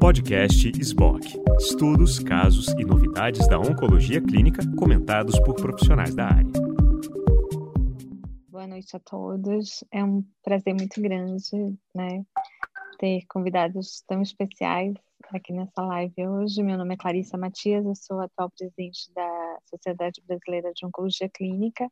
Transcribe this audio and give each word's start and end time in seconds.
Podcast 0.00 0.72
SBOC. 0.80 1.26
Estudos, 1.58 2.18
casos 2.18 2.68
e 2.78 2.84
novidades 2.84 3.46
da 3.48 3.58
oncologia 3.58 4.20
clínica 4.20 4.62
comentados 4.76 5.38
por 5.40 5.54
profissionais 5.54 6.14
da 6.14 6.26
área. 6.26 6.52
Boa 8.48 8.66
noite 8.66 8.96
a 8.96 9.00
todos. 9.00 9.84
É 9.92 10.02
um 10.02 10.24
prazer 10.42 10.74
muito 10.74 11.00
grande, 11.00 11.78
né, 11.94 12.24
ter 12.98 13.24
convidados 13.28 14.02
tão 14.06 14.22
especiais 14.22 14.94
aqui 15.32 15.52
nessa 15.52 15.82
live 15.82 16.26
hoje. 16.26 16.62
Meu 16.62 16.78
nome 16.78 16.94
é 16.94 16.96
Clarissa 16.96 17.36
Matias, 17.36 17.84
eu 17.84 17.94
sou 17.94 18.20
atual 18.20 18.50
presidente 18.50 19.12
da 19.14 19.58
Sociedade 19.64 20.22
Brasileira 20.26 20.72
de 20.74 20.86
Oncologia 20.86 21.28
Clínica 21.28 21.90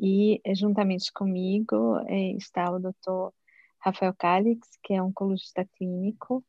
e 0.00 0.40
juntamente 0.56 1.12
comigo 1.12 1.98
é, 2.06 2.32
está 2.32 2.70
o 2.70 2.78
Dr. 2.78 3.32
Rafael 3.84 4.14
Calix, 4.14 4.78
que 4.82 4.94
é 4.94 5.02
oncologista 5.02 5.64
clínico 5.76 6.42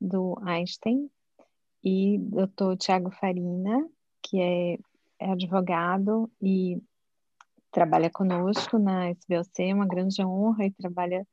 do 0.00 0.36
Einstein, 0.42 1.08
e 1.84 2.18
Dr. 2.18 2.76
Tiago 2.76 3.10
Farina, 3.12 3.88
que 4.20 4.40
é, 4.40 4.78
é 5.20 5.30
advogado 5.30 6.28
e 6.42 6.82
trabalha 7.70 8.10
conosco 8.10 8.78
na 8.78 9.10
SBOC, 9.10 9.62
é 9.62 9.74
uma 9.74 9.86
grande 9.86 10.24
honra, 10.24 10.66
e 10.66 10.70
trabalha 10.72 11.24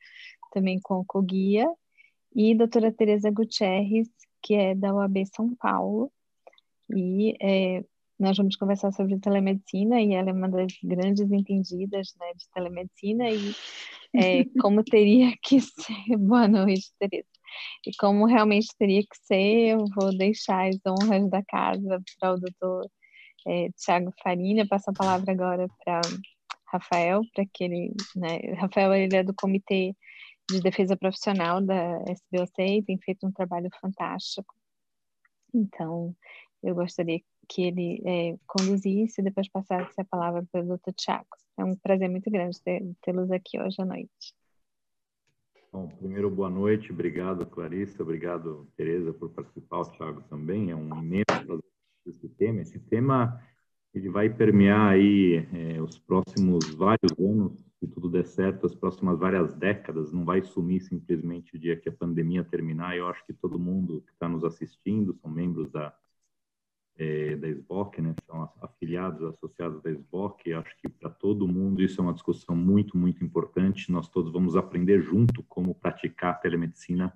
também 0.52 0.80
com 0.80 1.00
o 1.00 1.05
Coguia, 1.05 1.67
e 2.36 2.53
doutora 2.53 2.92
Tereza 2.92 3.31
Gutierrez, 3.31 4.09
que 4.44 4.53
é 4.53 4.76
da 4.76 4.94
UAB 4.94 5.26
São 5.26 5.55
Paulo, 5.55 6.12
e 6.94 7.36
é, 7.42 7.84
nós 8.21 8.38
vamos 8.38 8.55
conversar 8.55 8.91
sobre 8.91 9.20
telemedicina, 9.20 9.99
e 9.99 10.13
ela 10.13 10.30
é 10.30 10.34
uma 10.34 10.48
das 10.48 10.73
grandes 10.84 11.31
entendidas 11.31 12.13
né, 12.20 12.34
de 12.35 12.47
telemedicina, 12.53 13.30
e 13.30 13.52
é, 14.16 14.45
como 14.61 14.84
teria 14.84 15.34
que 15.41 15.59
ser. 15.59 15.95
Boa 16.17 16.47
noite, 16.47 16.91
Tereza. 16.99 17.27
E 17.85 17.91
como 17.97 18.25
realmente 18.25 18.67
teria 18.77 19.02
que 19.02 19.17
ser, 19.23 19.70
eu 19.73 19.85
vou 19.95 20.16
deixar 20.16 20.70
as 20.70 20.77
honras 20.88 21.30
da 21.30 21.44
casa 21.44 22.02
para 22.19 22.33
o 22.33 22.39
doutor 22.39 22.88
é, 23.47 23.69
Tiago 23.72 24.13
Farina, 24.23 24.67
passo 24.67 24.91
a 24.91 24.94
palavra 24.94 25.31
agora 25.31 25.67
para 25.83 26.02
Rafael, 26.67 27.22
para 27.33 27.44
que 27.52 27.63
ele, 27.63 27.94
né, 28.16 28.38
Rafael 28.56 28.94
ele 28.94 29.16
é 29.16 29.23
do 29.23 29.33
Comitê 29.33 29.95
de 30.50 30.61
Defesa 30.61 30.95
Profissional 30.95 31.59
da 31.59 32.03
SBOC 32.03 32.61
e 32.61 32.83
tem 32.83 33.00
feito 33.00 33.25
um 33.25 33.31
trabalho 33.31 33.69
fantástico. 33.81 34.53
Então, 35.53 36.16
eu 36.63 36.75
gostaria 36.75 37.19
que 37.47 37.64
ele 37.64 38.02
é, 38.06 38.38
conduzisse 38.47 39.22
e 39.22 39.23
depois 39.23 39.47
passasse 39.50 40.00
a 40.00 40.06
palavra 40.06 40.44
para 40.52 40.61
o 40.61 40.67
doutor 40.67 40.94
Tiago. 40.94 41.28
É 41.58 41.64
um 41.64 41.75
prazer 41.75 42.09
muito 42.09 42.30
grande 42.31 42.58
tê-los 43.02 43.31
aqui 43.31 43.59
hoje 43.59 43.81
à 43.81 43.86
noite. 43.86 44.34
Bom, 45.72 45.88
primeiro, 45.88 46.30
boa 46.30 46.50
noite. 46.50 46.92
Obrigado, 46.92 47.45
Clarissa. 47.45 48.03
Obrigado, 48.03 48.67
Tereza, 48.75 49.14
por 49.14 49.30
participar. 49.30 49.80
O 49.80 49.92
Thiago 49.92 50.22
também. 50.23 50.69
É 50.69 50.75
um 50.75 50.89
imenso 51.00 51.45
prazer 51.45 51.64
esse 52.06 52.28
tema. 52.28 52.62
Esse 52.62 52.78
tema 52.78 53.42
ele 53.94 54.09
vai 54.09 54.30
permear 54.30 54.92
aí 54.92 55.47
é, 55.53 55.81
os 55.81 55.97
próximos 55.97 56.73
vários 56.73 57.12
anos, 57.17 57.53
se 57.80 57.88
tudo 57.88 58.09
der 58.09 58.25
certo, 58.25 58.66
as 58.66 58.75
próximas 58.75 59.17
várias 59.17 59.53
décadas. 59.56 60.12
Não 60.12 60.25
vai 60.25 60.42
sumir 60.42 60.81
simplesmente 60.81 61.56
o 61.56 61.59
dia 61.59 61.78
que 61.78 61.88
a 61.88 61.94
pandemia 61.94 62.44
terminar. 62.44 62.97
Eu 62.97 63.08
acho 63.08 63.25
que 63.25 63.34
todo 63.34 63.58
mundo 63.58 64.03
que 64.06 64.12
está 64.12 64.28
nos 64.28 64.44
assistindo 64.44 65.14
são 65.14 65.31
membros 65.31 65.69
da 65.72 65.95
é, 66.97 67.36
da 67.36 67.47
SBOC, 67.47 68.02
né, 68.02 68.14
são 68.25 68.50
afiliados, 68.61 69.23
associados 69.23 69.81
da 69.81 69.89
SBOC, 69.92 70.53
acho 70.53 70.75
que 70.78 70.89
para 70.89 71.09
todo 71.09 71.47
mundo 71.47 71.81
isso 71.81 72.00
é 72.00 72.03
uma 72.03 72.14
discussão 72.14 72.56
muito, 72.56 72.97
muito 72.97 73.23
importante, 73.23 73.92
nós 73.92 74.08
todos 74.08 74.31
vamos 74.31 74.56
aprender 74.56 75.02
junto 75.02 75.44
como 75.44 75.73
praticar 75.73 76.31
a 76.31 76.38
telemedicina 76.38 77.12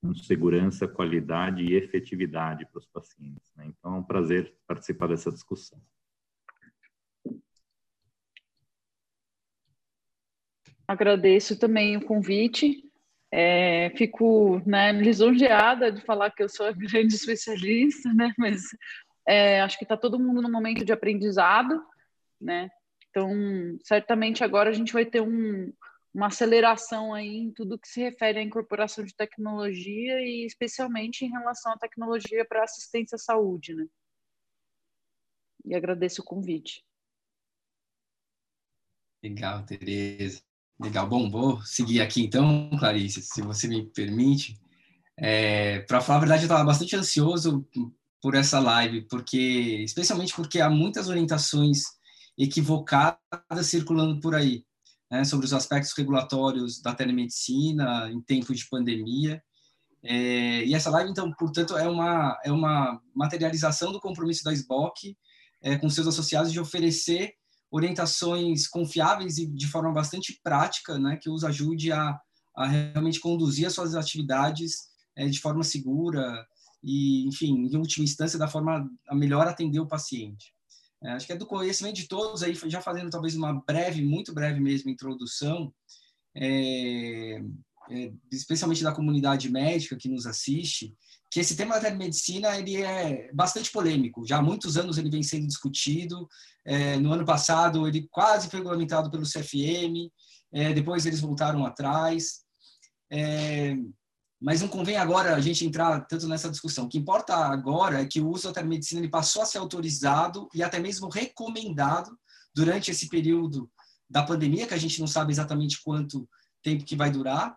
com 0.00 0.14
segurança, 0.14 0.88
qualidade 0.88 1.62
e 1.62 1.74
efetividade 1.74 2.66
para 2.66 2.78
os 2.78 2.86
pacientes. 2.86 3.52
Né? 3.54 3.66
Então, 3.68 3.96
é 3.96 3.98
um 3.98 4.02
prazer 4.02 4.54
participar 4.66 5.08
dessa 5.08 5.30
discussão. 5.30 5.80
Agradeço 10.88 11.58
também 11.58 11.96
o 11.96 12.04
convite. 12.04 12.84
É, 13.32 13.90
fico 13.96 14.60
né, 14.66 14.90
lisonjeada 14.90 15.92
de 15.92 16.00
falar 16.00 16.32
que 16.32 16.42
eu 16.42 16.48
sou 16.48 16.66
a 16.66 16.72
grande 16.72 17.14
especialista, 17.14 18.12
né, 18.12 18.32
mas 18.36 18.62
é, 19.26 19.60
acho 19.60 19.78
que 19.78 19.84
está 19.84 19.96
todo 19.96 20.18
mundo 20.18 20.42
no 20.42 20.50
momento 20.50 20.84
de 20.84 20.92
aprendizado, 20.92 21.84
né? 22.40 22.70
Então, 23.08 23.30
certamente 23.84 24.44
agora 24.44 24.70
a 24.70 24.72
gente 24.72 24.92
vai 24.92 25.04
ter 25.04 25.20
um, 25.20 25.72
uma 26.14 26.28
aceleração 26.28 27.12
aí 27.12 27.36
em 27.36 27.52
tudo 27.52 27.78
que 27.78 27.88
se 27.88 28.00
refere 28.00 28.38
à 28.38 28.42
incorporação 28.42 29.04
de 29.04 29.14
tecnologia 29.14 30.20
e 30.20 30.46
especialmente 30.46 31.24
em 31.24 31.30
relação 31.30 31.72
à 31.72 31.76
tecnologia 31.76 32.44
para 32.44 32.64
assistência 32.64 33.16
à 33.16 33.18
saúde, 33.18 33.74
né? 33.74 33.86
E 35.64 35.74
agradeço 35.74 36.22
o 36.22 36.24
convite. 36.24 36.84
Legal, 39.22 39.64
Tereza. 39.66 40.42
Legal. 40.80 41.06
Bom, 41.06 41.30
vou 41.30 41.60
seguir 41.62 42.00
aqui 42.00 42.22
então, 42.22 42.70
Clarice, 42.78 43.20
se 43.20 43.42
você 43.42 43.68
me 43.68 43.86
permite. 43.90 44.58
É, 45.16 45.80
para 45.80 46.00
falar 46.00 46.16
a 46.16 46.20
verdade, 46.20 46.42
eu 46.44 46.46
estava 46.46 46.64
bastante 46.64 46.96
ansioso 46.96 47.68
por 48.22 48.34
essa 48.34 48.58
live, 48.58 49.02
porque 49.02 49.82
especialmente 49.82 50.34
porque 50.34 50.60
há 50.60 50.68
muitas 50.68 51.08
orientações 51.08 51.84
equivocadas 52.36 53.18
circulando 53.64 54.20
por 54.20 54.34
aí, 54.34 54.64
né, 55.10 55.24
sobre 55.24 55.46
os 55.46 55.52
aspectos 55.52 55.92
regulatórios 55.96 56.80
da 56.80 56.94
telemedicina 56.94 58.10
em 58.10 58.20
tempos 58.20 58.58
de 58.58 58.68
pandemia. 58.68 59.42
É, 60.02 60.64
e 60.64 60.74
essa 60.74 60.90
live, 60.90 61.10
então, 61.10 61.30
portanto, 61.32 61.76
é 61.76 61.88
uma, 61.88 62.38
é 62.44 62.50
uma 62.50 63.00
materialização 63.14 63.92
do 63.92 64.00
compromisso 64.00 64.44
da 64.44 64.52
SBOC 64.52 65.16
é, 65.62 65.76
com 65.76 65.90
seus 65.90 66.06
associados 66.06 66.52
de 66.52 66.60
oferecer 66.60 67.34
orientações 67.70 68.66
confiáveis 68.66 69.38
e 69.38 69.46
de 69.46 69.66
forma 69.66 69.92
bastante 69.92 70.40
prática, 70.42 70.98
né, 70.98 71.16
que 71.16 71.30
os 71.30 71.44
ajude 71.44 71.92
a, 71.92 72.18
a 72.56 72.66
realmente 72.66 73.20
conduzir 73.20 73.66
as 73.66 73.74
suas 73.74 73.94
atividades 73.94 74.90
é, 75.16 75.26
de 75.26 75.40
forma 75.40 75.62
segura, 75.62 76.46
e, 76.82 77.26
enfim, 77.26 77.66
em 77.66 77.76
última 77.76 78.04
instância, 78.04 78.38
da 78.38 78.48
forma 78.48 78.88
a 79.08 79.14
melhor 79.14 79.46
atender 79.46 79.80
o 79.80 79.88
paciente. 79.88 80.52
É, 81.02 81.12
acho 81.12 81.26
que 81.26 81.32
é 81.32 81.36
do 81.36 81.46
conhecimento 81.46 81.96
de 81.96 82.08
todos 82.08 82.42
aí, 82.42 82.54
já 82.66 82.80
fazendo 82.80 83.10
talvez 83.10 83.34
uma 83.34 83.62
breve, 83.66 84.02
muito 84.02 84.34
breve 84.34 84.60
mesmo, 84.60 84.90
introdução, 84.90 85.72
é, 86.36 87.40
é, 87.90 88.12
especialmente 88.30 88.82
da 88.82 88.92
comunidade 88.92 89.50
médica 89.50 89.96
que 89.96 90.08
nos 90.08 90.26
assiste, 90.26 90.94
que 91.30 91.40
esse 91.40 91.56
tema 91.56 91.76
da 91.76 91.82
telemedicina 91.82 92.58
ele 92.58 92.76
é 92.82 93.32
bastante 93.32 93.70
polêmico. 93.70 94.26
Já 94.26 94.38
há 94.38 94.42
muitos 94.42 94.76
anos 94.76 94.98
ele 94.98 95.10
vem 95.10 95.22
sendo 95.22 95.46
discutido. 95.46 96.28
É, 96.66 96.96
no 96.98 97.12
ano 97.12 97.24
passado 97.24 97.86
ele 97.86 98.08
quase 98.10 98.50
foi 98.50 98.58
regulamentado 98.58 99.10
pelo 99.10 99.22
CFM. 99.22 100.10
É, 100.52 100.72
depois 100.72 101.06
eles 101.06 101.20
voltaram 101.20 101.64
atrás. 101.64 102.40
Mas 104.40 104.62
não 104.62 104.68
convém 104.68 104.96
agora 104.96 105.34
a 105.34 105.40
gente 105.40 105.66
entrar 105.66 106.00
tanto 106.06 106.26
nessa 106.26 106.50
discussão. 106.50 106.86
O 106.86 106.88
que 106.88 106.96
importa 106.96 107.36
agora 107.36 108.00
é 108.00 108.06
que 108.06 108.20
o 108.20 108.28
uso 108.28 108.48
da 108.48 108.54
telemedicina 108.54 109.00
ele 109.00 109.10
passou 109.10 109.42
a 109.42 109.46
ser 109.46 109.58
autorizado 109.58 110.48
e 110.54 110.62
até 110.62 110.78
mesmo 110.78 111.10
recomendado 111.10 112.10
durante 112.54 112.90
esse 112.90 113.08
período 113.08 113.70
da 114.08 114.22
pandemia, 114.22 114.66
que 114.66 114.74
a 114.74 114.78
gente 114.78 114.98
não 114.98 115.06
sabe 115.06 115.30
exatamente 115.30 115.82
quanto 115.82 116.28
tempo 116.62 116.84
que 116.84 116.96
vai 116.96 117.10
durar. 117.10 117.56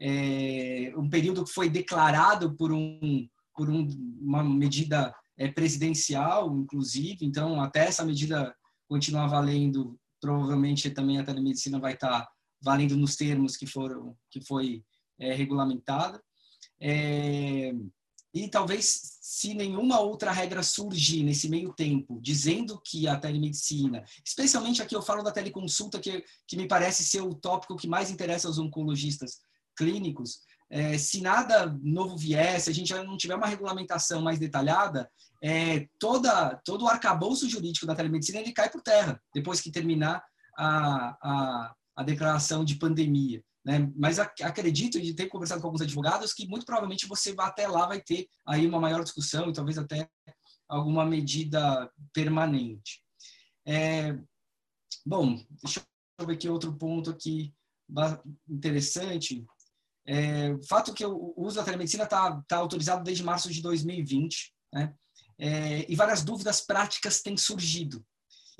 É 0.00 0.92
um 0.96 1.10
período 1.10 1.44
que 1.44 1.52
foi 1.52 1.68
declarado 1.68 2.56
por, 2.56 2.72
um, 2.72 3.28
por 3.54 3.68
um, 3.68 3.86
uma 4.20 4.42
medida 4.42 5.14
é, 5.36 5.48
presidencial, 5.48 6.56
inclusive. 6.56 7.26
Então, 7.26 7.60
até 7.60 7.86
essa 7.86 8.04
medida 8.04 8.54
continuar 8.88 9.26
valendo, 9.26 9.98
provavelmente 10.20 10.90
também 10.90 11.18
a 11.18 11.24
telemedicina 11.24 11.78
vai 11.78 11.94
estar 11.94 12.26
valendo 12.62 12.96
nos 12.96 13.16
termos 13.16 13.56
que 13.56 13.66
foram 13.66 14.16
que 14.30 14.40
foi 14.44 14.82
é, 15.20 15.34
regulamentada. 15.34 16.20
É, 16.80 17.72
e 18.32 18.48
talvez, 18.48 19.18
se 19.20 19.54
nenhuma 19.54 20.00
outra 20.00 20.30
regra 20.30 20.62
surgir 20.62 21.22
nesse 21.22 21.48
meio 21.48 21.72
tempo, 21.72 22.20
dizendo 22.22 22.80
que 22.84 23.08
a 23.08 23.16
telemedicina, 23.16 24.04
especialmente 24.24 24.80
aqui 24.80 24.94
eu 24.94 25.02
falo 25.02 25.22
da 25.22 25.32
teleconsulta, 25.32 25.98
que, 25.98 26.24
que 26.46 26.56
me 26.56 26.66
parece 26.66 27.04
ser 27.04 27.20
o 27.20 27.34
tópico 27.34 27.76
que 27.76 27.88
mais 27.88 28.10
interessa 28.10 28.46
aos 28.46 28.58
oncologistas 28.58 29.40
clínicos, 29.76 30.40
é, 30.70 30.96
se 30.96 31.20
nada 31.20 31.76
novo 31.82 32.16
vier, 32.16 32.60
se 32.60 32.70
a 32.70 32.72
gente 32.72 32.88
já 32.88 33.02
não 33.02 33.16
tiver 33.16 33.34
uma 33.34 33.48
regulamentação 33.48 34.22
mais 34.22 34.38
detalhada, 34.38 35.10
é, 35.42 35.88
toda, 35.98 36.54
todo 36.64 36.84
o 36.84 36.88
arcabouço 36.88 37.48
jurídico 37.48 37.86
da 37.86 37.94
telemedicina 37.96 38.38
ele 38.38 38.52
cai 38.52 38.70
por 38.70 38.80
terra, 38.80 39.20
depois 39.34 39.60
que 39.60 39.72
terminar 39.72 40.22
a, 40.56 41.16
a, 41.20 41.74
a 41.96 42.02
declaração 42.04 42.64
de 42.64 42.76
pandemia. 42.76 43.42
Né? 43.64 43.90
Mas 43.94 44.18
acredito 44.18 45.00
de 45.00 45.14
ter 45.14 45.26
conversado 45.26 45.60
com 45.60 45.66
alguns 45.66 45.82
advogados 45.82 46.32
que 46.32 46.48
muito 46.48 46.64
provavelmente 46.64 47.06
você 47.06 47.34
vai 47.34 47.46
até 47.46 47.68
lá 47.68 47.86
vai 47.86 48.00
ter 48.00 48.26
aí 48.46 48.66
uma 48.66 48.80
maior 48.80 49.02
discussão 49.02 49.50
e 49.50 49.52
talvez 49.52 49.76
até 49.76 50.08
alguma 50.68 51.04
medida 51.04 51.90
permanente. 52.12 53.02
É, 53.66 54.16
bom, 55.04 55.36
deixa 55.62 55.82
eu 56.18 56.26
ver 56.26 56.34
aqui 56.34 56.48
outro 56.48 56.76
ponto 56.76 57.10
aqui 57.10 57.52
interessante. 58.48 59.44
É, 60.06 60.52
o 60.52 60.62
fato 60.66 60.94
que 60.94 61.04
o 61.04 61.34
uso 61.36 61.56
da 61.56 61.64
telemedicina 61.64 62.04
está 62.04 62.40
tá 62.48 62.56
autorizado 62.56 63.04
desde 63.04 63.22
março 63.22 63.50
de 63.50 63.60
2020, 63.60 64.54
né? 64.72 64.94
É, 65.38 65.90
e 65.90 65.96
várias 65.96 66.22
dúvidas 66.22 66.60
práticas 66.60 67.22
têm 67.22 67.36
surgido. 67.36 68.04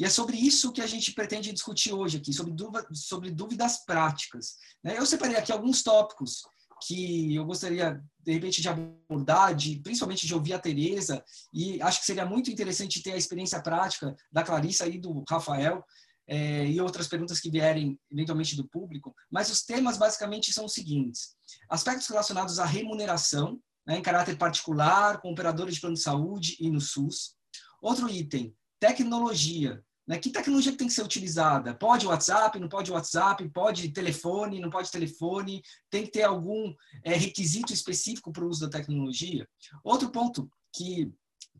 E 0.00 0.04
é 0.06 0.08
sobre 0.08 0.34
isso 0.34 0.72
que 0.72 0.80
a 0.80 0.86
gente 0.86 1.12
pretende 1.12 1.52
discutir 1.52 1.92
hoje 1.92 2.16
aqui, 2.16 2.32
sobre, 2.32 2.54
dúvida, 2.54 2.88
sobre 2.94 3.30
dúvidas 3.30 3.84
práticas. 3.84 4.56
Né? 4.82 4.96
Eu 4.96 5.04
separei 5.04 5.36
aqui 5.36 5.52
alguns 5.52 5.82
tópicos 5.82 6.40
que 6.86 7.34
eu 7.34 7.44
gostaria, 7.44 8.02
de 8.18 8.32
repente, 8.32 8.62
de 8.62 8.68
abordar, 8.70 9.54
de, 9.54 9.78
principalmente 9.80 10.26
de 10.26 10.34
ouvir 10.34 10.54
a 10.54 10.58
Tereza, 10.58 11.22
e 11.52 11.82
acho 11.82 12.00
que 12.00 12.06
seria 12.06 12.24
muito 12.24 12.50
interessante 12.50 13.02
ter 13.02 13.12
a 13.12 13.16
experiência 13.18 13.60
prática 13.60 14.16
da 14.32 14.42
Clarissa 14.42 14.86
e 14.86 14.98
do 14.98 15.22
Rafael, 15.28 15.84
é, 16.26 16.66
e 16.66 16.80
outras 16.80 17.06
perguntas 17.06 17.38
que 17.38 17.50
vierem, 17.50 18.00
eventualmente, 18.10 18.56
do 18.56 18.66
público, 18.66 19.14
mas 19.30 19.50
os 19.50 19.60
temas, 19.60 19.98
basicamente, 19.98 20.50
são 20.50 20.64
os 20.64 20.72
seguintes. 20.72 21.34
Aspectos 21.68 22.08
relacionados 22.08 22.58
à 22.58 22.64
remuneração, 22.64 23.60
né, 23.86 23.98
em 23.98 24.02
caráter 24.02 24.38
particular, 24.38 25.20
com 25.20 25.30
operadores 25.30 25.74
de 25.74 25.80
plano 25.82 25.96
de 25.96 26.00
saúde 26.00 26.56
e 26.58 26.70
no 26.70 26.80
SUS. 26.80 27.34
Outro 27.82 28.08
item, 28.08 28.56
tecnologia, 28.78 29.84
né? 30.10 30.18
Que 30.18 30.28
tecnologia 30.28 30.76
tem 30.76 30.88
que 30.88 30.92
ser 30.92 31.04
utilizada? 31.04 31.72
Pode 31.72 32.04
WhatsApp, 32.04 32.58
não 32.58 32.68
pode 32.68 32.90
WhatsApp, 32.90 33.48
pode 33.50 33.90
telefone, 33.90 34.58
não 34.58 34.68
pode 34.68 34.90
telefone, 34.90 35.62
tem 35.88 36.04
que 36.04 36.10
ter 36.10 36.24
algum 36.24 36.74
é, 37.04 37.14
requisito 37.14 37.72
específico 37.72 38.32
para 38.32 38.44
o 38.44 38.48
uso 38.48 38.62
da 38.62 38.78
tecnologia? 38.78 39.48
Outro 39.84 40.10
ponto 40.10 40.50
que 40.74 41.08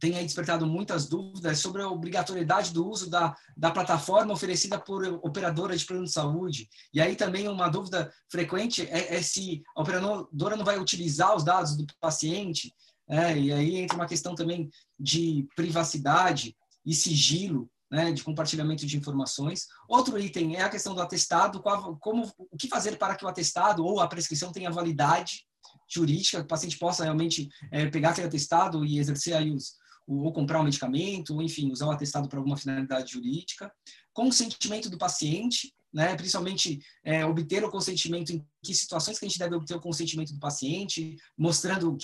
tem 0.00 0.16
aí 0.16 0.24
despertado 0.24 0.66
muitas 0.66 1.08
dúvidas 1.08 1.60
sobre 1.60 1.80
a 1.80 1.88
obrigatoriedade 1.88 2.72
do 2.72 2.88
uso 2.88 3.08
da, 3.08 3.36
da 3.56 3.70
plataforma 3.70 4.32
oferecida 4.32 4.80
por 4.80 5.06
operadora 5.22 5.76
de 5.76 5.86
plano 5.86 6.04
de 6.04 6.10
saúde. 6.10 6.68
E 6.92 7.00
aí 7.00 7.14
também 7.14 7.46
uma 7.46 7.68
dúvida 7.68 8.12
frequente 8.28 8.82
é, 8.90 9.14
é 9.14 9.22
se 9.22 9.62
a 9.76 9.80
operadora 9.80 10.56
não 10.56 10.64
vai 10.64 10.76
utilizar 10.76 11.36
os 11.36 11.44
dados 11.44 11.76
do 11.76 11.86
paciente, 12.00 12.74
é, 13.08 13.38
e 13.38 13.52
aí 13.52 13.76
entra 13.76 13.94
uma 13.96 14.08
questão 14.08 14.34
também 14.34 14.68
de 14.98 15.46
privacidade 15.54 16.56
e 16.84 16.92
sigilo 16.92 17.70
né, 17.90 18.12
de 18.12 18.22
compartilhamento 18.22 18.86
de 18.86 18.96
informações. 18.96 19.66
Outro 19.88 20.18
item 20.18 20.56
é 20.56 20.62
a 20.62 20.68
questão 20.68 20.94
do 20.94 21.02
atestado, 21.02 21.60
qual, 21.60 21.96
como, 21.96 22.30
o 22.38 22.56
que 22.56 22.68
fazer 22.68 22.96
para 22.96 23.16
que 23.16 23.24
o 23.24 23.28
atestado 23.28 23.84
ou 23.84 24.00
a 24.00 24.06
prescrição 24.06 24.52
tenha 24.52 24.70
validade 24.70 25.44
jurídica, 25.88 26.38
que 26.38 26.44
o 26.44 26.48
paciente 26.48 26.78
possa 26.78 27.02
realmente 27.02 27.48
é, 27.70 27.86
pegar 27.86 28.10
aquele 28.10 28.28
atestado 28.28 28.84
e 28.84 28.98
exercer 28.98 29.34
aí 29.34 29.50
os, 29.50 29.74
ou 30.06 30.32
comprar 30.32 30.60
um 30.60 30.64
medicamento, 30.64 31.34
ou 31.34 31.42
enfim, 31.42 31.70
usar 31.70 31.86
o 31.86 31.90
atestado 31.90 32.28
para 32.28 32.38
alguma 32.38 32.56
finalidade 32.56 33.12
jurídica. 33.12 33.72
Consentimento 34.12 34.88
do 34.88 34.98
paciente, 34.98 35.74
né, 35.92 36.14
principalmente 36.14 36.80
é, 37.04 37.24
obter 37.24 37.64
o 37.64 37.70
consentimento, 37.70 38.30
em 38.30 38.44
que 38.62 38.74
situações 38.74 39.18
que 39.18 39.24
a 39.24 39.28
gente 39.28 39.38
deve 39.38 39.56
obter 39.56 39.76
o 39.76 39.80
consentimento 39.80 40.32
do 40.32 40.40
paciente, 40.40 41.16
mostrando 41.36 41.96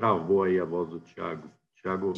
Travou 0.00 0.44
aí 0.44 0.58
a 0.58 0.64
voz 0.64 0.88
do 0.88 0.98
Tiago. 0.98 1.46
Tiago, 1.76 2.14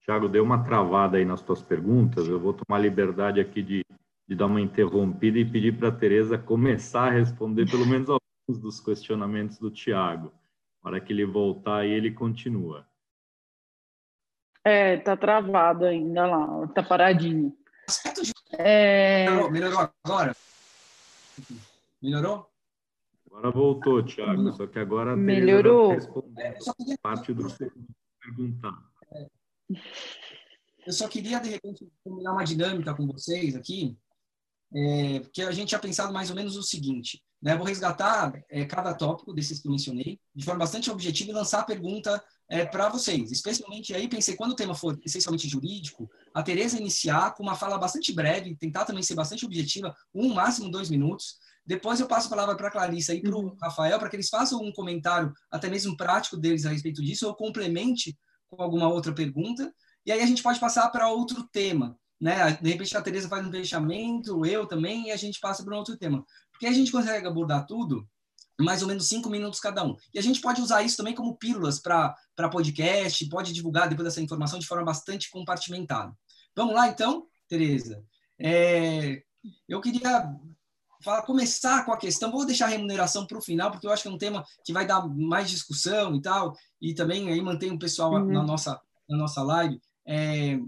Tiago, 0.00 0.26
deu 0.26 0.42
uma 0.42 0.64
travada 0.64 1.18
aí 1.18 1.24
nas 1.26 1.42
tuas 1.42 1.60
perguntas. 1.60 2.26
Eu 2.26 2.40
vou 2.40 2.54
tomar 2.54 2.78
liberdade 2.78 3.40
aqui 3.40 3.62
de, 3.62 3.84
de 4.26 4.34
dar 4.34 4.46
uma 4.46 4.58
interrompida 4.58 5.38
e 5.38 5.44
pedir 5.44 5.76
para 5.76 5.88
a 5.88 5.92
Tereza 5.92 6.38
começar 6.38 7.08
a 7.08 7.10
responder 7.10 7.70
pelo 7.70 7.84
menos 7.84 8.08
alguns 8.08 8.58
dos 8.58 8.80
questionamentos 8.80 9.58
do 9.58 9.70
Tiago. 9.70 10.32
Na 10.82 10.92
hora 10.92 11.00
que 11.02 11.12
ele 11.12 11.26
voltar 11.26 11.80
aí, 11.80 11.90
ele 11.90 12.10
continua. 12.10 12.88
É, 14.64 14.96
tá 14.96 15.18
travado 15.18 15.84
ainda 15.84 16.26
lá, 16.26 16.66
tá 16.68 16.82
paradinho. 16.82 17.54
É... 18.56 19.26
Melhorou, 19.28 19.50
melhorou 19.50 19.90
agora? 20.02 20.34
Melhorou? 22.00 22.53
Agora 23.34 23.50
voltou, 23.50 24.00
Thiago, 24.04 24.52
só 24.52 24.64
que 24.64 24.78
agora 24.78 25.16
melhorou. 25.16 25.92
É, 26.38 26.54
parte 27.02 27.34
do 27.34 27.42
que 27.42 27.52
você 27.52 27.72
perguntar. 28.20 28.78
Eu 30.86 30.92
só 30.92 31.08
queria, 31.08 31.40
de 31.40 31.50
repente, 31.50 31.84
combinar 32.04 32.32
uma 32.32 32.44
dinâmica 32.44 32.94
com 32.94 33.04
vocês 33.08 33.56
aqui, 33.56 33.98
é, 34.72 35.18
porque 35.18 35.42
a 35.42 35.50
gente 35.50 35.70
tinha 35.70 35.80
pensado 35.80 36.12
mais 36.12 36.30
ou 36.30 36.36
menos 36.36 36.56
o 36.56 36.62
seguinte, 36.62 37.24
né? 37.42 37.56
Vou 37.56 37.66
resgatar 37.66 38.40
é, 38.48 38.64
cada 38.66 38.94
tópico 38.94 39.34
desses 39.34 39.60
que 39.60 39.66
eu 39.66 39.72
mencionei, 39.72 40.20
de 40.32 40.44
forma 40.44 40.60
bastante 40.60 40.88
objetiva 40.88 41.32
e 41.32 41.34
lançar 41.34 41.60
a 41.60 41.64
pergunta 41.64 42.22
é, 42.48 42.64
para 42.64 42.88
vocês. 42.88 43.32
Especialmente 43.32 43.92
aí, 43.94 44.06
pensei, 44.06 44.36
quando 44.36 44.52
o 44.52 44.56
tema 44.56 44.76
for 44.76 44.96
essencialmente 45.04 45.48
jurídico, 45.48 46.08
a 46.32 46.40
Tereza 46.40 46.78
iniciar 46.78 47.34
com 47.34 47.42
uma 47.42 47.56
fala 47.56 47.78
bastante 47.78 48.12
breve, 48.12 48.54
tentar 48.54 48.84
também 48.84 49.02
ser 49.02 49.16
bastante 49.16 49.44
objetiva, 49.44 49.92
um, 50.14 50.32
máximo 50.32 50.70
dois 50.70 50.88
minutos, 50.88 51.36
depois 51.66 51.98
eu 51.98 52.06
passo 52.06 52.26
a 52.26 52.30
palavra 52.30 52.56
para 52.56 52.68
a 52.68 52.70
Clarissa 52.70 53.14
e 53.14 53.22
para 53.22 53.34
o 53.34 53.40
uhum. 53.40 53.56
Rafael, 53.60 53.98
para 53.98 54.08
que 54.08 54.16
eles 54.16 54.28
façam 54.28 54.60
um 54.60 54.72
comentário, 54.72 55.32
até 55.50 55.68
mesmo 55.68 55.96
prático 55.96 56.36
deles 56.36 56.66
a 56.66 56.70
respeito 56.70 57.02
disso, 57.02 57.26
ou 57.26 57.34
complemente 57.34 58.16
com 58.50 58.62
alguma 58.62 58.88
outra 58.88 59.12
pergunta. 59.12 59.72
E 60.04 60.12
aí 60.12 60.20
a 60.20 60.26
gente 60.26 60.42
pode 60.42 60.60
passar 60.60 60.88
para 60.90 61.08
outro 61.08 61.48
tema. 61.50 61.98
Né? 62.20 62.52
De 62.60 62.70
repente 62.70 62.96
a 62.96 63.02
Tereza 63.02 63.28
faz 63.28 63.46
um 63.46 63.50
fechamento, 63.50 64.44
eu 64.44 64.66
também, 64.66 65.08
e 65.08 65.10
a 65.10 65.16
gente 65.16 65.40
passa 65.40 65.64
para 65.64 65.74
um 65.74 65.78
outro 65.78 65.96
tema. 65.96 66.24
Porque 66.52 66.66
a 66.66 66.72
gente 66.72 66.92
consegue 66.92 67.26
abordar 67.26 67.66
tudo 67.66 68.06
mais 68.60 68.82
ou 68.82 68.88
menos 68.88 69.08
cinco 69.08 69.28
minutos 69.28 69.58
cada 69.58 69.84
um. 69.84 69.96
E 70.12 70.18
a 70.18 70.22
gente 70.22 70.40
pode 70.40 70.60
usar 70.60 70.82
isso 70.82 70.96
também 70.96 71.14
como 71.14 71.36
pílulas 71.36 71.80
para 71.80 72.14
podcast, 72.52 73.28
pode 73.28 73.52
divulgar 73.52 73.88
depois 73.88 74.06
dessa 74.06 74.20
informação 74.20 74.58
de 74.58 74.66
forma 74.66 74.84
bastante 74.84 75.30
compartimentada. 75.30 76.12
Vamos 76.54 76.74
lá, 76.74 76.88
então, 76.88 77.26
Tereza? 77.48 78.04
É, 78.38 79.22
eu 79.68 79.80
queria 79.80 80.32
fala, 81.04 81.22
começar 81.22 81.84
com 81.84 81.92
a 81.92 81.98
questão, 81.98 82.30
vou 82.30 82.46
deixar 82.46 82.66
a 82.66 82.70
remuneração 82.70 83.26
para 83.26 83.38
o 83.38 83.42
final, 83.42 83.70
porque 83.70 83.86
eu 83.86 83.92
acho 83.92 84.02
que 84.02 84.08
é 84.08 84.12
um 84.12 84.18
tema 84.18 84.44
que 84.64 84.72
vai 84.72 84.86
dar 84.86 85.06
mais 85.06 85.50
discussão 85.50 86.14
e 86.14 86.22
tal, 86.22 86.56
e 86.80 86.94
também 86.94 87.30
aí 87.30 87.40
mantém 87.40 87.70
o 87.70 87.78
pessoal 87.78 88.12
uhum. 88.12 88.32
na, 88.32 88.42
nossa, 88.42 88.80
na 89.08 89.16
nossa 89.16 89.42
live. 89.42 89.80
É, 90.06 90.58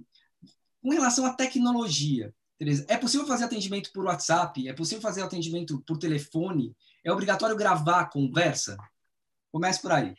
com 0.82 0.90
relação 0.90 1.24
à 1.24 1.32
tecnologia, 1.32 2.32
Tereza, 2.58 2.86
é 2.88 2.96
possível 2.96 3.26
fazer 3.26 3.44
atendimento 3.44 3.92
por 3.92 4.06
WhatsApp? 4.06 4.66
É 4.66 4.72
possível 4.72 5.02
fazer 5.02 5.22
atendimento 5.22 5.82
por 5.86 5.98
telefone? 5.98 6.74
É 7.04 7.12
obrigatório 7.12 7.56
gravar 7.56 8.00
a 8.00 8.10
conversa? 8.10 8.76
Comece 9.52 9.82
por 9.82 9.92
aí. 9.92 10.14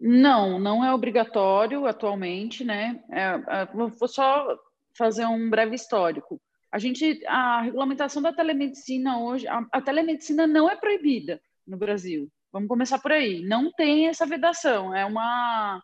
Não, 0.00 0.58
não 0.58 0.84
é 0.84 0.92
obrigatório 0.92 1.86
atualmente, 1.86 2.64
né? 2.64 3.00
É, 3.10 3.22
é, 3.22 3.66
vou 3.66 4.08
só 4.08 4.58
fazer 4.96 5.24
um 5.26 5.48
breve 5.48 5.76
histórico. 5.76 6.40
A 6.74 6.78
gente, 6.80 7.24
a 7.28 7.60
regulamentação 7.60 8.20
da 8.20 8.32
telemedicina 8.32 9.20
hoje, 9.20 9.46
a, 9.46 9.64
a 9.70 9.80
telemedicina 9.80 10.44
não 10.44 10.68
é 10.68 10.74
proibida 10.74 11.40
no 11.64 11.76
Brasil. 11.76 12.28
Vamos 12.52 12.68
começar 12.68 12.98
por 12.98 13.12
aí. 13.12 13.44
Não 13.44 13.70
tem 13.70 14.08
essa 14.08 14.26
vedação. 14.26 14.92
É 14.92 15.04
uma, 15.04 15.80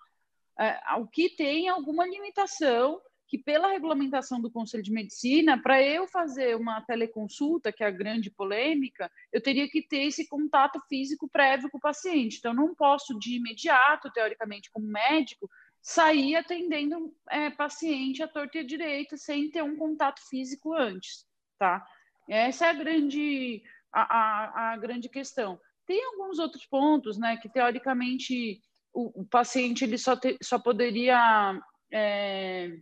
é, 0.58 0.76
o 0.98 1.06
que 1.06 1.28
tem 1.36 1.68
é 1.68 1.70
alguma 1.70 2.04
limitação 2.04 3.00
que 3.28 3.38
pela 3.38 3.68
regulamentação 3.68 4.40
do 4.40 4.50
Conselho 4.50 4.82
de 4.82 4.90
Medicina, 4.90 5.62
para 5.62 5.80
eu 5.80 6.08
fazer 6.08 6.56
uma 6.56 6.80
teleconsulta, 6.80 7.70
que 7.70 7.84
é 7.84 7.86
a 7.86 7.92
grande 7.92 8.28
polêmica, 8.28 9.08
eu 9.32 9.40
teria 9.40 9.68
que 9.68 9.86
ter 9.86 10.08
esse 10.08 10.26
contato 10.26 10.80
físico 10.88 11.28
prévio 11.28 11.70
com 11.70 11.78
o 11.78 11.80
paciente. 11.80 12.38
Então, 12.38 12.52
não 12.52 12.74
posso 12.74 13.16
de 13.16 13.36
imediato, 13.36 14.10
teoricamente, 14.10 14.68
como 14.72 14.88
médico, 14.88 15.48
sair 15.82 16.36
atendendo 16.36 17.14
é, 17.30 17.50
paciente 17.50 18.22
à 18.22 18.28
torta 18.28 18.58
e 18.58 18.60
à 18.60 18.64
direita 18.64 19.16
sem 19.16 19.50
ter 19.50 19.62
um 19.62 19.76
contato 19.76 20.20
físico 20.28 20.74
antes, 20.74 21.26
tá? 21.58 21.84
Essa 22.28 22.66
é 22.66 22.70
a 22.70 22.74
grande, 22.74 23.62
a, 23.92 24.02
a, 24.02 24.72
a 24.72 24.76
grande 24.76 25.08
questão. 25.08 25.58
Tem 25.86 26.04
alguns 26.04 26.38
outros 26.38 26.64
pontos, 26.66 27.18
né, 27.18 27.36
que 27.38 27.48
teoricamente 27.48 28.60
o, 28.92 29.22
o 29.22 29.26
paciente 29.26 29.84
ele 29.84 29.98
só, 29.98 30.14
te, 30.14 30.36
só 30.42 30.58
poderia 30.58 31.60
é, 31.92 32.78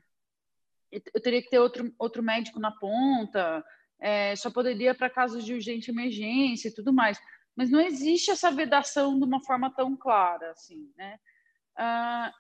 eu 0.91 1.21
teria 1.23 1.43
que 1.43 1.51
ter 1.51 1.59
outro, 1.59 1.93
outro 1.99 2.23
médico 2.23 2.59
na 2.59 2.71
ponta, 2.71 3.65
é, 4.01 4.35
só 4.37 4.51
poderia 4.51 4.95
para 4.95 5.11
casos 5.11 5.45
de 5.45 5.55
urgente 5.55 5.91
emergência 5.91 6.69
e 6.69 6.75
tudo 6.75 6.93
mais. 6.93 7.21
Mas 7.55 7.71
não 7.71 7.81
existe 7.81 8.31
essa 8.31 8.51
vedação 8.51 9.19
de 9.19 9.25
uma 9.25 9.41
forma 9.43 9.71
tão 9.75 9.97
clara, 9.97 10.53
assim, 10.53 10.91
né? 10.97 11.19
Ah, 11.77 12.33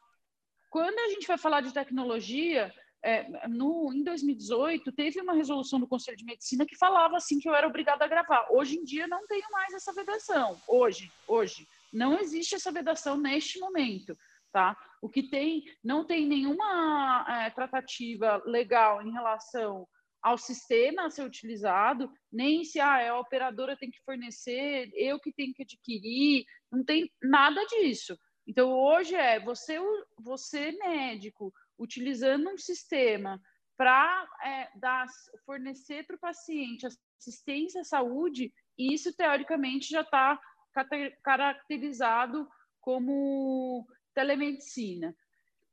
quando 0.70 0.98
a 0.98 1.08
gente 1.08 1.26
vai 1.26 1.38
falar 1.38 1.60
de 1.60 1.72
tecnologia, 1.72 2.72
é, 3.02 3.46
no, 3.48 3.92
em 3.92 4.02
2018, 4.02 4.92
teve 4.92 5.20
uma 5.20 5.34
resolução 5.34 5.78
do 5.78 5.86
Conselho 5.86 6.16
de 6.16 6.24
Medicina 6.24 6.66
que 6.66 6.76
falava 6.76 7.16
assim 7.16 7.38
que 7.38 7.48
eu 7.48 7.54
era 7.54 7.66
obrigada 7.66 8.04
a 8.04 8.08
gravar. 8.08 8.48
Hoje 8.50 8.76
em 8.76 8.84
dia 8.84 9.06
não 9.06 9.26
tenho 9.26 9.46
mais 9.50 9.72
essa 9.72 9.92
vedação. 9.92 10.60
Hoje, 10.66 11.10
hoje, 11.26 11.66
não 11.92 12.18
existe 12.18 12.54
essa 12.54 12.72
vedação 12.72 13.16
neste 13.16 13.58
momento, 13.58 14.16
tá? 14.52 14.76
O 15.00 15.08
que 15.08 15.22
tem, 15.22 15.64
não 15.82 16.04
tem 16.04 16.26
nenhuma 16.26 17.24
é, 17.28 17.50
tratativa 17.50 18.42
legal 18.44 19.00
em 19.00 19.12
relação 19.12 19.86
ao 20.20 20.36
sistema 20.36 21.06
a 21.06 21.10
ser 21.10 21.24
utilizado, 21.24 22.10
nem 22.30 22.64
se 22.64 22.80
ah, 22.80 23.10
a 23.10 23.20
operadora 23.20 23.76
tem 23.76 23.90
que 23.90 24.02
fornecer, 24.04 24.90
eu 24.94 25.20
que 25.20 25.32
tenho 25.32 25.54
que 25.54 25.62
adquirir, 25.62 26.44
não 26.72 26.84
tem 26.84 27.10
nada 27.22 27.64
disso. 27.66 28.18
Então, 28.48 28.72
hoje 28.72 29.14
é 29.14 29.38
você, 29.38 29.78
você 30.18 30.72
médico, 30.72 31.52
utilizando 31.78 32.48
um 32.48 32.56
sistema 32.56 33.38
para 33.76 34.26
é, 34.42 34.70
fornecer 35.44 36.06
para 36.06 36.16
o 36.16 36.18
paciente 36.18 36.86
assistência 37.20 37.82
à 37.82 37.84
saúde, 37.84 38.50
e 38.78 38.94
isso 38.94 39.14
teoricamente 39.14 39.90
já 39.90 40.00
está 40.00 40.40
caracterizado 41.22 42.48
como 42.80 43.86
telemedicina. 44.14 45.14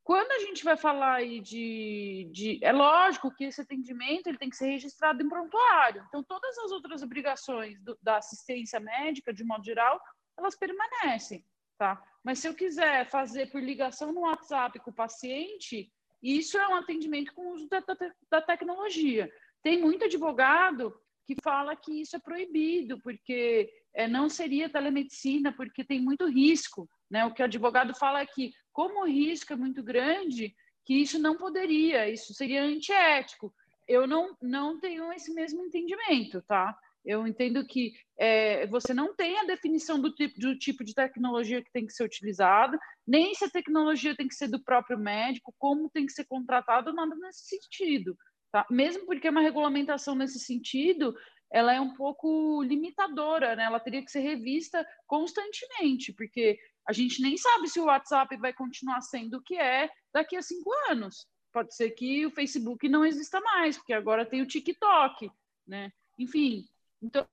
Quando 0.03 0.31
a 0.33 0.39
gente 0.39 0.63
vai 0.63 0.75
falar 0.75 1.15
aí 1.15 1.39
de, 1.39 2.29
de, 2.31 2.59
É 2.61 2.71
lógico 2.71 3.33
que 3.33 3.45
esse 3.45 3.61
atendimento 3.61 4.27
ele 4.27 4.37
tem 4.37 4.49
que 4.49 4.57
ser 4.57 4.67
registrado 4.67 5.23
em 5.23 5.29
prontuário. 5.29 6.03
Então, 6.09 6.23
todas 6.23 6.57
as 6.59 6.71
outras 6.71 7.01
obrigações 7.01 7.81
do, 7.81 7.97
da 8.01 8.17
assistência 8.17 8.79
médica, 8.79 9.33
de 9.33 9.43
modo 9.45 9.63
geral, 9.63 9.99
elas 10.37 10.55
permanecem, 10.55 11.43
tá? 11.77 12.03
Mas 12.25 12.39
se 12.39 12.47
eu 12.47 12.55
quiser 12.55 13.07
fazer 13.07 13.51
por 13.51 13.61
ligação 13.61 14.11
no 14.11 14.21
WhatsApp 14.21 14.79
com 14.79 14.89
o 14.89 14.95
paciente, 14.95 15.93
isso 16.23 16.57
é 16.57 16.67
um 16.67 16.75
atendimento 16.75 17.31
com 17.35 17.43
o 17.43 17.53
uso 17.53 17.69
da, 17.69 17.79
da, 17.81 17.95
da 18.31 18.41
tecnologia. 18.41 19.31
Tem 19.61 19.79
muito 19.79 20.05
advogado 20.05 20.91
que 21.27 21.35
fala 21.43 21.75
que 21.75 22.01
isso 22.01 22.15
é 22.15 22.19
proibido, 22.19 22.99
porque 23.01 23.71
é, 23.93 24.07
não 24.07 24.27
seria 24.27 24.67
telemedicina, 24.67 25.53
porque 25.53 25.83
tem 25.83 26.01
muito 26.01 26.25
risco. 26.27 26.89
Né? 27.11 27.23
O 27.25 27.31
que 27.31 27.43
o 27.43 27.45
advogado 27.45 27.93
fala 27.93 28.21
é 28.21 28.25
que, 28.25 28.51
como 28.73 29.01
o 29.01 29.07
risco 29.07 29.53
é 29.53 29.55
muito 29.55 29.83
grande, 29.83 30.55
que 30.83 30.95
isso 30.95 31.19
não 31.19 31.37
poderia, 31.37 32.09
isso 32.09 32.33
seria 32.33 32.63
antiético. 32.63 33.53
Eu 33.87 34.07
não, 34.07 34.35
não 34.41 34.79
tenho 34.79 35.13
esse 35.13 35.31
mesmo 35.31 35.63
entendimento, 35.63 36.41
tá? 36.41 36.75
Eu 37.05 37.27
entendo 37.27 37.65
que 37.65 37.93
é, 38.17 38.65
você 38.67 38.93
não 38.93 39.15
tem 39.15 39.37
a 39.37 39.43
definição 39.43 39.99
do 39.99 40.11
tipo, 40.11 40.39
do 40.39 40.57
tipo 40.57 40.83
de 40.83 40.93
tecnologia 40.93 41.61
que 41.61 41.71
tem 41.71 41.85
que 41.85 41.93
ser 41.93 42.03
utilizada, 42.03 42.79
nem 43.05 43.35
se 43.35 43.45
a 43.45 43.49
tecnologia 43.49 44.15
tem 44.15 44.27
que 44.27 44.35
ser 44.35 44.47
do 44.47 44.63
próprio 44.63 44.97
médico, 44.97 45.53
como 45.59 45.89
tem 45.89 46.05
que 46.05 46.13
ser 46.13 46.25
contratado, 46.25 46.93
nada 46.93 47.15
nesse 47.15 47.45
sentido. 47.45 48.17
Tá? 48.51 48.65
Mesmo 48.71 49.05
porque 49.05 49.29
uma 49.29 49.41
regulamentação 49.41 50.15
nesse 50.15 50.39
sentido, 50.39 51.13
ela 51.51 51.73
é 51.73 51.79
um 51.79 51.93
pouco 51.93 52.63
limitadora, 52.63 53.55
né? 53.55 53.63
Ela 53.63 53.79
teria 53.79 54.03
que 54.03 54.11
ser 54.11 54.21
revista 54.21 54.85
constantemente, 55.05 56.13
porque 56.13 56.57
a 56.87 56.93
gente 56.93 57.21
nem 57.21 57.37
sabe 57.37 57.67
se 57.67 57.79
o 57.79 57.85
WhatsApp 57.85 58.35
vai 58.37 58.53
continuar 58.53 59.01
sendo 59.01 59.37
o 59.37 59.41
que 59.41 59.55
é 59.55 59.89
daqui 60.13 60.35
a 60.35 60.41
cinco 60.41 60.71
anos. 60.89 61.27
Pode 61.51 61.75
ser 61.75 61.91
que 61.91 62.25
o 62.25 62.31
Facebook 62.31 62.87
não 62.89 63.05
exista 63.05 63.39
mais, 63.41 63.77
porque 63.77 63.93
agora 63.93 64.25
tem 64.25 64.41
o 64.41 64.47
TikTok, 64.47 65.29
né? 65.67 65.91
Enfim, 66.17 66.65
então 67.05 67.27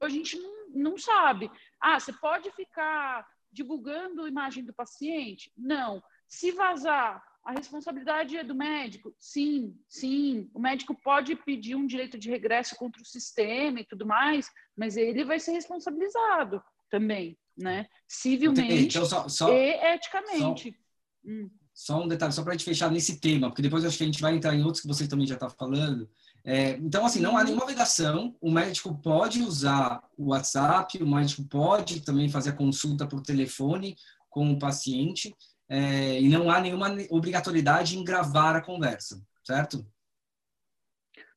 a 0.00 0.08
gente 0.08 0.36
não, 0.38 0.68
não 0.74 0.98
sabe. 0.98 1.50
Ah, 1.80 1.98
você 1.98 2.12
pode 2.12 2.50
ficar 2.52 3.26
divulgando 3.50 4.22
a 4.22 4.28
imagem 4.28 4.64
do 4.64 4.72
paciente? 4.72 5.52
Não. 5.56 6.02
Se 6.26 6.50
vazar 6.50 7.22
a 7.44 7.52
responsabilidade 7.52 8.36
é 8.36 8.44
do 8.44 8.54
médico? 8.54 9.14
Sim, 9.18 9.76
sim. 9.88 10.48
O 10.54 10.60
médico 10.60 10.94
pode 10.94 11.34
pedir 11.36 11.74
um 11.74 11.86
direito 11.86 12.18
de 12.18 12.30
regresso 12.30 12.76
contra 12.76 13.02
o 13.02 13.06
sistema 13.06 13.80
e 13.80 13.84
tudo 13.84 14.06
mais, 14.06 14.50
mas 14.76 14.96
ele 14.96 15.24
vai 15.24 15.38
ser 15.38 15.52
responsabilizado 15.52 16.62
também, 16.88 17.36
né? 17.56 17.88
Civilmente 18.06 18.96
então, 18.96 19.04
só, 19.04 19.28
só, 19.28 19.52
e 19.52 19.94
eticamente. 19.94 20.70
Só, 20.70 21.30
hum. 21.30 21.50
Só 21.82 22.00
um 22.00 22.06
detalhe, 22.06 22.32
só 22.32 22.44
para 22.44 22.52
a 22.52 22.56
gente 22.56 22.64
fechar 22.64 22.90
nesse 22.92 23.18
tema, 23.18 23.48
porque 23.48 23.60
depois 23.60 23.84
acho 23.84 23.98
que 23.98 24.04
a 24.04 24.06
gente 24.06 24.20
vai 24.20 24.36
entrar 24.36 24.54
em 24.54 24.62
outros 24.62 24.80
que 24.80 24.86
você 24.86 25.08
também 25.08 25.26
já 25.26 25.34
está 25.34 25.50
falando. 25.50 26.08
É, 26.44 26.76
então, 26.76 27.04
assim, 27.04 27.18
não 27.18 27.36
há 27.36 27.42
nenhuma 27.42 27.64
obrigação. 27.64 28.36
O 28.40 28.52
médico 28.52 28.94
pode 29.02 29.42
usar 29.42 30.00
o 30.16 30.28
WhatsApp, 30.28 31.02
o 31.02 31.06
médico 31.06 31.42
pode 31.42 32.00
também 32.02 32.28
fazer 32.28 32.50
a 32.50 32.56
consulta 32.56 33.04
por 33.04 33.20
telefone 33.20 33.96
com 34.30 34.52
o 34.52 34.58
paciente 34.58 35.34
é, 35.68 36.20
e 36.20 36.28
não 36.28 36.52
há 36.52 36.60
nenhuma 36.60 36.88
obrigatoriedade 37.10 37.98
em 37.98 38.04
gravar 38.04 38.54
a 38.54 38.62
conversa, 38.62 39.20
certo? 39.44 39.84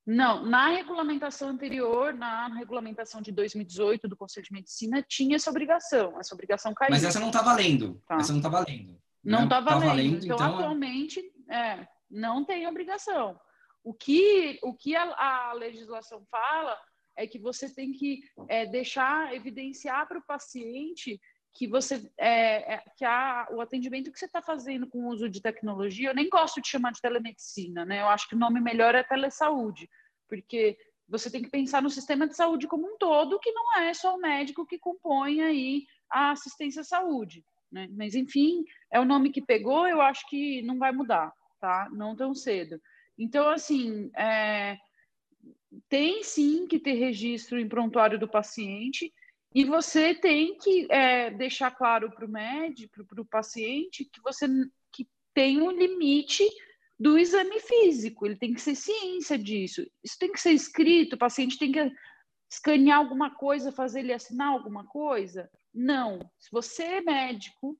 Não, 0.05 0.45
na 0.45 0.69
regulamentação 0.69 1.49
anterior, 1.49 2.13
na 2.13 2.47
regulamentação 2.53 3.19
de 3.19 3.31
2018 3.31 4.07
do 4.07 4.15
Conselho 4.15 4.45
de 4.45 4.53
Medicina, 4.53 5.01
tinha 5.01 5.37
essa 5.37 5.49
obrigação. 5.49 6.19
Essa 6.19 6.35
obrigação 6.35 6.71
caiu. 6.75 6.91
Mas 6.91 7.03
essa 7.03 7.19
não 7.19 7.27
está 7.27 7.41
valendo. 7.41 7.99
Tá. 8.07 8.17
Essa 8.17 8.31
não 8.31 8.39
está 8.39 8.49
valendo. 8.49 8.95
Não 9.25 9.45
está 9.45 9.59
né? 9.59 9.65
valendo. 9.65 9.81
Tá 9.81 9.87
valendo. 9.87 10.25
Então, 10.25 10.35
então, 10.35 10.55
atualmente, 10.55 11.33
é, 11.49 11.87
não 12.09 12.45
tem 12.45 12.67
obrigação. 12.67 13.39
O 13.83 13.93
que, 13.93 14.59
o 14.63 14.73
que 14.73 14.95
a, 14.95 15.49
a 15.49 15.53
legislação 15.53 16.25
fala 16.29 16.77
é 17.15 17.25
que 17.25 17.39
você 17.39 17.73
tem 17.73 17.91
que 17.91 18.21
é, 18.49 18.65
deixar, 18.65 19.33
evidenciar 19.33 20.07
para 20.07 20.19
o 20.19 20.25
paciente 20.25 21.19
que 21.53 21.67
você 21.67 22.11
é, 22.17 22.73
é, 22.73 22.83
que 22.97 23.05
a, 23.05 23.47
o 23.51 23.61
atendimento 23.61 24.11
que 24.11 24.19
você 24.19 24.25
está 24.25 24.41
fazendo 24.41 24.87
com 24.87 24.99
o 24.99 25.07
uso 25.07 25.29
de 25.29 25.41
tecnologia, 25.41 26.09
eu 26.09 26.15
nem 26.15 26.29
gosto 26.29 26.61
de 26.61 26.67
chamar 26.67 26.91
de 26.91 26.99
telemedicina, 26.99 27.85
né? 27.85 28.01
Eu 28.01 28.09
acho 28.09 28.27
que 28.27 28.35
o 28.35 28.37
nome 28.37 28.59
melhor 28.59 28.93
é 28.93 29.03
telesaúde, 29.03 29.89
porque 30.27 30.77
você 31.07 31.31
tem 31.31 31.41
que 31.41 31.49
pensar 31.49 31.81
no 31.81 31.89
sistema 31.89 32.27
de 32.27 32.35
saúde 32.35 32.67
como 32.67 32.85
um 32.85 32.97
todo, 32.97 33.39
que 33.39 33.53
não 33.53 33.77
é 33.77 33.93
só 33.93 34.15
o 34.15 34.19
médico 34.19 34.65
que 34.65 34.77
compõe 34.77 35.41
aí 35.41 35.85
a 36.09 36.31
assistência 36.31 36.81
à 36.81 36.83
saúde, 36.83 37.45
né? 37.71 37.87
Mas 37.91 38.15
enfim, 38.15 38.63
é 38.91 38.99
o 38.99 39.05
nome 39.05 39.31
que 39.31 39.41
pegou, 39.41 39.87
eu 39.87 40.01
acho 40.01 40.27
que 40.29 40.61
não 40.61 40.77
vai 40.77 40.91
mudar, 40.91 41.31
tá? 41.59 41.89
Não 41.91 42.15
tão 42.15 42.33
cedo. 42.33 42.79
Então, 43.17 43.49
assim, 43.49 44.09
é, 44.15 44.77
tem 45.89 46.23
sim 46.23 46.67
que 46.67 46.79
ter 46.79 46.93
registro 46.93 47.59
em 47.59 47.67
prontuário 47.67 48.19
do 48.19 48.27
paciente 48.27 49.13
e 49.53 49.63
você 49.63 50.13
tem 50.13 50.57
que 50.57 50.85
é, 50.91 51.29
deixar 51.31 51.71
claro 51.71 52.11
para 52.11 52.25
o 52.25 52.29
médico, 52.29 53.05
para 53.05 53.21
o 53.21 53.25
paciente, 53.25 54.03
que 54.05 54.21
você 54.21 54.47
que 54.91 55.07
tem 55.33 55.61
um 55.61 55.71
limite 55.71 56.43
do 56.99 57.17
exame 57.17 57.59
físico, 57.59 58.25
ele 58.25 58.37
tem 58.37 58.53
que 58.53 58.61
ser 58.61 58.75
ciência 58.75 59.37
disso. 59.37 59.85
Isso 60.03 60.17
tem 60.19 60.31
que 60.31 60.39
ser 60.39 60.51
escrito, 60.51 61.13
o 61.13 61.17
paciente 61.17 61.57
tem 61.57 61.71
que 61.71 61.91
escanear 62.49 62.99
alguma 62.99 63.33
coisa, 63.33 63.71
fazer 63.71 63.99
ele 63.99 64.13
assinar 64.13 64.49
alguma 64.49 64.85
coisa? 64.85 65.49
Não. 65.75 66.19
Se 66.39 66.49
você 66.51 66.83
é 66.83 67.01
médico, 67.01 67.77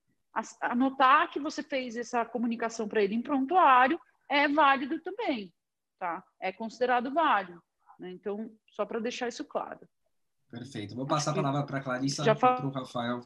anotar 0.62 1.32
que 1.32 1.40
você 1.40 1.64
fez 1.64 1.96
essa 1.96 2.25
comunicação 2.25 2.88
para 2.90 3.02
ele 3.02 3.16
em 3.16 3.22
prontuário 3.22 4.00
é 4.30 4.48
válido 4.50 5.00
também, 5.00 5.54
tá? 5.98 6.24
É 6.42 6.52
considerado 6.52 7.14
válido. 7.14 7.62
Né? 8.00 8.12
Então, 8.12 8.52
só 8.68 8.86
para 8.86 9.00
deixar 9.00 9.30
isso 9.30 9.46
claro. 9.46 9.80
Perfeito. 10.52 10.96
Vou 10.96 11.06
passar 11.06 11.32
a 11.32 11.36
palavra 11.36 11.64
para 11.64 11.78
a 11.78 11.82
Clarissa 11.82 12.30
e 12.30 12.36
para 12.36 12.66
o 12.66 12.70
Rafael 12.70 13.22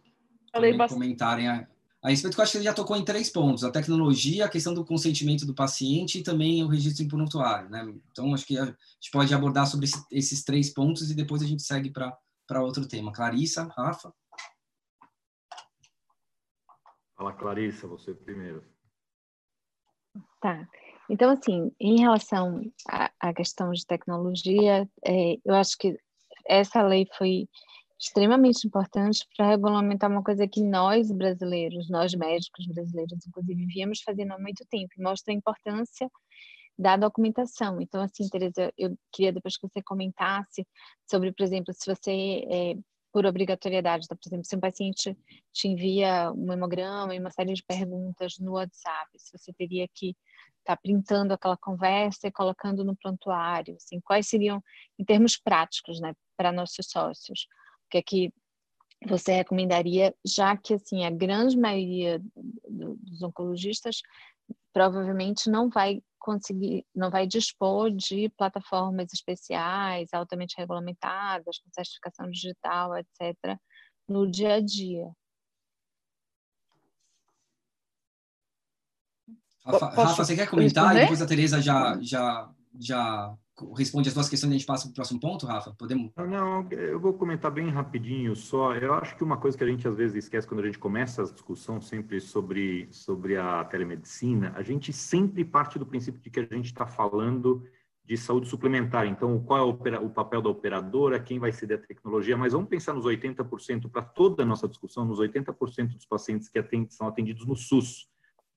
falei 0.51 0.75
comentarem 0.87 1.47
a, 1.47 1.67
a 2.01 2.09
respeito, 2.09 2.33
que 2.33 2.39
eu 2.39 2.43
acho 2.43 2.53
que 2.53 2.57
ele 2.59 2.65
já 2.65 2.73
tocou 2.73 2.95
em 2.95 3.03
três 3.03 3.29
pontos: 3.29 3.63
a 3.63 3.71
tecnologia, 3.71 4.45
a 4.45 4.49
questão 4.49 4.73
do 4.73 4.85
consentimento 4.85 5.45
do 5.45 5.53
paciente 5.53 6.19
e 6.19 6.23
também 6.23 6.63
o 6.63 6.67
registro 6.67 7.03
em 7.03 7.07
prontuário. 7.07 7.69
Né? 7.69 7.93
Então, 8.11 8.33
acho 8.33 8.45
que 8.45 8.57
a 8.57 8.65
gente 8.65 9.11
pode 9.11 9.33
abordar 9.33 9.67
sobre 9.67 9.85
esse, 9.85 10.05
esses 10.11 10.43
três 10.43 10.69
pontos 10.69 11.09
e 11.09 11.15
depois 11.15 11.41
a 11.41 11.47
gente 11.47 11.63
segue 11.63 11.91
para 11.91 12.61
outro 12.61 12.87
tema. 12.87 13.11
Clarissa, 13.11 13.63
Rafa. 13.75 14.13
Fala, 17.19 17.33
Clarissa, 17.33 17.85
você 17.85 18.13
primeiro. 18.13 18.63
Tá. 20.39 20.65
Então, 21.09 21.31
assim, 21.31 21.69
em 21.77 21.99
relação 21.99 22.61
à, 22.87 23.33
questão 23.33 23.71
de 23.71 23.85
tecnologia, 23.85 24.89
é, 25.05 25.35
eu 25.43 25.53
acho 25.53 25.77
que 25.77 25.99
essa 26.47 26.81
lei 26.81 27.05
foi 27.17 27.49
extremamente 27.99 28.65
importante 28.65 29.27
para 29.35 29.49
regulamentar 29.49 30.09
uma 30.09 30.23
coisa 30.23 30.47
que 30.47 30.63
nós 30.63 31.11
brasileiros, 31.11 31.89
nós 31.89 32.13
médicos 32.15 32.65
brasileiros, 32.67 33.27
inclusive, 33.27 33.65
viemos 33.65 34.01
fazendo 34.01 34.31
há 34.31 34.39
muito 34.39 34.65
tempo, 34.69 34.93
mostra 34.99 35.33
a 35.33 35.35
importância 35.35 36.09
da 36.77 36.95
documentação. 36.95 37.81
Então, 37.81 38.01
assim, 38.01 38.29
Tereza, 38.29 38.71
eu 38.77 38.97
queria 39.11 39.33
depois 39.33 39.57
que 39.57 39.67
você 39.67 39.81
comentasse 39.81 40.65
sobre, 41.05 41.33
por 41.33 41.43
exemplo, 41.43 41.73
se 41.73 41.93
você, 41.93 42.45
é, 42.49 42.75
por 43.11 43.25
obrigatoriedade, 43.25 44.07
tá? 44.07 44.15
por 44.15 44.27
exemplo, 44.27 44.45
se 44.45 44.55
um 44.55 44.59
paciente 44.59 45.17
te 45.51 45.67
envia 45.67 46.31
um 46.31 46.51
hemograma 46.53 47.15
e 47.15 47.19
uma 47.19 47.31
série 47.31 47.53
de 47.53 47.63
perguntas 47.63 48.37
no 48.39 48.53
WhatsApp, 48.53 49.09
se 49.17 49.37
você 49.37 49.51
teria 49.53 49.87
que 49.93 50.15
estar 50.59 50.75
tá 50.75 50.77
printando 50.77 51.33
aquela 51.33 51.57
conversa 51.57 52.27
e 52.27 52.31
colocando 52.31 52.83
no 52.83 52.95
prontuário, 52.95 53.75
assim, 53.75 53.99
quais 53.99 54.27
seriam, 54.27 54.63
em 54.97 55.03
termos 55.03 55.37
práticos, 55.37 55.99
né, 55.99 56.13
para 56.37 56.51
nossos 56.51 56.87
sócios, 56.89 57.47
o 57.85 57.89
que 57.89 57.97
é 57.97 58.01
que 58.01 58.33
você 59.07 59.31
recomendaria, 59.33 60.13
já 60.25 60.57
que, 60.57 60.73
assim, 60.73 61.05
a 61.05 61.09
grande 61.09 61.57
maioria 61.57 62.21
dos 62.67 63.23
oncologistas 63.23 64.01
provavelmente 64.73 65.49
não 65.49 65.69
vai 65.69 66.01
conseguir, 66.19 66.85
não 66.93 67.09
vai 67.09 67.25
dispor 67.25 67.91
de 67.91 68.29
plataformas 68.37 69.11
especiais, 69.13 70.09
altamente 70.13 70.55
regulamentadas, 70.57 71.57
com 71.59 71.69
certificação 71.73 72.29
digital, 72.29 72.97
etc., 72.97 73.57
no 74.07 74.29
dia 74.29 74.55
a 74.55 74.61
dia. 74.61 75.11
Rafa, 79.65 79.85
Rafa 79.87 80.25
você 80.25 80.35
quer 80.35 80.49
comentar? 80.49 80.95
E 80.95 81.01
depois 81.01 81.21
a 81.21 81.27
Tereza 81.27 81.61
já, 81.61 81.97
já, 82.01 82.49
já 82.79 83.37
responde 83.75 84.09
as 84.09 84.13
duas 84.13 84.29
questões 84.29 84.51
e 84.51 84.55
a 84.55 84.57
gente 84.57 84.67
passa 84.67 84.83
para 84.85 84.91
o 84.91 84.95
próximo 84.95 85.19
ponto, 85.19 85.45
Rafa? 85.45 85.71
Podemos? 85.77 86.11
Não, 86.15 86.27
não, 86.27 86.67
eu 86.71 86.99
vou 86.99 87.13
comentar 87.13 87.51
bem 87.51 87.69
rapidinho 87.69 88.35
só. 88.35 88.73
Eu 88.75 88.93
acho 88.93 89.15
que 89.15 89.23
uma 89.23 89.37
coisa 89.37 89.57
que 89.57 89.63
a 89.63 89.67
gente 89.67 89.87
às 89.87 89.95
vezes 89.95 90.23
esquece 90.23 90.47
quando 90.47 90.61
a 90.61 90.65
gente 90.65 90.79
começa 90.79 91.21
a 91.21 91.25
discussão 91.25 91.79
sempre 91.81 92.19
sobre, 92.19 92.87
sobre 92.91 93.37
a 93.37 93.63
telemedicina, 93.63 94.53
a 94.55 94.61
gente 94.61 94.93
sempre 94.93 95.43
parte 95.43 95.79
do 95.79 95.85
princípio 95.85 96.21
de 96.21 96.29
que 96.29 96.39
a 96.39 96.43
gente 96.43 96.65
está 96.65 96.85
falando 96.85 97.63
de 98.09 98.17
saúde 98.17 98.47
suplementar. 98.47 99.05
Então, 99.05 99.39
qual 99.43 99.59
é 99.59 99.61
o, 99.61 100.05
o, 100.05 100.09
papel 100.09 100.41
da 100.41 100.49
operadora, 100.49 101.19
quem 101.19 101.37
vai 101.37 101.51
ceder 101.51 101.77
a 101.77 101.87
tecnologia, 101.87 102.35
mas 102.35 102.53
vamos 102.53 102.67
pensar 102.67 102.91
nos 102.93 103.05
80% 103.05 103.87
para 103.87 104.01
toda 104.01 104.41
a 104.41 104.45
nossa 104.45 104.67
discussão, 104.67 105.05
nos 105.05 105.19
80% 105.19 105.93
dos 105.93 106.07
pacientes 106.07 106.49
que 106.49 106.57
atend, 106.57 106.91
são 106.91 107.07
atendidos 107.07 107.45
no 107.45 107.55
SUS. 107.55 108.09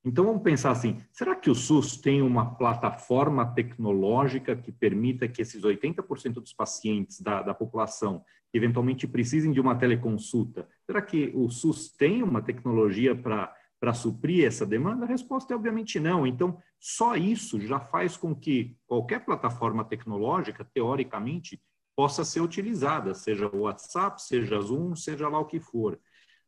Então, 0.05 0.25
vamos 0.25 0.43
pensar 0.43 0.71
assim: 0.71 0.99
será 1.13 1.37
que 1.37 1.51
o 1.51 1.55
SUS 1.55 1.97
tem 1.97 2.23
uma 2.23 2.55
plataforma 2.55 3.47
tecnológica 3.47 4.57
que 4.57 4.73
permita 4.73 5.29
que 5.29 5.43
esses 5.43 5.63
80% 5.63 6.35
dos 6.35 6.53
pacientes 6.53 7.21
da, 7.21 7.43
da 7.43 7.55
população 7.55 8.25
que 8.51 8.59
eventualmente 8.59 9.07
precisem 9.07 9.51
de 9.51 9.61
uma 9.61 9.75
teleconsulta, 9.75 10.69
será 10.85 11.01
que 11.01 11.33
o 11.35 11.49
SUS 11.51 11.91
tem 11.91 12.23
uma 12.23 12.43
tecnologia 12.43 13.15
para 13.15 13.55
para 13.81 13.93
suprir 13.93 14.47
essa 14.47 14.65
demanda? 14.65 15.05
A 15.05 15.09
resposta 15.09 15.53
é 15.53 15.57
obviamente 15.57 15.99
não. 15.99 16.25
Então, 16.25 16.57
só 16.79 17.17
isso 17.17 17.61
já 17.61 17.81
faz 17.81 18.17
com 18.17 18.33
que 18.33 18.77
qualquer 18.87 19.25
plataforma 19.25 19.85
tecnológica, 19.85 20.65
teoricamente, 20.73 21.61
possa 21.97 22.25
ser 22.25 22.41
utilizada, 22.41 23.13
seja 23.13 23.49
o 23.49 23.63
WhatsApp, 23.63 24.23
seja 24.23 24.61
Zoom, 24.61 24.95
seja 24.95 25.29
lá 25.29 25.41
o 25.41 25.47
que 25.47 25.59
for. 25.59 25.99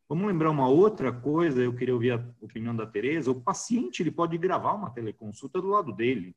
Vamos 0.08 0.26
lembrar 0.26 0.50
uma 0.50 0.68
outra 0.68 1.10
coisa, 1.12 1.62
eu 1.62 1.74
queria 1.74 1.94
ouvir 1.94 2.12
a 2.12 2.34
opinião 2.40 2.76
da 2.76 2.86
Tereza, 2.86 3.30
o 3.30 3.40
paciente 3.40 4.02
ele 4.02 4.10
pode 4.10 4.36
gravar 4.36 4.74
uma 4.74 4.90
teleconsulta 4.90 5.60
do 5.60 5.68
lado 5.68 5.92
dele. 5.92 6.36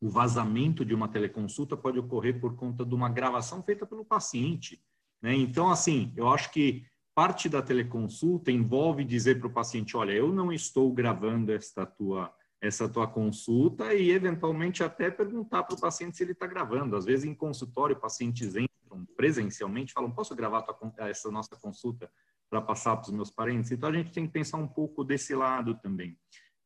O 0.00 0.08
vazamento 0.08 0.84
de 0.84 0.94
uma 0.94 1.08
teleconsulta 1.08 1.76
pode 1.76 1.98
ocorrer 1.98 2.40
por 2.40 2.54
conta 2.54 2.84
de 2.84 2.94
uma 2.94 3.08
gravação 3.08 3.62
feita 3.62 3.84
pelo 3.84 4.04
paciente. 4.04 4.80
Né? 5.20 5.34
Então, 5.34 5.70
assim, 5.70 6.12
eu 6.16 6.28
acho 6.28 6.52
que 6.52 6.84
parte 7.14 7.48
da 7.48 7.62
teleconsulta 7.62 8.52
envolve 8.52 9.04
dizer 9.04 9.38
para 9.38 9.48
o 9.48 9.52
paciente, 9.52 9.96
olha, 9.96 10.12
eu 10.12 10.32
não 10.32 10.52
estou 10.52 10.92
gravando 10.92 11.52
esta 11.52 11.86
tua, 11.86 12.32
essa 12.60 12.88
tua 12.88 13.08
consulta 13.08 13.94
e, 13.94 14.10
eventualmente, 14.10 14.84
até 14.84 15.10
perguntar 15.10 15.64
para 15.64 15.76
o 15.76 15.80
paciente 15.80 16.16
se 16.16 16.22
ele 16.22 16.32
está 16.32 16.46
gravando. 16.46 16.96
Às 16.96 17.04
vezes, 17.04 17.24
em 17.24 17.34
consultório, 17.34 17.98
pacientes 17.98 18.54
entram 18.54 19.06
presencialmente 19.16 19.92
falam, 19.92 20.10
posso 20.10 20.34
gravar 20.36 20.62
tua, 20.62 20.92
essa 21.08 21.30
nossa 21.30 21.56
consulta? 21.56 22.10
Para 22.48 22.60
passar 22.60 22.96
para 22.96 23.08
os 23.08 23.14
meus 23.14 23.30
parentes. 23.30 23.70
Então, 23.70 23.88
a 23.88 23.92
gente 23.92 24.12
tem 24.12 24.26
que 24.26 24.32
pensar 24.32 24.58
um 24.58 24.68
pouco 24.68 25.04
desse 25.04 25.34
lado 25.34 25.74
também. 25.76 26.16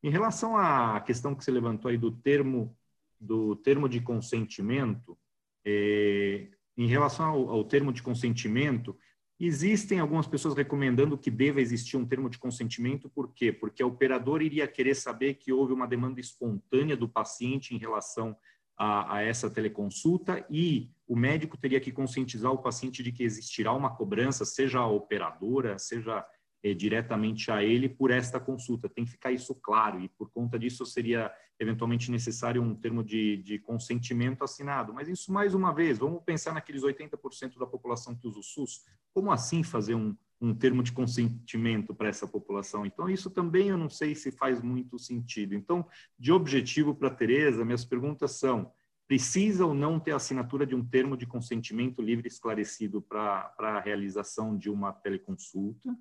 Em 0.03 0.11
relação 0.11 0.57
à 0.57 1.01
questão 1.01 1.35
que 1.35 1.45
você 1.45 1.51
levantou 1.51 1.91
aí 1.91 1.99
do 1.99 2.13
termo, 2.13 2.77
do 3.21 3.57
termo 3.57 3.89
de 3.89 4.01
consentimento, 4.01 5.19
é, 5.65 6.49
em 6.77 6.87
relação 6.87 7.27
ao, 7.27 7.49
ao 7.51 7.65
termo 7.65 7.93
de 7.93 8.03
consentimento, 8.03 8.97
Existem 9.41 10.01
algumas 10.01 10.27
pessoas 10.27 10.57
recomendando 10.57 11.17
que 11.17 11.31
deva 11.31 11.61
existir 11.61 11.97
um 11.97 12.05
termo 12.05 12.29
de 12.29 12.39
consentimento, 12.39 13.09
por 13.09 13.33
quê? 13.33 13.53
Porque 13.53 13.81
a 13.81 13.87
operadora 13.87 14.43
iria 14.43 14.67
querer 14.67 14.97
saber 14.97 15.35
que 15.35 15.53
houve 15.53 15.73
uma 15.73 15.87
demanda 15.87 16.19
espontânea 16.19 16.97
do 16.97 17.09
paciente 17.09 17.73
em 17.73 17.79
relação 17.79 18.37
a, 18.79 19.17
a, 19.17 19.23
essa 19.23 19.51
teleconsulta 19.51 20.47
e 20.49 20.91
o 21.07 21.17
médico 21.17 21.57
teria 21.57 21.81
que 21.81 21.91
conscientizar 21.91 22.53
o 22.53 22.63
paciente 22.63 23.03
de 23.03 23.11
que 23.11 23.25
existirá 23.25 23.73
uma 23.73 23.97
cobrança, 23.97 24.45
seja 24.45 24.79
a 24.79 24.87
operadora, 24.87 25.79
seja 25.79 26.25
é, 26.63 26.73
diretamente 26.75 27.51
a 27.51 27.63
ele, 27.65 27.89
por 27.89 28.11
esta 28.11 28.39
consulta. 28.39 28.89
Tem 28.89 29.05
que 29.05 29.11
ficar 29.11 29.33
isso 29.33 29.55
claro 29.55 30.01
e, 30.01 30.09
por 30.09 30.31
conta 30.31 30.59
disso, 30.59 30.87
seria 30.87 31.33
eventualmente 31.59 32.11
necessário 32.11 32.63
um 32.63 32.75
termo 32.75 33.03
de, 33.03 33.39
de 33.39 33.59
consentimento 33.59 34.45
assinado. 34.45 34.95
Mas 34.95 35.09
isso, 35.09 35.33
mais 35.33 35.55
uma 35.55 35.73
vez, 35.73 35.99
vamos 35.99 36.23
pensar 36.23 36.53
naqueles 36.53 36.83
80% 36.83 37.59
da 37.59 37.67
população 37.67 38.15
que 38.15 38.29
usa 38.29 38.39
o 38.39 38.43
SUS. 38.43 38.85
Como 39.13 39.33
assim 39.33 39.65
fazer 39.65 39.97
um, 39.97 40.17
um 40.41 40.55
termo 40.55 40.83
de 40.83 40.93
consentimento 40.93 41.95
para 41.95 42.09
essa 42.09 42.27
população. 42.27 42.87
Então, 42.87 43.09
isso 43.09 43.31
também 43.31 43.69
eu 43.69 43.79
não 43.79 43.89
sei 43.89 44.15
se 44.15 44.31
faz 44.31 44.63
muito 44.63 44.99
sentido. 44.99 45.55
Então, 45.55 45.87
de 46.19 46.33
objetivo 46.33 46.95
para 46.95 47.09
a 47.09 47.15
Tereza, 47.15 47.65
minhas 47.65 47.85
perguntas 47.85 48.33
são: 48.33 48.73
precisa 49.07 49.67
ou 49.67 49.75
não 49.75 49.99
ter 49.99 50.13
assinatura 50.13 50.67
de 50.67 50.75
um 50.75 50.85
termo 50.85 51.17
de 51.17 51.27
consentimento 51.27 52.01
livre 52.01 52.29
esclarecido 52.29 53.03
para 53.03 53.53
a 53.59 53.81
realização 53.81 54.57
de 54.57 54.71
uma 54.71 54.93
teleconsulta? 54.93 55.97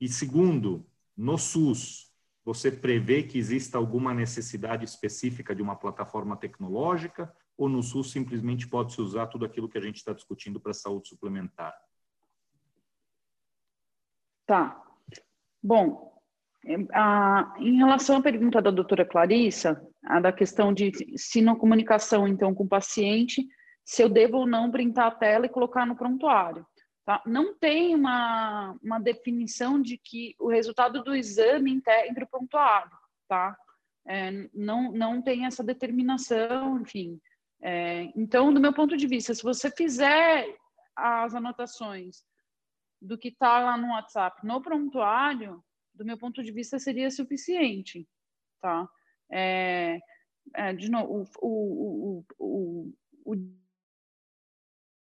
E 0.00 0.08
segundo, 0.08 0.86
no 1.16 1.38
SUS, 1.38 2.12
você 2.44 2.70
prevê 2.70 3.22
que 3.22 3.38
exista 3.38 3.78
alguma 3.78 4.12
necessidade 4.12 4.84
específica 4.84 5.54
de 5.54 5.62
uma 5.62 5.74
plataforma 5.74 6.36
tecnológica 6.36 7.34
ou 7.56 7.68
no 7.68 7.82
SUS 7.82 8.10
simplesmente 8.12 8.68
pode-se 8.68 9.00
usar 9.00 9.28
tudo 9.28 9.46
aquilo 9.46 9.68
que 9.68 9.78
a 9.78 9.80
gente 9.80 9.96
está 9.96 10.12
discutindo 10.12 10.60
para 10.60 10.72
a 10.72 10.74
saúde 10.74 11.08
suplementar? 11.08 11.74
Tá. 14.46 14.80
Bom, 15.62 16.12
a, 16.92 17.54
em 17.58 17.76
relação 17.76 18.16
à 18.16 18.22
pergunta 18.22 18.62
da 18.62 18.70
doutora 18.70 19.04
Clarissa, 19.04 19.80
a 20.04 20.20
da 20.20 20.32
questão 20.32 20.72
de 20.72 20.92
se 21.18 21.42
na 21.42 21.56
comunicação, 21.56 22.26
então, 22.28 22.54
com 22.54 22.64
o 22.64 22.68
paciente, 22.68 23.46
se 23.84 24.02
eu 24.02 24.08
devo 24.08 24.38
ou 24.38 24.46
não 24.46 24.70
printar 24.70 25.06
a 25.06 25.14
tela 25.14 25.46
e 25.46 25.50
colocar 25.50 25.86
no 25.86 25.96
prontuário. 25.96 26.66
Tá? 27.04 27.22
Não 27.24 27.56
tem 27.56 27.94
uma, 27.94 28.76
uma 28.82 28.98
definição 28.98 29.80
de 29.80 29.96
que 29.96 30.34
o 30.40 30.48
resultado 30.48 31.04
do 31.04 31.14
exame 31.14 31.80
entre 32.08 32.24
o 32.24 32.28
prontuário, 32.28 32.90
tá? 33.28 33.56
É, 34.08 34.48
não, 34.52 34.90
não 34.92 35.22
tem 35.22 35.46
essa 35.46 35.62
determinação, 35.62 36.80
enfim. 36.80 37.20
É, 37.62 38.10
então, 38.16 38.52
do 38.52 38.60
meu 38.60 38.72
ponto 38.72 38.96
de 38.96 39.06
vista, 39.06 39.32
se 39.34 39.42
você 39.42 39.70
fizer 39.70 40.46
as 40.96 41.34
anotações 41.34 42.24
do 43.00 43.18
que 43.18 43.28
está 43.28 43.58
lá 43.60 43.76
no 43.76 43.92
WhatsApp 43.92 44.46
no 44.46 44.60
prontuário, 44.62 45.62
do 45.94 46.04
meu 46.04 46.18
ponto 46.18 46.42
de 46.42 46.52
vista, 46.52 46.78
seria 46.78 47.10
suficiente, 47.10 48.06
tá? 48.60 48.88
É, 49.30 49.98
é, 50.54 50.72
de 50.72 50.90
novo, 50.90 51.28
o, 51.40 51.48
o, 51.48 52.24
o, 52.38 52.92
o, 53.24 53.56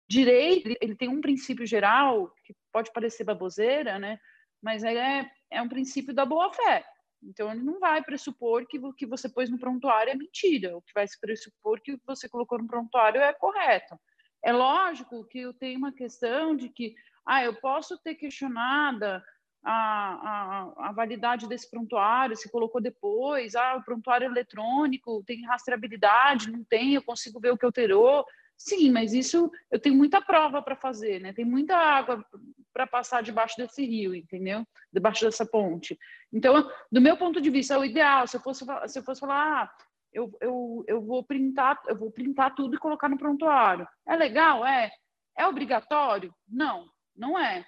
direito, 0.07 0.75
ele 0.79 0.95
tem 0.95 1.09
um 1.09 1.21
princípio 1.21 1.65
geral, 1.65 2.33
que 2.43 2.55
pode 2.71 2.91
parecer 2.93 3.23
baboseira, 3.23 3.97
né? 3.99 4.19
Mas 4.61 4.83
é, 4.83 5.29
é 5.51 5.61
um 5.61 5.69
princípio 5.69 6.13
da 6.13 6.25
boa-fé. 6.25 6.85
Então, 7.23 7.51
ele 7.51 7.63
não 7.63 7.79
vai 7.79 8.03
pressupor 8.03 8.65
que 8.67 8.77
o 8.77 8.93
que 8.93 9.05
você 9.05 9.27
pôs 9.27 9.49
no 9.49 9.59
prontuário 9.59 10.11
é 10.11 10.15
mentira. 10.15 10.77
O 10.77 10.81
que 10.81 10.93
vai 10.93 11.07
se 11.07 11.19
pressupor 11.19 11.81
que 11.81 11.93
o 11.93 11.97
que 11.97 12.05
você 12.05 12.29
colocou 12.29 12.59
no 12.59 12.67
prontuário 12.67 13.19
é 13.21 13.33
correto. 13.33 13.99
É 14.43 14.53
lógico 14.53 15.25
que 15.25 15.39
eu 15.39 15.53
tenho 15.53 15.79
uma 15.79 15.91
questão 15.91 16.55
de 16.55 16.69
que 16.69 16.93
ah, 17.25 17.43
eu 17.43 17.53
posso 17.55 17.97
ter 17.97 18.15
questionada 18.15 19.23
a, 19.63 19.73
a, 19.73 20.89
a, 20.89 20.91
validade 20.91 21.47
desse 21.47 21.69
prontuário, 21.69 22.35
se 22.35 22.51
colocou 22.51 22.79
depois, 22.79 23.55
ah, 23.55 23.75
o 23.75 23.83
prontuário 23.83 24.25
eletrônico 24.25 25.23
tem 25.25 25.43
rastreabilidade, 25.43 26.51
não 26.51 26.63
tem, 26.63 26.93
eu 26.93 27.03
consigo 27.03 27.39
ver 27.39 27.51
o 27.51 27.57
que 27.57 27.65
alterou. 27.65 28.23
Sim, 28.57 28.91
mas 28.91 29.11
isso 29.11 29.51
eu 29.69 29.79
tenho 29.79 29.95
muita 29.95 30.21
prova 30.21 30.61
para 30.61 30.75
fazer, 30.75 31.19
né? 31.19 31.33
Tem 31.33 31.43
muita 31.43 31.75
água 31.75 32.23
para 32.71 32.87
passar 32.87 33.21
debaixo 33.21 33.57
desse 33.57 33.85
rio, 33.85 34.15
entendeu? 34.15 34.65
Debaixo 34.93 35.25
dessa 35.25 35.45
ponte. 35.45 35.97
Então, 36.31 36.69
do 36.89 37.01
meu 37.01 37.17
ponto 37.17 37.41
de 37.41 37.49
vista, 37.49 37.73
é 37.73 37.77
o 37.77 37.83
ideal. 37.83 38.27
Se 38.27 38.37
eu 38.37 38.41
fosse, 38.41 38.63
se 38.87 38.99
eu 38.99 39.03
fosse 39.03 39.19
falar, 39.19 39.63
ah, 39.63 39.71
eu, 40.13 40.31
eu, 40.39 40.85
eu 40.87 41.01
vou 41.01 41.23
printar, 41.23 41.81
eu 41.87 41.97
vou 41.97 42.11
printar 42.11 42.55
tudo 42.55 42.75
e 42.75 42.79
colocar 42.79 43.09
no 43.09 43.17
prontuário. 43.17 43.85
É 44.07 44.15
legal, 44.15 44.65
é? 44.65 44.89
É 45.37 45.45
obrigatório? 45.45 46.33
Não. 46.47 46.85
Não 47.15 47.37
é. 47.39 47.65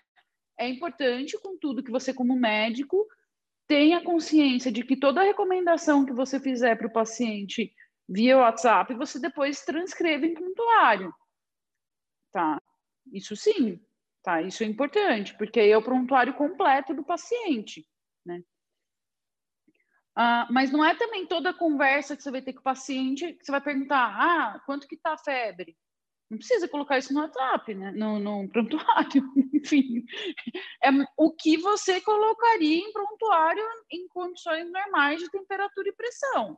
É 0.58 0.68
importante, 0.68 1.40
contudo, 1.40 1.84
que 1.84 1.92
você, 1.92 2.14
como 2.14 2.36
médico, 2.36 3.08
tenha 3.68 4.04
consciência 4.04 4.72
de 4.72 4.84
que 4.84 4.98
toda 4.98 5.24
recomendação 5.24 6.06
que 6.06 6.14
você 6.14 6.40
fizer 6.40 6.76
para 6.76 6.88
o 6.88 6.94
paciente 6.94 7.74
via 8.08 8.38
WhatsApp, 8.38 8.94
você 8.96 9.20
depois 9.20 9.64
transcreve 9.64 10.28
em 10.28 10.34
prontuário. 10.34 11.14
Tá? 12.32 12.62
Isso 13.12 13.36
sim, 13.36 13.80
tá? 14.24 14.42
Isso 14.42 14.64
é 14.64 14.66
importante, 14.66 15.38
porque 15.38 15.60
aí 15.60 15.70
é 15.70 15.78
o 15.78 15.84
prontuário 15.84 16.34
completo 16.34 16.94
do 16.94 17.04
paciente, 17.04 17.88
né? 18.26 18.42
Ah, 20.16 20.48
mas 20.50 20.72
não 20.72 20.84
é 20.84 20.96
também 20.96 21.28
toda 21.28 21.54
conversa 21.54 22.18
que 22.18 22.24
você 22.24 22.32
vai 22.32 22.42
ter 22.42 22.54
com 22.54 22.62
o 22.62 22.64
paciente 22.64 23.34
que 23.34 23.46
você 23.46 23.52
vai 23.52 23.62
perguntar, 23.62 24.16
ah, 24.18 24.60
quanto 24.66 24.88
que 24.88 24.96
está 24.96 25.14
a 25.14 25.18
febre? 25.18 25.78
Não 26.30 26.38
precisa 26.38 26.68
colocar 26.68 26.98
isso 26.98 27.14
no 27.14 27.22
WhatsApp, 27.22 27.74
né? 27.74 27.92
no, 27.92 28.20
no 28.20 28.50
prontuário, 28.50 29.24
enfim. 29.54 30.04
É 30.84 30.90
o 31.18 31.32
que 31.32 31.58
você 31.58 32.02
colocaria 32.02 32.78
em 32.78 32.92
prontuário 32.92 33.64
em 33.92 34.08
condições 34.10 34.70
normais 34.70 35.22
de 35.22 35.30
temperatura 35.30 35.88
e 35.88 35.96
pressão, 35.96 36.58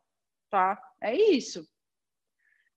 tá? 0.50 0.82
É 1.02 1.16
isso. 1.16 1.68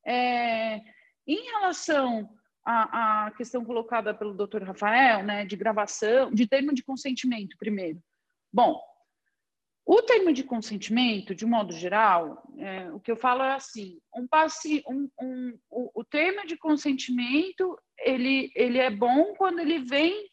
É, 0.07 0.81
em 1.27 1.43
relação 1.51 2.29
à, 2.65 3.27
à 3.27 3.31
questão 3.31 3.65
colocada 3.65 4.13
pelo 4.15 4.35
Dr. 4.35 4.63
Rafael, 4.63 5.23
né, 5.25 5.47
de 5.47 5.57
gravação, 5.57 6.31
de 6.31 6.47
termo 6.47 6.75
de 6.75 6.85
consentimento, 6.85 7.57
primeiro. 7.59 8.03
Bom, 8.53 8.79
O 9.85 10.01
termo 10.01 10.33
de 10.33 10.45
consentimento, 10.45 11.35
de 11.35 11.45
modo 11.45 11.73
geral, 11.73 12.43
é, 12.57 12.91
o 12.93 13.01
que 13.01 13.11
eu 13.11 13.17
falo 13.17 13.43
é 13.43 13.53
assim: 13.53 14.01
um 14.17 14.27
passe, 14.29 14.83
um, 14.89 15.09
um, 15.21 15.59
o, 15.69 16.01
o, 16.01 16.05
termo 16.05 16.47
de 16.47 16.57
consentimento 16.57 17.77
ele, 17.99 18.53
ele 18.55 18.79
é 18.79 18.91
bom 18.91 19.35
quando 19.35 19.59
ele 19.59 19.79
vem 19.81 20.31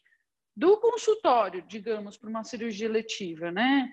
do 0.55 0.77
consultório, 0.77 1.63
digamos, 1.67 2.17
para 2.17 2.29
uma 2.29 2.43
cirurgia 2.43 2.89
letiva, 2.89 3.51
né? 3.51 3.89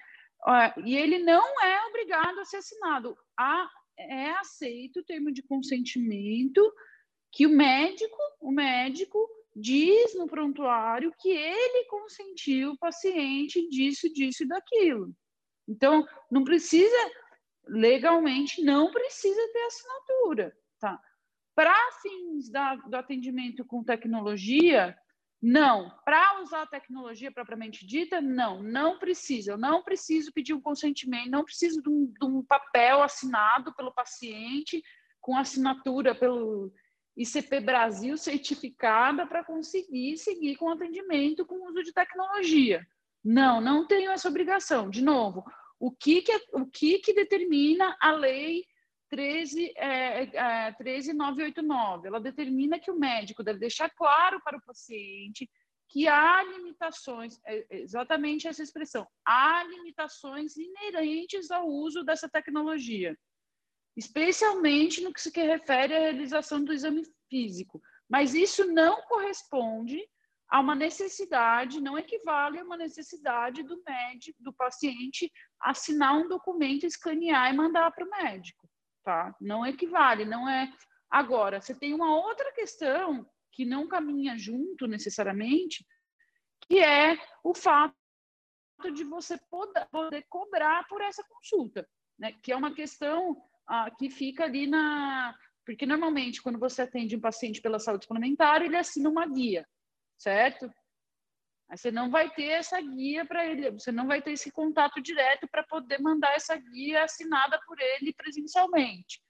E 0.85 0.97
ele 0.97 1.19
não 1.19 1.63
é 1.63 1.87
obrigado 1.87 2.39
a 2.39 2.45
ser 2.45 2.59
assinado. 2.59 3.17
A, 3.39 3.69
é 3.99 4.31
aceito 4.33 5.01
o 5.01 5.05
termo 5.05 5.33
de 5.33 5.43
consentimento 5.43 6.61
que 7.33 7.47
o 7.47 7.51
médico, 7.51 8.17
o 8.41 8.51
médico 8.51 9.19
diz 9.55 10.15
no 10.15 10.27
prontuário 10.27 11.13
que 11.19 11.31
ele 11.31 11.87
consentiu 11.87 12.73
o 12.73 12.79
paciente 12.79 13.67
disso, 13.69 14.13
disso 14.13 14.45
e 14.45 14.49
daquilo. 14.49 15.15
Então, 15.69 16.07
não 16.31 16.45
precisa, 16.45 16.97
legalmente, 17.67 18.63
não 18.63 18.91
precisa 18.91 19.41
ter 19.53 19.63
assinatura, 19.65 20.57
tá? 20.79 21.01
Para 21.55 21.75
fins 22.03 22.51
da, 22.51 22.77
do 22.77 22.97
atendimento 22.97 23.65
com 23.65 23.83
tecnologia, 23.83 24.97
não. 25.43 25.91
Para 26.05 26.43
usar 26.43 26.63
a 26.63 26.67
tecnologia 26.67 27.33
propriamente 27.33 27.87
dita, 27.87 28.21
não. 28.21 28.63
Não 28.63 28.99
precisa. 28.99 29.53
Eu 29.53 29.59
não 29.59 29.83
preciso 29.83 30.33
pedir 30.33 30.53
um 30.55 30.61
consentimento, 30.61 31.31
não 31.31 31.45
preciso 31.45 31.83
de 31.83 31.89
um, 31.89 32.07
de 32.07 32.27
um 32.27 32.43
papel 32.43 33.03
assinado 33.03 33.75
pelo 33.75 33.93
paciente, 33.93 34.83
com 35.21 35.37
assinatura 35.37 36.15
pelo 36.15 36.73
ICP 37.17 37.61
Brasil 37.61 38.17
certificada 38.17 39.27
para 39.27 39.45
conseguir 39.45 40.17
seguir 40.19 40.57
com 40.57 40.69
atendimento 40.69 41.47
com 41.47 41.69
uso 41.69 41.83
de 41.83 41.93
tecnologia. 41.93 42.87
Não, 43.29 43.61
não 43.61 43.85
tenho 43.85 44.13
essa 44.13 44.29
obrigação. 44.29 44.89
De 44.89 45.03
novo, 45.03 45.45
o 45.81 45.91
que, 45.91 46.23
que, 46.23 46.31
é, 46.31 46.41
o 46.53 46.65
que, 46.65 47.01
que 47.01 47.13
determina 47.13 47.97
a 48.01 48.13
lei 48.13 48.65
13, 49.11 49.73
é, 49.77 50.23
é, 50.69 50.73
13989? 50.75 52.07
Ela 52.07 52.21
determina 52.21 52.79
que 52.79 52.89
o 52.89 52.97
médico 52.97 53.43
deve 53.43 53.59
deixar 53.59 53.91
claro 53.91 54.41
para 54.45 54.59
o 54.59 54.63
paciente 54.63 55.51
que 55.89 56.07
há 56.07 56.41
limitações, 56.45 57.41
é, 57.45 57.67
é 57.69 57.81
exatamente 57.81 58.47
essa 58.47 58.63
expressão, 58.63 59.05
há 59.25 59.65
limitações 59.65 60.57
inerentes 60.57 61.51
ao 61.51 61.67
uso 61.67 62.05
dessa 62.05 62.29
tecnologia, 62.29 63.19
especialmente 63.97 65.01
no 65.01 65.13
que 65.13 65.21
se 65.21 65.31
refere 65.31 65.97
à 65.97 65.99
realização 65.99 66.65
do 66.65 66.73
exame 66.73 67.03
físico. 67.29 67.83
Mas 68.09 68.35
isso 68.35 68.65
não 68.67 69.03
corresponde 69.03 70.01
a 70.49 70.61
uma 70.61 70.75
necessidade, 70.75 71.81
não 71.81 71.99
equivale 71.99 72.59
a 72.59 72.65
uma 72.65 72.77
necessidade 72.77 73.63
do 73.63 73.83
médico, 73.87 74.43
do 74.43 74.53
paciente 74.53 75.31
assinar 75.61 76.17
um 76.17 76.29
documento, 76.29 76.87
escanear 76.87 77.53
e 77.53 77.57
mandar 77.57 77.91
para 77.91 78.05
o 78.05 78.11
médico, 78.11 78.69
tá? 79.05 79.35
Não 79.41 79.67
equivale, 79.67 80.25
não 80.25 80.49
é. 80.49 80.73
Agora, 81.11 81.61
você 81.61 81.75
tem 81.75 81.95
uma 81.95 82.15
outra 82.17 82.53
questão 82.53 83.29
que 83.53 83.65
não 83.65 83.89
caminha 83.89 84.37
junto 84.39 84.87
necessariamente, 84.87 85.85
que 86.69 86.79
é 86.79 87.19
o 87.43 87.55
fato 87.55 87.95
de 88.95 89.03
você 89.03 89.39
poder, 89.51 89.87
poder 89.91 90.25
cobrar 90.29 90.87
por 90.87 91.01
essa 91.01 91.25
consulta, 91.25 91.89
né? 92.19 92.33
Que 92.43 92.53
é 92.53 92.57
uma 92.57 92.73
questão 92.73 93.37
ah, 93.67 93.91
que 93.91 94.11
fica 94.11 94.45
ali 94.45 94.67
na 94.67 95.35
porque 95.65 95.85
normalmente 95.85 96.41
quando 96.41 96.61
você 96.61 96.83
atende 96.83 97.17
um 97.17 97.21
paciente 97.21 97.61
pela 97.61 97.81
saúde 97.81 98.05
suplementar, 98.05 98.63
ele 98.63 98.77
assina 98.77 99.09
uma 99.11 99.27
guia 99.27 99.67
certo? 100.19 100.71
Aí 101.69 101.77
você 101.77 101.91
não 101.91 102.11
vai 102.11 102.31
ter 102.31 102.47
essa 102.47 102.81
guia 102.81 103.25
para 103.25 103.45
ele, 103.45 103.73
você 103.73 103.91
não 103.91 104.07
vai 104.07 104.23
ter 104.23 104.33
esse 104.33 104.53
contato 104.53 105.01
direto 105.03 105.49
para 105.49 105.65
poder 105.65 106.01
mandar 106.01 106.33
essa 106.35 106.57
guia 106.57 107.05
assinada 107.05 107.61
por 107.67 107.79
ele 107.81 108.13
presencialmente. 108.15 109.21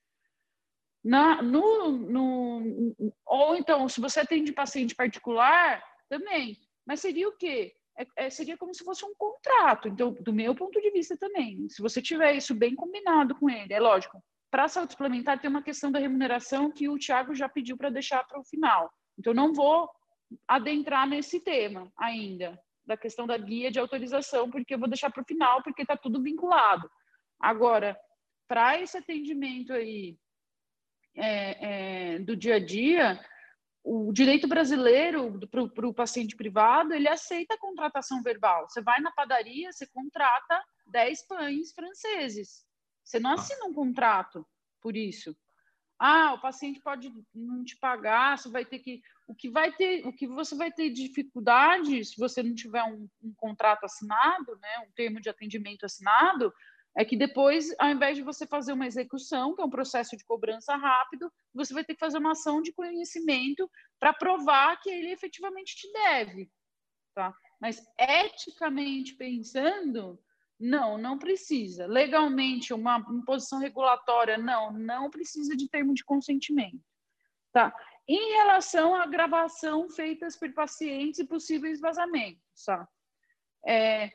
Na, 1.02 1.40
no, 1.40 1.92
no, 1.92 2.94
ou 3.24 3.56
então, 3.56 3.88
se 3.88 4.00
você 4.00 4.20
atende 4.20 4.52
paciente 4.52 4.94
particular, 4.94 5.82
também. 6.08 6.58
Mas 6.84 7.00
seria 7.00 7.28
o 7.28 7.36
quê? 7.36 7.74
É, 7.98 8.26
é, 8.26 8.30
seria 8.30 8.58
como 8.58 8.74
se 8.74 8.84
fosse 8.84 9.04
um 9.04 9.14
contrato. 9.14 9.88
Então, 9.88 10.12
do 10.12 10.32
meu 10.32 10.54
ponto 10.54 10.80
de 10.80 10.90
vista 10.90 11.16
também, 11.16 11.68
se 11.68 11.80
você 11.80 12.02
tiver 12.02 12.34
isso 12.34 12.54
bem 12.54 12.74
combinado 12.74 13.34
com 13.36 13.48
ele, 13.48 13.72
é 13.72 13.80
lógico. 13.80 14.22
Para 14.50 14.64
a 14.64 14.68
saúde 14.68 14.92
suplementar, 14.92 15.40
tem 15.40 15.48
uma 15.48 15.62
questão 15.62 15.90
da 15.90 15.98
remuneração 15.98 16.70
que 16.70 16.88
o 16.88 16.98
Tiago 16.98 17.34
já 17.34 17.48
pediu 17.48 17.76
para 17.76 17.90
deixar 17.90 18.24
para 18.24 18.40
o 18.40 18.44
final. 18.44 18.92
Então, 19.18 19.32
não 19.32 19.52
vou 19.52 19.88
adentrar 20.46 21.08
nesse 21.08 21.40
tema 21.40 21.92
ainda, 21.96 22.58
da 22.84 22.96
questão 22.96 23.26
da 23.26 23.36
guia 23.36 23.70
de 23.70 23.78
autorização, 23.78 24.50
porque 24.50 24.74
eu 24.74 24.78
vou 24.78 24.88
deixar 24.88 25.10
para 25.10 25.22
o 25.22 25.26
final, 25.26 25.62
porque 25.62 25.82
está 25.82 25.96
tudo 25.96 26.22
vinculado. 26.22 26.90
Agora, 27.38 27.98
para 28.48 28.80
esse 28.80 28.96
atendimento 28.96 29.72
aí 29.72 30.16
é, 31.14 32.14
é, 32.14 32.18
do 32.20 32.36
dia 32.36 32.56
a 32.56 32.64
dia, 32.64 33.20
o 33.82 34.12
direito 34.12 34.48
brasileiro 34.48 35.38
para 35.48 35.86
o 35.86 35.94
paciente 35.94 36.36
privado, 36.36 36.92
ele 36.92 37.08
aceita 37.08 37.54
a 37.54 37.58
contratação 37.58 38.22
verbal. 38.22 38.68
Você 38.68 38.82
vai 38.82 39.00
na 39.00 39.12
padaria, 39.12 39.72
você 39.72 39.86
contrata 39.86 40.62
10 40.88 41.26
pães 41.26 41.72
franceses. 41.72 42.64
Você 43.04 43.20
não 43.20 43.32
assina 43.32 43.64
um 43.64 43.72
contrato 43.72 44.44
por 44.80 44.96
isso. 44.96 45.36
Ah, 45.98 46.34
o 46.34 46.40
paciente 46.40 46.80
pode 46.80 47.10
não 47.34 47.64
te 47.64 47.76
pagar, 47.76 48.36
você 48.36 48.50
vai 48.50 48.64
ter 48.64 48.78
que. 48.80 49.00
O 49.26 49.34
que 49.34 49.48
vai 49.50 49.72
ter, 49.72 50.06
o 50.06 50.12
que 50.12 50.26
você 50.26 50.54
vai 50.54 50.70
ter 50.70 50.90
dificuldade 50.90 52.04
se 52.04 52.16
você 52.18 52.42
não 52.42 52.54
tiver 52.54 52.84
um, 52.84 53.08
um 53.22 53.34
contrato 53.34 53.84
assinado, 53.84 54.56
né, 54.60 54.78
um 54.86 54.92
termo 54.92 55.20
de 55.20 55.28
atendimento 55.28 55.84
assinado, 55.84 56.52
é 56.96 57.04
que 57.04 57.16
depois, 57.16 57.74
ao 57.78 57.90
invés 57.90 58.16
de 58.16 58.22
você 58.22 58.46
fazer 58.46 58.72
uma 58.72 58.86
execução, 58.86 59.54
que 59.54 59.60
é 59.60 59.64
um 59.64 59.70
processo 59.70 60.16
de 60.16 60.24
cobrança 60.24 60.74
rápido, 60.76 61.30
você 61.52 61.74
vai 61.74 61.84
ter 61.84 61.94
que 61.94 62.00
fazer 62.00 62.18
uma 62.18 62.32
ação 62.32 62.62
de 62.62 62.72
conhecimento 62.72 63.70
para 64.00 64.14
provar 64.14 64.80
que 64.80 64.88
ele 64.88 65.10
efetivamente 65.10 65.76
te 65.76 65.92
deve. 65.92 66.50
Tá? 67.14 67.34
Mas 67.60 67.82
eticamente 67.98 69.14
pensando, 69.14 70.18
não, 70.58 70.96
não 70.96 71.18
precisa. 71.18 71.86
Legalmente, 71.86 72.72
uma 72.72 73.04
imposição 73.10 73.58
regulatória, 73.58 74.38
não, 74.38 74.72
não 74.72 75.10
precisa 75.10 75.56
de 75.56 75.68
termo 75.68 75.94
de 75.94 76.04
consentimento. 76.04 76.80
Tá? 77.52 77.74
Em 78.08 78.36
relação 78.36 78.94
à 78.94 79.06
gravação 79.06 79.88
feitas 79.88 80.36
por 80.36 80.52
pacientes 80.52 81.20
e 81.20 81.26
possíveis 81.26 81.80
vazamentos, 81.80 82.64
tá? 82.64 82.88
É, 83.66 84.12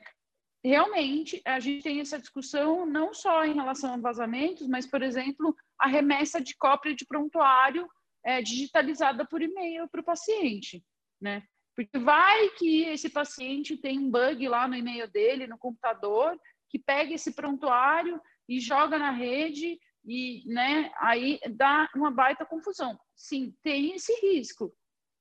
realmente, 0.63 1.41
a 1.45 1.59
gente 1.59 1.83
tem 1.83 1.99
essa 1.99 2.19
discussão 2.19 2.85
não 2.85 3.13
só 3.13 3.43
em 3.43 3.53
relação 3.53 3.93
a 3.93 3.97
vazamentos, 3.97 4.67
mas, 4.67 4.87
por 4.87 5.01
exemplo, 5.01 5.55
a 5.77 5.87
remessa 5.87 6.39
de 6.39 6.55
cópia 6.55 6.95
de 6.95 7.05
prontuário 7.05 7.89
é, 8.23 8.41
digitalizada 8.41 9.25
por 9.25 9.41
e-mail 9.41 9.89
para 9.89 10.01
o 10.01 10.05
paciente, 10.05 10.83
né? 11.19 11.43
Porque 11.75 11.97
vai 11.97 12.49
que 12.49 12.83
esse 12.83 13.09
paciente 13.09 13.77
tem 13.77 13.99
um 13.99 14.09
bug 14.09 14.47
lá 14.47 14.67
no 14.67 14.75
e-mail 14.75 15.09
dele, 15.09 15.47
no 15.47 15.57
computador, 15.57 16.37
que 16.69 16.79
pega 16.79 17.13
esse 17.13 17.33
prontuário 17.33 18.19
e 18.47 18.59
joga 18.59 18.97
na 18.97 19.11
rede 19.11 19.79
e, 20.05 20.43
né, 20.47 20.91
aí 20.97 21.39
dá 21.51 21.89
uma 21.95 22.11
baita 22.11 22.45
confusão. 22.45 22.99
Sim, 23.15 23.55
tem 23.61 23.93
esse 23.93 24.13
risco. 24.21 24.73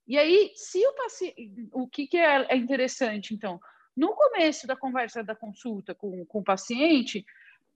E 0.07 0.19
aí, 0.19 0.53
se 0.55 0.85
o 0.85 0.93
paciente, 0.95 1.69
o 1.73 1.87
que, 1.87 2.07
que 2.07 2.17
é, 2.17 2.47
é 2.53 2.57
interessante, 2.57 3.35
então, 3.35 3.61
no 3.97 4.15
começo 4.15 4.67
da 4.67 4.77
conversa 4.77 5.23
da 5.23 5.37
consulta 5.37 5.95
com, 5.95 6.25
com 6.27 6.41
o 6.41 6.45
paciente, 6.45 7.25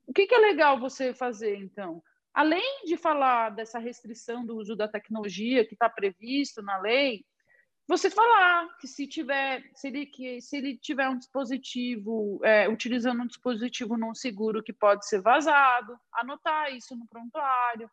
o 0.06 0.12
que, 0.12 0.26
que 0.26 0.34
é 0.34 0.38
legal 0.38 0.78
você 0.78 1.14
fazer, 1.14 1.56
então? 1.56 2.02
Além 2.32 2.84
de 2.84 2.96
falar 2.96 3.50
dessa 3.50 3.78
restrição 3.78 4.44
do 4.44 4.56
uso 4.56 4.74
da 4.74 4.88
tecnologia 4.88 5.64
que 5.64 5.74
está 5.74 5.88
previsto 5.88 6.60
na 6.62 6.78
lei, 6.78 7.24
você 7.86 8.10
falar 8.10 8.68
que 8.78 8.86
se 8.86 9.06
tiver, 9.06 9.62
se 9.74 9.88
ele, 9.88 10.06
que, 10.06 10.40
se 10.40 10.56
ele 10.56 10.76
tiver 10.76 11.08
um 11.08 11.18
dispositivo, 11.18 12.40
é, 12.42 12.68
utilizando 12.68 13.22
um 13.22 13.26
dispositivo 13.26 13.96
não 13.96 14.14
seguro 14.14 14.62
que 14.62 14.72
pode 14.72 15.06
ser 15.06 15.20
vazado, 15.20 15.98
anotar 16.14 16.74
isso 16.74 16.96
no 16.96 17.06
prontuário. 17.06 17.90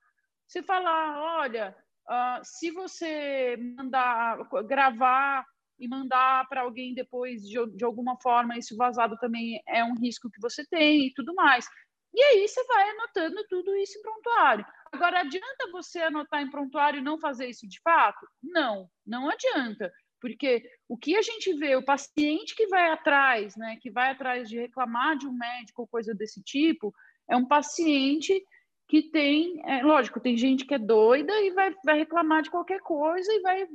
Você 0.48 0.64
falar, 0.64 1.40
olha, 1.40 1.76
uh, 2.10 2.44
se 2.44 2.72
você 2.72 3.58
mandar 3.78 4.38
gravar 4.66 5.46
e 5.78 5.88
mandar 5.88 6.48
para 6.48 6.62
alguém 6.62 6.94
depois 6.94 7.42
de, 7.42 7.58
de 7.76 7.84
alguma 7.84 8.18
forma, 8.22 8.58
isso 8.58 8.78
vazado 8.78 9.18
também 9.18 9.62
é 9.68 9.84
um 9.84 9.96
risco 9.96 10.30
que 10.30 10.40
você 10.40 10.66
tem 10.66 11.08
e 11.08 11.14
tudo 11.14 11.34
mais. 11.36 11.68
E 12.14 12.22
aí 12.22 12.48
você 12.48 12.64
vai 12.66 12.90
anotando 12.92 13.46
tudo 13.50 13.76
isso 13.76 13.98
em 13.98 14.02
prontuário. 14.02 14.66
Agora, 14.92 15.22
adianta 15.22 15.72
você 15.72 16.00
anotar 16.02 16.42
em 16.42 16.50
prontuário 16.50 17.00
e 17.00 17.04
não 17.04 17.18
fazer 17.18 17.48
isso 17.48 17.68
de 17.68 17.80
fato? 17.82 18.28
Não, 18.44 18.90
não 19.06 19.30
adianta. 19.30 19.92
Porque 20.20 20.64
o 20.88 20.98
que 20.98 21.16
a 21.16 21.22
gente 21.22 21.54
vê, 21.54 21.76
o 21.76 21.86
paciente 21.86 22.56
que 22.56 22.68
vai 22.68 22.92
atrás, 22.92 23.56
né, 23.56 23.78
que 23.82 23.90
vai 23.90 24.12
atrás 24.12 24.48
de 24.48 24.60
reclamar 24.60 25.18
de 25.18 25.28
um 25.28 25.34
médico 25.34 25.82
ou 25.82 25.88
coisa 25.88 26.14
desse 26.14 26.44
tipo, 26.44 26.94
é 27.30 27.36
um 27.36 27.48
paciente 27.48 28.44
que 28.92 29.04
tem, 29.04 29.62
é, 29.64 29.82
lógico, 29.84 30.20
tem 30.20 30.36
gente 30.36 30.66
que 30.66 30.74
é 30.74 30.78
doida 30.78 31.32
e 31.40 31.52
vai, 31.52 31.74
vai 31.86 32.00
reclamar 32.00 32.42
de 32.42 32.52
qualquer 32.52 32.82
coisa 32.82 33.32
e 33.32 33.40
vai 33.40 33.66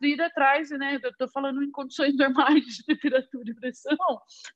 vir 0.00 0.18
atrás, 0.22 0.70
né? 0.70 0.98
Eu 1.02 1.10
estou 1.10 1.28
falando 1.28 1.62
em 1.62 1.70
condições 1.70 2.16
normais 2.16 2.64
de 2.64 2.82
temperatura 2.86 3.50
e 3.50 3.54
pressão. 3.54 3.98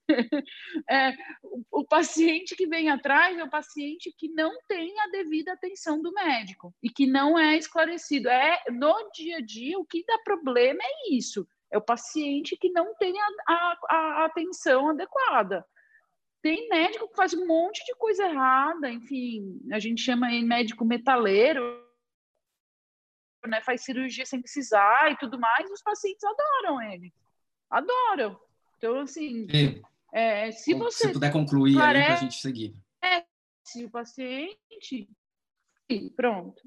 é, 0.88 1.12
o, 1.42 1.80
o, 1.80 1.84
paciente 1.84 2.56
que 2.56 2.66
vem 2.66 2.88
atrás 2.88 3.36
é 3.36 3.44
o 3.44 3.50
paciente 3.50 4.10
que 4.16 4.30
não 4.30 4.50
tem 4.66 4.98
a 5.00 5.08
devida 5.08 5.52
atenção 5.52 6.00
do 6.00 6.10
médico 6.14 6.74
e 6.82 6.88
que 6.88 7.06
não 7.06 7.38
é 7.38 7.58
esclarecido. 7.58 8.30
É 8.30 8.64
no 8.70 9.10
dia 9.14 9.36
a 9.36 9.42
dia 9.42 9.78
o 9.78 9.84
que 9.84 10.02
dá 10.06 10.18
problema 10.24 10.80
é 10.82 11.14
isso. 11.14 11.46
É 11.70 11.76
o 11.76 11.82
paciente 11.82 12.56
que 12.56 12.70
não 12.70 12.94
tem 12.94 13.12
a, 13.20 13.26
a, 13.46 13.78
a 13.90 14.24
atenção 14.24 14.88
adequada. 14.88 15.62
Tem 16.46 16.68
médico 16.68 17.08
que 17.08 17.16
faz 17.16 17.34
um 17.34 17.44
monte 17.44 17.84
de 17.84 17.92
coisa 17.96 18.22
errada, 18.22 18.88
enfim, 18.88 19.60
a 19.72 19.80
gente 19.80 20.00
chama 20.00 20.32
ele 20.32 20.46
médico 20.46 20.84
metaleiro, 20.84 21.84
né, 23.44 23.60
faz 23.62 23.82
cirurgia 23.82 24.24
sem 24.24 24.40
precisar 24.40 25.10
e 25.10 25.16
tudo 25.16 25.40
mais, 25.40 25.68
os 25.68 25.82
pacientes 25.82 26.22
adoram 26.22 26.80
ele. 26.80 27.12
Adoram. 27.68 28.38
Então, 28.78 29.00
assim, 29.00 29.48
é, 30.12 30.52
se 30.52 30.72
você. 30.74 31.08
Se 31.08 31.12
puder 31.14 31.32
concluir 31.32 31.74
clarece, 31.74 31.98
aí 31.98 32.06
para 32.06 32.14
a 32.14 32.20
gente 32.20 32.40
seguir. 32.40 32.76
É, 33.02 33.24
se 33.64 33.84
o 33.84 33.90
paciente. 33.90 35.08
Pronto. 36.14 36.62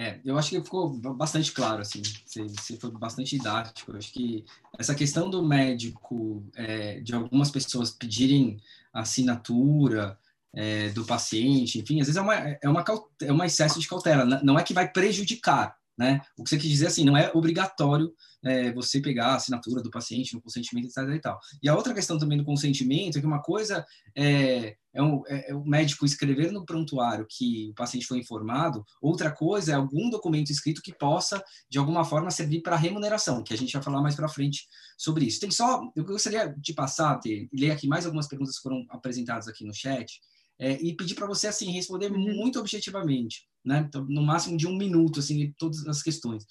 É, 0.00 0.18
eu 0.24 0.38
acho 0.38 0.48
que 0.48 0.62
ficou 0.62 0.88
bastante 1.14 1.52
claro, 1.52 1.82
assim, 1.82 2.00
você, 2.24 2.44
você 2.44 2.76
foi 2.78 2.90
bastante 2.90 3.36
didático. 3.36 3.92
Eu 3.92 3.98
acho 3.98 4.10
que 4.10 4.46
essa 4.78 4.94
questão 4.94 5.28
do 5.28 5.46
médico, 5.46 6.42
é, 6.56 7.00
de 7.00 7.14
algumas 7.14 7.50
pessoas 7.50 7.90
pedirem 7.90 8.58
assinatura 8.94 10.18
é, 10.54 10.88
do 10.88 11.04
paciente, 11.04 11.78
enfim, 11.78 12.00
às 12.00 12.06
vezes 12.06 12.16
é 12.16 12.22
uma, 12.22 12.34
é 12.34 12.66
uma, 12.66 12.82
é 13.20 13.30
um 13.30 13.44
excesso 13.44 13.78
de 13.78 13.86
cautela, 13.86 14.24
não 14.42 14.58
é 14.58 14.62
que 14.62 14.72
vai 14.72 14.90
prejudicar, 14.90 15.76
né? 16.00 16.18
O 16.34 16.42
que 16.42 16.48
você 16.48 16.56
quis 16.56 16.70
dizer 16.70 16.86
assim, 16.86 17.04
não 17.04 17.14
é 17.14 17.30
obrigatório 17.34 18.10
é, 18.42 18.72
você 18.72 19.02
pegar 19.02 19.26
a 19.26 19.34
assinatura 19.34 19.82
do 19.82 19.90
paciente 19.90 20.32
no 20.32 20.40
consentimento, 20.40 20.86
etc. 20.86 20.96
E, 21.14 21.20
tal. 21.20 21.38
e 21.62 21.68
a 21.68 21.76
outra 21.76 21.92
questão 21.92 22.18
também 22.18 22.38
do 22.38 22.44
consentimento 22.44 23.18
é 23.18 23.20
que 23.20 23.26
uma 23.26 23.42
coisa 23.42 23.84
é, 24.16 24.76
é, 24.94 25.02
um, 25.02 25.22
é, 25.26 25.50
é, 25.50 25.54
o 25.54 25.62
médico 25.62 26.06
escrever 26.06 26.50
no 26.52 26.64
prontuário 26.64 27.26
que 27.28 27.68
o 27.68 27.74
paciente 27.74 28.06
foi 28.06 28.18
informado, 28.18 28.82
outra 28.98 29.30
coisa 29.30 29.72
é 29.72 29.74
algum 29.74 30.08
documento 30.08 30.50
escrito 30.50 30.80
que 30.80 30.96
possa, 30.96 31.44
de 31.68 31.78
alguma 31.78 32.02
forma, 32.02 32.30
servir 32.30 32.62
para 32.62 32.76
remuneração, 32.76 33.44
que 33.44 33.52
a 33.52 33.58
gente 33.58 33.74
vai 33.74 33.82
falar 33.82 34.00
mais 34.00 34.14
para 34.14 34.26
frente 34.26 34.66
sobre 34.96 35.26
isso. 35.26 35.38
Tem 35.38 35.50
só, 35.50 35.82
eu 35.94 36.02
gostaria 36.02 36.54
de 36.56 36.72
passar, 36.72 37.18
ter, 37.18 37.46
ler 37.52 37.72
aqui 37.72 37.86
mais 37.86 38.06
algumas 38.06 38.26
perguntas 38.26 38.56
que 38.56 38.62
foram 38.62 38.86
apresentadas 38.88 39.48
aqui 39.48 39.66
no 39.66 39.74
chat, 39.74 40.18
é, 40.60 40.72
e 40.72 40.94
pedir 40.94 41.14
para 41.14 41.26
você 41.26 41.46
assim 41.48 41.70
responder 41.70 42.12
uhum. 42.12 42.18
muito 42.18 42.60
objetivamente, 42.60 43.48
né? 43.64 43.86
Então, 43.88 44.04
no 44.06 44.22
máximo 44.22 44.58
de 44.58 44.66
um 44.66 44.76
minuto, 44.76 45.18
assim, 45.18 45.52
todas 45.58 45.86
as 45.86 46.02
questões. 46.02 46.44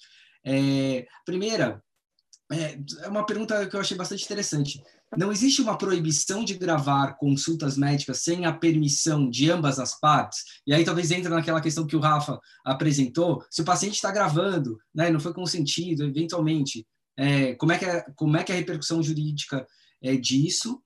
É, 0.44 1.06
primeira, 1.24 1.80
é, 2.52 2.76
é 3.04 3.08
uma 3.08 3.24
pergunta 3.24 3.66
que 3.68 3.76
eu 3.76 3.80
achei 3.80 3.96
bastante 3.96 4.24
interessante. 4.24 4.82
Não 5.16 5.30
existe 5.30 5.62
uma 5.62 5.78
proibição 5.78 6.44
de 6.44 6.54
gravar 6.54 7.14
consultas 7.14 7.76
médicas 7.76 8.18
sem 8.18 8.44
a 8.44 8.52
permissão 8.52 9.30
de 9.30 9.50
ambas 9.50 9.78
as 9.78 9.98
partes? 9.98 10.40
E 10.66 10.74
aí 10.74 10.84
talvez 10.84 11.12
entra 11.12 11.34
naquela 11.34 11.60
questão 11.60 11.86
que 11.86 11.96
o 11.96 12.00
Rafa 12.00 12.38
apresentou. 12.64 13.44
Se 13.48 13.62
o 13.62 13.64
paciente 13.64 13.94
está 13.94 14.10
gravando, 14.10 14.78
né, 14.92 15.10
não 15.10 15.20
foi 15.20 15.32
consentido, 15.32 16.04
eventualmente, 16.04 16.84
é, 17.16 17.54
como, 17.54 17.70
é 17.70 17.78
que 17.78 17.84
é, 17.84 18.04
como 18.16 18.36
é 18.36 18.42
que 18.42 18.50
é 18.50 18.56
a 18.56 18.58
repercussão 18.58 19.02
jurídica 19.02 19.64
é, 20.02 20.16
disso? 20.16 20.82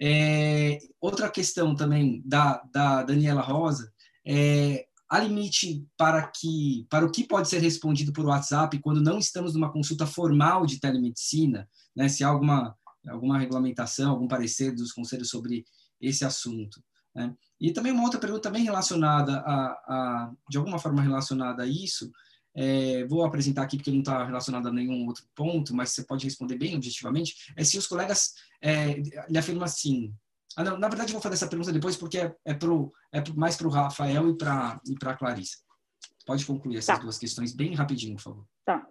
É, 0.00 0.78
outra 1.00 1.30
questão 1.30 1.74
também 1.74 2.22
da, 2.24 2.62
da 2.72 3.02
Daniela 3.02 3.40
Rosa 3.40 3.92
é 4.26 4.86
há 5.08 5.20
limite 5.20 5.86
para 5.96 6.26
que 6.26 6.86
para 6.90 7.06
o 7.06 7.10
que 7.10 7.24
pode 7.24 7.48
ser 7.48 7.60
respondido 7.60 8.12
por 8.12 8.24
WhatsApp 8.24 8.78
quando 8.80 9.00
não 9.00 9.18
estamos 9.18 9.54
numa 9.54 9.70
consulta 9.70 10.06
formal 10.06 10.66
de 10.66 10.80
telemedicina, 10.80 11.68
né? 11.94 12.08
Se 12.08 12.24
há 12.24 12.28
alguma 12.28 12.76
alguma 13.08 13.38
regulamentação, 13.38 14.10
algum 14.10 14.26
parecer 14.26 14.74
dos 14.74 14.92
conselhos 14.92 15.28
sobre 15.28 15.64
esse 16.00 16.24
assunto. 16.24 16.82
Né? 17.14 17.34
E 17.60 17.72
também 17.72 17.92
uma 17.92 18.02
outra 18.02 18.18
pergunta 18.18 18.50
bem 18.50 18.64
relacionada 18.64 19.38
a, 19.40 19.66
a 19.86 20.32
de 20.48 20.58
alguma 20.58 20.78
forma 20.78 21.02
relacionada 21.02 21.62
a 21.62 21.66
isso, 21.66 22.10
é, 22.54 23.04
vou 23.04 23.24
apresentar 23.24 23.62
aqui 23.62 23.76
porque 23.76 23.90
não 23.90 24.00
está 24.00 24.24
relacionado 24.24 24.68
a 24.68 24.72
nenhum 24.72 25.06
outro 25.06 25.24
ponto, 25.34 25.74
mas 25.74 25.90
você 25.90 26.04
pode 26.04 26.24
responder 26.24 26.56
bem 26.56 26.76
objetivamente, 26.76 27.52
é 27.56 27.64
se 27.64 27.76
os 27.76 27.86
colegas 27.86 28.34
é, 28.60 28.94
lhe 29.28 29.38
afirmam 29.38 29.64
assim, 29.64 30.14
ah, 30.56 30.62
não, 30.62 30.78
na 30.78 30.88
verdade, 30.88 31.10
eu 31.10 31.14
vou 31.14 31.22
fazer 31.22 31.34
essa 31.34 31.48
pergunta 31.48 31.72
depois, 31.72 31.96
porque 31.96 32.18
é, 32.18 32.34
é, 32.44 32.54
pro, 32.54 32.92
é 33.12 33.22
mais 33.34 33.56
para 33.56 33.66
o 33.66 33.70
Rafael 33.70 34.28
e 34.30 34.36
para 34.36 34.80
e 34.86 34.94
a 35.04 35.14
Clarissa. 35.14 35.58
Pode 36.24 36.46
concluir 36.46 36.78
essas 36.78 36.96
tá. 36.96 37.02
duas 37.02 37.18
questões 37.18 37.52
bem 37.52 37.74
rapidinho, 37.74 38.14
por 38.16 38.22
favor. 38.22 38.46
Tá. 38.64 38.86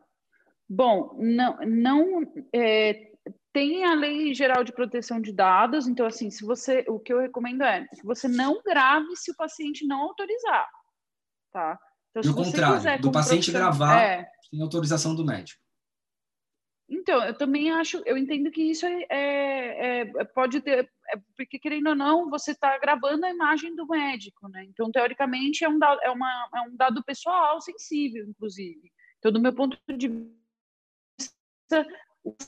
Bom, 0.69 1.15
não, 1.19 1.57
não 1.65 2.21
é, 2.53 3.11
tem 3.53 3.85
a 3.85 3.93
Lei 3.93 4.33
Geral 4.33 4.63
de 4.63 4.73
Proteção 4.73 5.21
de 5.21 5.31
Dados, 5.31 5.87
então, 5.87 6.05
assim, 6.05 6.29
se 6.29 6.43
você, 6.43 6.83
o 6.87 6.99
que 6.99 7.13
eu 7.13 7.19
recomendo 7.19 7.63
é 7.63 7.87
que 7.87 8.03
você 8.03 8.27
não 8.27 8.61
grave 8.61 9.15
se 9.15 9.31
o 9.31 9.35
paciente 9.35 9.85
não 9.85 10.01
autorizar, 10.01 10.67
tá? 11.51 11.79
Então, 12.15 12.21
e 12.23 12.29
o 12.29 12.35
contrário, 12.35 13.01
do 13.01 13.11
paciente 13.11 13.51
gravar 13.51 13.99
é, 13.99 14.29
sem 14.49 14.61
autorização 14.61 15.15
do 15.15 15.25
médico. 15.25 15.61
Então, 16.87 17.23
eu 17.23 17.35
também 17.35 17.71
acho, 17.71 18.03
eu 18.05 18.17
entendo 18.17 18.51
que 18.51 18.61
isso 18.61 18.85
é, 18.85 19.05
é, 19.09 20.01
é 20.01 20.23
pode 20.25 20.61
ter, 20.61 20.87
é, 21.09 21.17
porque 21.35 21.57
querendo 21.57 21.87
ou 21.89 21.95
não, 21.95 22.29
você 22.29 22.51
está 22.51 22.77
gravando 22.77 23.25
a 23.25 23.31
imagem 23.31 23.75
do 23.75 23.87
médico, 23.87 24.47
né? 24.47 24.63
Então, 24.65 24.91
teoricamente, 24.91 25.63
é 25.63 25.69
um, 25.69 25.79
dado, 25.79 25.99
é, 26.03 26.11
uma, 26.11 26.49
é 26.55 26.61
um 26.61 26.75
dado 26.75 27.03
pessoal 27.03 27.59
sensível, 27.61 28.25
inclusive. 28.27 28.91
Então, 29.17 29.31
do 29.31 29.41
meu 29.41 29.53
ponto 29.53 29.77
de 29.97 30.07
vista, 31.17 31.87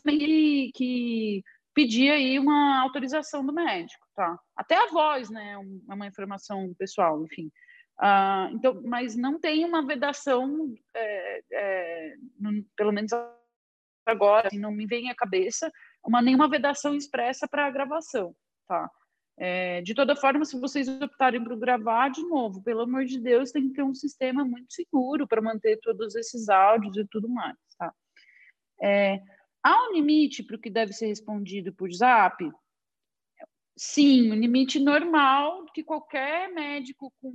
que, 0.04 0.72
que 0.76 1.44
pedir 1.74 2.12
aí 2.12 2.38
uma 2.38 2.82
autorização 2.82 3.46
do 3.46 3.54
médico, 3.54 4.06
tá? 4.16 4.40
Até 4.56 4.78
a 4.78 4.88
voz, 4.88 5.30
né? 5.30 5.54
É 5.54 5.94
uma 5.94 6.08
informação 6.08 6.74
pessoal, 6.78 7.24
enfim. 7.24 7.52
Uh, 8.00 8.54
então, 8.54 8.82
mas 8.84 9.16
não 9.16 9.40
tem 9.40 9.64
uma 9.64 9.86
vedação, 9.86 10.74
é, 10.94 11.44
é, 11.52 12.16
pelo 12.76 12.92
menos 12.92 13.12
agora, 14.06 14.48
assim, 14.48 14.60
não 14.60 14.72
me 14.72 14.86
vem 14.86 15.10
à 15.10 15.16
cabeça 15.16 15.72
uma 16.04 16.22
nenhuma 16.22 16.50
vedação 16.50 16.94
expressa 16.94 17.48
para 17.48 17.66
a 17.66 17.72
gravação, 17.72 18.36
tá? 18.68 18.90
É, 19.38 19.82
de 19.82 19.94
toda 19.94 20.16
forma, 20.16 20.46
se 20.46 20.60
vocês 20.60 20.88
optarem 20.88 21.44
por 21.44 21.58
gravar, 21.58 22.10
de 22.10 22.22
novo, 22.24 22.64
pelo 22.64 22.82
amor 22.82 23.06
de 23.06 23.20
Deus, 23.20 23.52
tem 23.52 23.68
que 23.68 23.74
ter 23.74 23.84
um 23.84 23.94
sistema 23.94 24.46
muito 24.46 24.74
seguro 24.74 25.28
para 25.28 25.42
manter 25.42 25.78
todos 25.82 26.16
esses 26.16 26.48
áudios 26.48 26.96
e 26.96 27.06
tudo 27.08 27.28
mais, 27.28 27.58
tá? 27.78 27.94
É, 28.82 29.20
há 29.64 29.90
um 29.90 29.94
limite 29.94 30.44
para 30.44 30.56
o 30.56 30.60
que 30.60 30.70
deve 30.70 30.94
ser 30.94 31.08
respondido 31.08 31.74
por 31.74 31.92
Zap? 31.92 32.50
Sim, 33.78 34.32
um 34.32 34.36
limite 34.36 34.80
normal 34.80 35.66
que 35.74 35.84
qualquer 35.84 36.52
médico 36.54 37.14
com, 37.22 37.34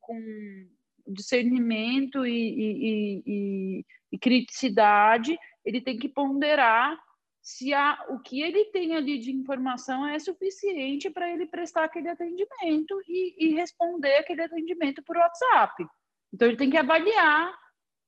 com 0.00 0.68
discernimento 1.06 2.26
e, 2.26 2.32
e, 2.32 3.22
e, 3.26 3.86
e 4.12 4.18
criticidade 4.18 5.38
ele 5.64 5.80
tem 5.80 5.96
que 5.96 6.08
ponderar 6.08 6.98
se 7.40 7.72
há, 7.72 8.04
o 8.10 8.18
que 8.18 8.42
ele 8.42 8.66
tem 8.66 8.94
ali 8.94 9.18
de 9.18 9.32
informação 9.32 10.06
é 10.06 10.18
suficiente 10.18 11.08
para 11.08 11.32
ele 11.32 11.46
prestar 11.46 11.84
aquele 11.84 12.08
atendimento 12.08 13.00
e, 13.06 13.36
e, 13.38 13.54
responder 13.54 14.16
aquele 14.16 14.42
atendimento 14.42 15.02
por 15.02 15.16
WhatsApp. 15.16 15.86
Então, 16.32 16.46
ele 16.46 16.58
tem 16.58 16.68
que 16.68 16.76
avaliar 16.76 17.58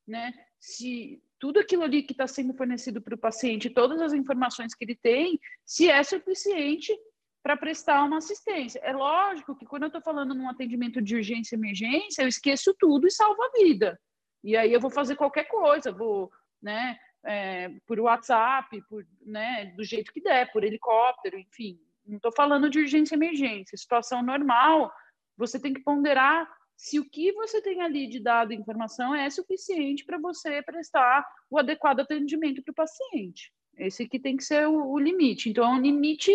né, 0.07 0.33
se 0.59 1.23
tudo 1.39 1.59
aquilo 1.59 1.85
ali 1.85 2.03
que 2.03 2.13
está 2.13 2.27
sendo 2.27 2.53
fornecido 2.53 3.01
para 3.01 3.15
o 3.15 3.19
paciente, 3.19 3.71
todas 3.71 4.03
as 4.03 4.13
informações 4.13 4.75
que 4.75 4.85
ele 4.85 4.97
tem, 4.97 5.41
se 5.65 5.89
é 5.89 6.03
suficiente 6.03 6.95
para 7.43 7.57
prestar 7.57 8.05
uma 8.05 8.19
assistência. 8.19 8.81
É 8.83 8.93
lógico 8.93 9.57
que 9.57 9.67
quando 9.67 9.85
eu 9.85 9.89
estou 9.89 10.03
falando 10.03 10.35
num 10.35 10.49
atendimento 10.49 11.01
de 11.01 11.17
urgência 11.17 11.55
e 11.55 11.59
emergência, 11.59 12.23
eu 12.23 12.29
esqueço 12.29 12.75
tudo 12.79 13.07
e 13.07 13.11
salvo 13.11 13.43
a 13.43 13.51
vida. 13.53 13.99
E 14.43 14.57
aí 14.57 14.73
eu 14.73 14.81
vou 14.81 14.91
fazer 14.91 15.17
qualquer 15.17 15.45
coisa, 15.45 15.93
vou, 15.93 16.31
né, 16.63 16.99
é, 17.25 17.71
por 17.87 17.99
WhatsApp, 18.01 18.83
por, 18.89 19.07
né, 19.25 19.67
do 19.77 19.85
jeito 19.85 20.13
que 20.13 20.21
der, 20.21 20.51
por 20.53 20.65
helicóptero, 20.65 21.39
enfim. 21.39 21.79
Não 22.07 22.17
estou 22.17 22.33
falando 22.33 22.69
de 22.69 22.79
urgência 22.79 23.15
e 23.15 23.19
emergência. 23.19 23.77
Situação 23.77 24.23
normal, 24.23 24.93
você 25.37 25.59
tem 25.59 25.73
que 25.73 25.83
ponderar 25.83 26.49
se 26.77 26.99
o 26.99 27.09
que 27.09 27.31
você 27.33 27.61
tem 27.61 27.83
ali 27.83 28.07
de 28.07 28.19
dado 28.19 28.53
e 28.53 28.57
informação 28.57 29.15
é 29.15 29.29
suficiente 29.29 30.05
para 30.05 30.19
você 30.19 30.63
prestar 30.63 31.27
o 31.51 31.59
adequado 31.59 32.01
atendimento 32.01 32.63
para 32.63 32.73
o 32.73 32.75
paciente. 32.75 33.53
Esse 33.77 34.05
aqui 34.05 34.19
tem 34.19 34.37
que 34.37 34.45
ser 34.45 34.67
o, 34.67 34.93
o, 34.93 34.99
limite. 34.99 35.51
Então, 35.51 35.65
é 35.65 35.69
um 35.69 35.81
limite 35.81 36.33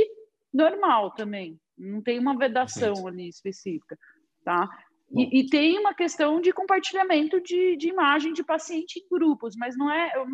normal 0.56 1.12
também. 1.12 1.60
Não 1.78 2.02
tem 2.02 2.18
uma 2.18 2.38
vedação 2.38 3.08
ali 3.08 3.28
específica, 3.28 3.98
tá? 4.44 4.70
E, 5.12 5.40
e, 5.40 5.46
tem 5.48 5.78
uma 5.78 5.94
questão 5.94 6.42
de 6.42 6.52
compartilhamento 6.52 7.40
de, 7.40 7.78
de 7.78 7.90
imagem 7.90 8.34
de 8.34 8.44
paciente 8.44 9.00
em 9.00 9.08
grupos, 9.08 9.56
mas 9.56 9.78
não 9.78 9.92
é, 9.92 10.12
eu 10.16 10.26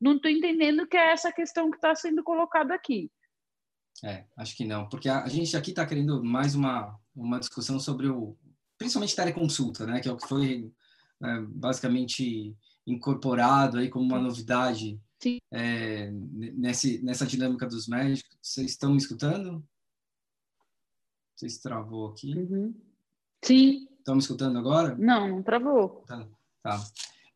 não 0.00 0.16
estou 0.16 0.30
entendendo 0.30 0.86
que 0.86 0.96
é 0.96 1.12
essa 1.12 1.30
questão 1.30 1.70
que 1.70 1.76
está 1.76 1.94
sendo 1.94 2.22
colocada 2.22 2.74
aqui. 2.74 3.10
É, 4.02 4.24
acho 4.38 4.56
que 4.56 4.64
não, 4.64 4.88
porque 4.88 5.08
a, 5.08 5.24
a 5.24 5.28
gente 5.28 5.54
aqui 5.56 5.70
está 5.70 5.84
querendo 5.84 6.24
mais 6.24 6.54
uma, 6.54 6.98
uma 7.14 7.38
discussão 7.38 7.78
sobre 7.78 8.08
o 8.08 8.36
principalmente 8.78 9.14
teleconsulta, 9.14 9.86
né, 9.86 10.00
que 10.00 10.08
é 10.08 10.12
o 10.12 10.16
que 10.16 10.26
foi 10.26 10.72
é, 11.22 11.40
basicamente 11.48 12.56
incorporado 12.86 13.78
aí 13.78 13.88
como 13.88 14.04
uma 14.04 14.18
novidade 14.18 14.98
é, 15.52 16.10
nesse, 16.10 17.02
nessa 17.02 17.26
dinâmica 17.26 17.66
dos 17.66 17.86
médicos. 17.86 18.36
Vocês 18.42 18.70
estão 18.72 18.90
me 18.90 18.98
escutando? 18.98 19.64
Vocês 21.36 21.58
travou 21.58 22.08
aqui? 22.08 22.36
Uhum. 22.36 22.74
Sim. 23.44 23.88
Estão 23.98 24.14
me 24.14 24.20
escutando 24.20 24.58
agora? 24.58 24.94
Não, 24.96 25.28
não 25.28 25.42
travou. 25.42 26.04
Tá. 26.06 26.28
tá. 26.62 26.84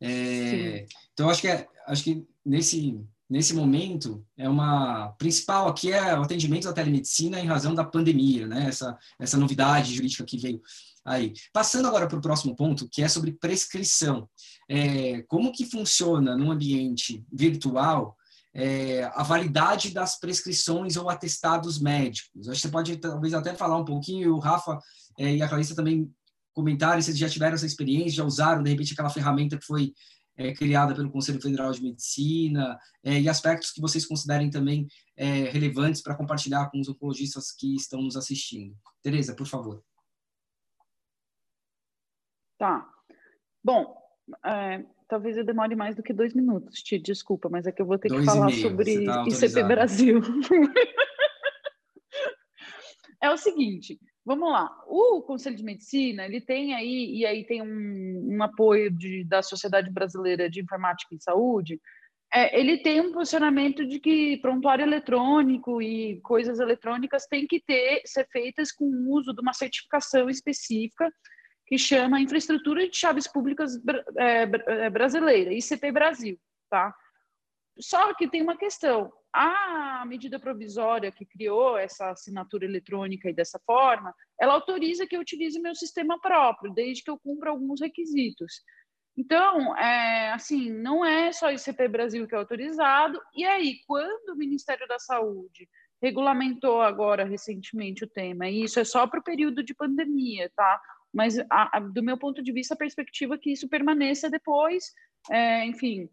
É, 0.00 0.86
então, 1.12 1.28
acho 1.28 1.40
que, 1.40 1.48
é, 1.48 1.68
acho 1.86 2.04
que 2.04 2.26
nesse, 2.44 3.04
nesse 3.28 3.54
momento, 3.54 4.24
é 4.36 4.48
uma 4.48 5.08
principal 5.18 5.68
aqui 5.68 5.92
é 5.92 6.18
o 6.18 6.22
atendimento 6.22 6.64
da 6.64 6.72
telemedicina 6.72 7.38
em 7.38 7.46
razão 7.46 7.74
da 7.74 7.84
pandemia, 7.84 8.46
né? 8.46 8.66
Essa, 8.68 8.96
essa 9.18 9.36
novidade 9.36 9.94
jurídica 9.94 10.24
que 10.24 10.38
veio 10.38 10.62
aí. 11.04 11.32
Passando 11.52 11.86
agora 11.88 12.06
para 12.06 12.18
o 12.18 12.22
próximo 12.22 12.56
ponto, 12.56 12.88
que 12.88 13.02
é 13.02 13.08
sobre 13.08 13.32
prescrição. 13.32 14.28
É, 14.68 15.22
como 15.22 15.52
que 15.52 15.66
funciona 15.66 16.36
num 16.36 16.50
ambiente 16.50 17.24
virtual 17.32 18.16
é, 18.54 19.04
a 19.14 19.22
validade 19.22 19.90
das 19.90 20.18
prescrições 20.18 20.96
ou 20.96 21.10
atestados 21.10 21.78
médicos? 21.78 22.48
Acho 22.48 22.60
que 22.60 22.66
você 22.66 22.68
pode 22.68 22.96
talvez 22.96 23.34
até 23.34 23.54
falar 23.54 23.76
um 23.76 23.84
pouquinho, 23.84 24.34
o 24.34 24.38
Rafa 24.38 24.78
é, 25.18 25.36
e 25.36 25.42
a 25.42 25.48
Clarissa 25.48 25.74
também 25.74 26.10
comentarem 26.54 27.00
se 27.00 27.14
já 27.14 27.28
tiveram 27.28 27.54
essa 27.54 27.66
experiência, 27.66 28.16
já 28.16 28.24
usaram, 28.24 28.62
de 28.62 28.70
repente, 28.70 28.92
aquela 28.92 29.10
ferramenta 29.10 29.56
que 29.56 29.64
foi 29.64 29.92
é, 30.38 30.54
criada 30.54 30.94
pelo 30.94 31.10
Conselho 31.10 31.42
Federal 31.42 31.72
de 31.72 31.82
Medicina, 31.82 32.78
é, 33.02 33.20
e 33.20 33.28
aspectos 33.28 33.72
que 33.72 33.80
vocês 33.80 34.06
considerem 34.06 34.48
também 34.48 34.86
é, 35.16 35.50
relevantes 35.50 36.00
para 36.00 36.14
compartilhar 36.14 36.70
com 36.70 36.78
os 36.78 36.88
oncologistas 36.88 37.50
que 37.50 37.74
estão 37.74 38.00
nos 38.00 38.16
assistindo. 38.16 38.76
Tereza, 39.02 39.34
por 39.34 39.48
favor. 39.48 39.82
Tá. 42.56 42.88
Bom, 43.62 43.96
é, 44.44 44.84
talvez 45.08 45.36
eu 45.36 45.44
demore 45.44 45.74
mais 45.74 45.96
do 45.96 46.02
que 46.02 46.12
dois 46.12 46.32
minutos, 46.32 46.82
te 46.82 46.98
desculpa, 46.98 47.48
mas 47.48 47.66
é 47.66 47.72
que 47.72 47.82
eu 47.82 47.86
vou 47.86 47.98
ter 47.98 48.08
dois 48.08 48.20
que 48.20 48.26
falar 48.26 48.52
sobre 48.52 49.04
tá 49.04 49.24
ICP 49.26 49.64
Brasil. 49.64 50.20
é 53.20 53.30
o 53.30 53.36
seguinte, 53.36 53.98
vamos 54.28 54.52
lá. 54.52 54.70
O 54.86 55.22
Conselho 55.22 55.56
de 55.56 55.64
Medicina, 55.64 56.26
ele 56.26 56.40
tem 56.40 56.74
aí, 56.74 57.16
e 57.16 57.24
aí 57.24 57.44
tem 57.44 57.62
um, 57.62 58.36
um 58.36 58.42
apoio 58.42 58.90
de, 58.90 59.24
da 59.24 59.42
Sociedade 59.42 59.90
Brasileira 59.90 60.50
de 60.50 60.60
Informática 60.60 61.14
e 61.14 61.22
Saúde, 61.22 61.80
é, 62.32 62.60
ele 62.60 62.76
tem 62.76 63.00
um 63.00 63.10
posicionamento 63.10 63.86
de 63.86 63.98
que 63.98 64.36
prontuário 64.36 64.84
eletrônico 64.84 65.80
e 65.80 66.20
coisas 66.20 66.60
eletrônicas 66.60 67.24
têm 67.26 67.46
que 67.46 67.58
ter, 67.58 68.02
ser 68.04 68.28
feitas 68.30 68.70
com 68.70 68.84
o 68.84 69.14
uso 69.14 69.32
de 69.32 69.40
uma 69.40 69.54
certificação 69.54 70.28
específica 70.28 71.10
que 71.66 71.78
chama 71.78 72.20
Infraestrutura 72.20 72.86
de 72.86 72.94
Chaves 72.94 73.26
Públicas 73.26 73.80
é, 74.18 74.42
é, 74.42 74.90
Brasileira, 74.90 75.54
ICP 75.54 75.90
Brasil, 75.90 76.38
tá? 76.68 76.94
Só 77.80 78.12
que 78.12 78.28
tem 78.28 78.42
uma 78.42 78.58
questão. 78.58 79.10
A 79.32 80.04
medida 80.06 80.38
provisória 80.38 81.12
que 81.12 81.26
criou 81.26 81.76
essa 81.76 82.10
assinatura 82.10 82.64
eletrônica 82.64 83.28
e 83.28 83.34
dessa 83.34 83.60
forma, 83.66 84.14
ela 84.40 84.54
autoriza 84.54 85.06
que 85.06 85.16
eu 85.16 85.20
utilize 85.20 85.60
meu 85.60 85.74
sistema 85.74 86.20
próprio, 86.20 86.72
desde 86.72 87.02
que 87.04 87.10
eu 87.10 87.18
cumpra 87.18 87.50
alguns 87.50 87.80
requisitos. 87.80 88.62
Então, 89.16 89.76
é, 89.76 90.30
assim, 90.30 90.70
não 90.70 91.04
é 91.04 91.32
só 91.32 91.50
ICP 91.50 91.88
Brasil 91.88 92.26
que 92.26 92.34
é 92.34 92.38
autorizado. 92.38 93.20
E 93.34 93.44
aí, 93.44 93.80
quando 93.86 94.30
o 94.30 94.36
Ministério 94.36 94.86
da 94.86 94.98
Saúde 94.98 95.68
regulamentou 96.00 96.80
agora 96.80 97.24
recentemente 97.24 98.04
o 98.04 98.08
tema, 98.08 98.48
e 98.48 98.62
isso 98.62 98.78
é 98.78 98.84
só 98.84 99.06
para 99.06 99.18
o 99.18 99.24
período 99.24 99.62
de 99.64 99.74
pandemia, 99.74 100.50
tá? 100.54 100.80
mas 101.12 101.38
a, 101.50 101.76
a, 101.76 101.80
do 101.80 102.02
meu 102.02 102.18
ponto 102.18 102.42
de 102.42 102.52
vista, 102.52 102.74
a 102.74 102.76
perspectiva 102.76 103.34
é 103.34 103.38
que 103.38 103.52
isso 103.52 103.68
permaneça 103.68 104.30
depois, 104.30 104.92
é, 105.30 105.64
enfim. 105.66 106.08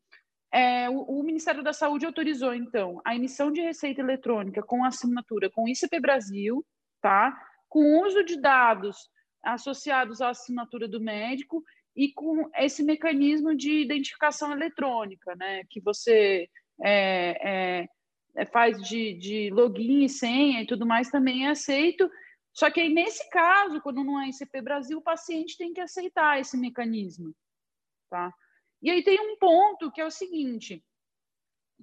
É, 0.56 0.89
o, 0.89 1.02
o, 1.02 1.22
Ministério 1.22 1.62
da 1.62 1.74
Saúde 1.74 2.06
autorizou, 2.06 2.54
então, 2.54 3.02
a 3.04 3.13
emissão 3.13 3.52
de 3.52 3.60
receita 3.60 4.00
eletrônica 4.00 4.63
com 4.63 4.86
assinatura 4.86 5.50
com 5.50 5.68
ICP 5.68 6.00
Brasil, 6.00 6.65
tá? 7.02 7.38
com 7.68 8.02
uso 8.06 8.24
de 8.24 8.39
dados 8.39 8.96
associados 9.44 10.22
à 10.22 10.30
assinatura 10.30 10.88
do 10.88 11.02
médico 11.02 11.62
e 11.94 12.13
com 12.13 12.50
esse 12.56 12.84
mecanismo 12.84 13.54
de 13.54 13.82
identificação 13.82 14.54
eletrônica, 14.54 15.36
né? 15.36 15.63
que 15.70 15.82
você 15.82 16.48
é, 16.82 17.82
é, 17.84 17.88
é 18.38 18.46
faz 18.46 18.82
de, 18.82 19.13
de 19.15 19.50
login 19.50 20.06
e 20.06 20.10
senha 20.10 20.62
e 20.62 20.65
tudo 20.65 20.86
mais, 20.86 21.10
também 21.10 21.48
é 21.48 21.50
aceito, 21.50 22.10
só 22.54 22.72
que 22.72 22.80
aí, 22.80 22.88
nesse 22.88 23.30
caso, 23.30 23.82
quando 23.82 24.06
não 24.06 24.22
é 24.22 24.30
ICP 24.30 24.62
Brasil, 24.62 25.00
o 25.00 25.04
paciente 25.04 25.58
tem 25.58 25.74
que 25.74 25.82
aceitar 25.82 26.39
esse 26.39 26.58
mecanismo. 26.58 27.36
Tá? 28.10 28.34
E 28.86 28.91
aí 28.91 29.04
tem 29.04 29.19
um 29.19 29.36
ponto 29.38 29.91
que 29.91 30.00
é 30.00 30.06
o 30.06 30.12
seguinte: 30.12 30.86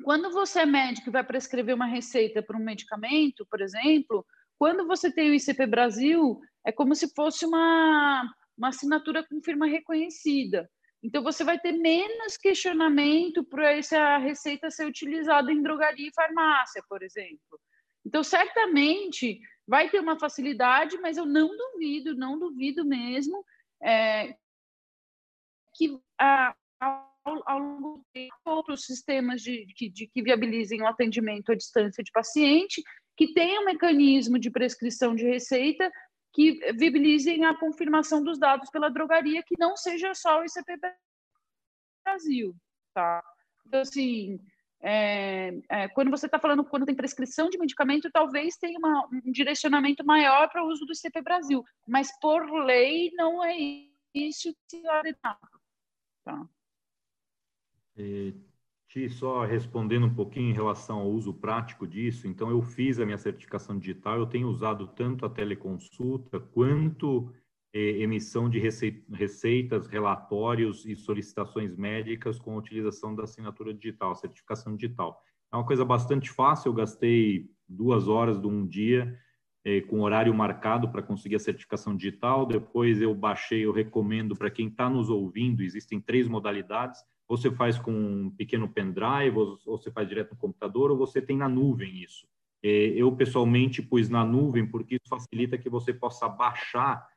quando 0.04 0.30
você 0.30 0.60
é 0.60 0.66
médico 0.66 1.08
e 1.08 1.12
vai 1.12 1.24
prescrever 1.24 1.74
uma 1.74 1.84
receita 1.84 2.40
para 2.40 2.56
um 2.56 2.62
medicamento, 2.62 3.44
por 3.50 3.60
exemplo, 3.60 4.24
quando 4.56 4.86
você 4.86 5.12
tem 5.12 5.28
o 5.28 5.34
ICP 5.34 5.66
Brasil, 5.66 6.40
é 6.64 6.70
como 6.70 6.94
se 6.94 7.12
fosse 7.12 7.44
uma, 7.44 8.32
uma 8.56 8.68
assinatura 8.68 9.26
com 9.26 9.42
firma 9.42 9.66
reconhecida. 9.66 10.70
Então, 11.02 11.24
você 11.24 11.42
vai 11.42 11.58
ter 11.58 11.72
menos 11.72 12.36
questionamento 12.36 13.42
para 13.42 13.72
essa 13.72 14.18
receita 14.18 14.70
ser 14.70 14.86
utilizada 14.86 15.50
em 15.50 15.60
drogaria 15.60 16.06
e 16.06 16.14
farmácia, 16.14 16.84
por 16.88 17.02
exemplo. 17.02 17.58
Então, 18.06 18.22
certamente, 18.22 19.40
vai 19.66 19.90
ter 19.90 19.98
uma 19.98 20.16
facilidade, 20.16 20.96
mas 20.98 21.16
eu 21.16 21.26
não 21.26 21.48
duvido, 21.56 22.14
não 22.14 22.38
duvido 22.38 22.84
mesmo 22.84 23.44
é, 23.82 24.36
que 25.74 25.98
a, 26.16 26.54
ao, 26.84 27.58
longo 27.58 28.04
tempo 28.12 28.34
outros 28.44 28.84
sistemas 28.84 29.40
de, 29.40 29.64
de, 29.66 29.88
de, 29.90 30.06
que 30.08 30.22
viabilizem 30.22 30.82
o 30.82 30.86
atendimento 30.86 31.52
à 31.52 31.54
distância 31.54 32.02
de 32.02 32.10
paciente, 32.10 32.82
que 33.16 33.32
tenham 33.32 33.62
um 33.62 33.66
mecanismo 33.66 34.38
de 34.38 34.50
prescrição 34.50 35.14
de 35.14 35.24
receita 35.24 35.90
que 36.34 36.72
viabilizem 36.72 37.44
a 37.44 37.56
confirmação 37.58 38.22
dos 38.24 38.38
dados 38.38 38.70
pela 38.70 38.88
drogaria, 38.88 39.42
que 39.46 39.54
não 39.58 39.76
seja 39.76 40.14
só 40.14 40.40
o 40.40 40.44
ICP 40.44 40.78
Brasil, 42.04 42.56
tá? 42.94 43.22
Então, 43.66 43.80
assim, 43.80 44.40
é, 44.80 45.52
é, 45.68 45.88
quando 45.88 46.10
você 46.10 46.26
está 46.26 46.38
falando, 46.38 46.64
quando 46.64 46.86
tem 46.86 46.94
prescrição 46.94 47.48
de 47.48 47.58
medicamento, 47.58 48.10
talvez 48.10 48.56
tenha 48.56 48.78
uma, 48.78 49.06
um 49.12 49.30
direcionamento 49.30 50.04
maior 50.04 50.48
para 50.48 50.64
o 50.64 50.68
uso 50.68 50.84
do 50.86 50.92
ICP 50.92 51.22
Brasil, 51.22 51.62
mas 51.86 52.08
por 52.18 52.50
lei 52.64 53.12
não 53.14 53.44
é 53.44 53.56
isso 54.14 54.52
que 54.68 54.78
se. 54.78 54.82
Tá. 56.24 56.48
E, 58.02 58.34
Ti, 58.88 59.08
só 59.08 59.44
respondendo 59.44 60.04
um 60.04 60.14
pouquinho 60.14 60.50
em 60.50 60.54
relação 60.54 60.98
ao 60.98 61.10
uso 61.10 61.32
prático 61.32 61.86
disso, 61.86 62.28
então 62.28 62.50
eu 62.50 62.60
fiz 62.60 62.98
a 62.98 63.06
minha 63.06 63.16
certificação 63.16 63.78
digital, 63.78 64.18
eu 64.18 64.26
tenho 64.26 64.48
usado 64.48 64.86
tanto 64.88 65.24
a 65.24 65.30
teleconsulta 65.30 66.38
quanto 66.38 67.32
emissão 67.72 68.50
de 68.50 68.58
receitas, 68.58 69.86
relatórios 69.86 70.84
e 70.84 70.94
solicitações 70.94 71.74
médicas 71.74 72.38
com 72.38 72.52
a 72.52 72.58
utilização 72.58 73.14
da 73.14 73.22
assinatura 73.22 73.72
digital, 73.72 74.14
certificação 74.14 74.76
digital. 74.76 75.22
É 75.50 75.56
uma 75.56 75.64
coisa 75.64 75.84
bastante 75.84 76.30
fácil, 76.30 76.68
eu 76.68 76.74
gastei 76.74 77.50
duas 77.66 78.08
horas 78.08 78.38
de 78.38 78.46
um 78.46 78.66
dia 78.66 79.18
eh, 79.64 79.80
com 79.80 80.00
horário 80.00 80.34
marcado 80.34 80.90
para 80.90 81.02
conseguir 81.02 81.36
a 81.36 81.38
certificação 81.38 81.96
digital, 81.96 82.44
depois 82.44 83.00
eu 83.00 83.14
baixei, 83.14 83.64
eu 83.64 83.72
recomendo 83.72 84.36
para 84.36 84.50
quem 84.50 84.68
está 84.68 84.90
nos 84.90 85.08
ouvindo, 85.08 85.62
existem 85.62 85.98
três 85.98 86.28
modalidades, 86.28 87.00
você 87.32 87.50
faz 87.50 87.78
com 87.78 87.90
um 87.90 88.30
pequeno 88.30 88.68
pendrive, 88.68 89.38
ou 89.38 89.58
você 89.64 89.90
faz 89.90 90.06
direto 90.06 90.32
no 90.32 90.36
computador, 90.36 90.90
ou 90.90 90.98
você 90.98 91.22
tem 91.22 91.34
na 91.34 91.48
nuvem 91.48 92.02
isso. 92.02 92.26
Eh, 92.62 92.92
eu, 92.94 93.10
pessoalmente, 93.16 93.80
pus 93.80 94.10
na 94.10 94.22
nuvem, 94.22 94.66
porque 94.66 94.96
isso 94.96 95.08
facilita 95.08 95.56
que 95.56 95.70
você 95.70 95.94
possa 95.94 96.28
baixar 96.28 97.08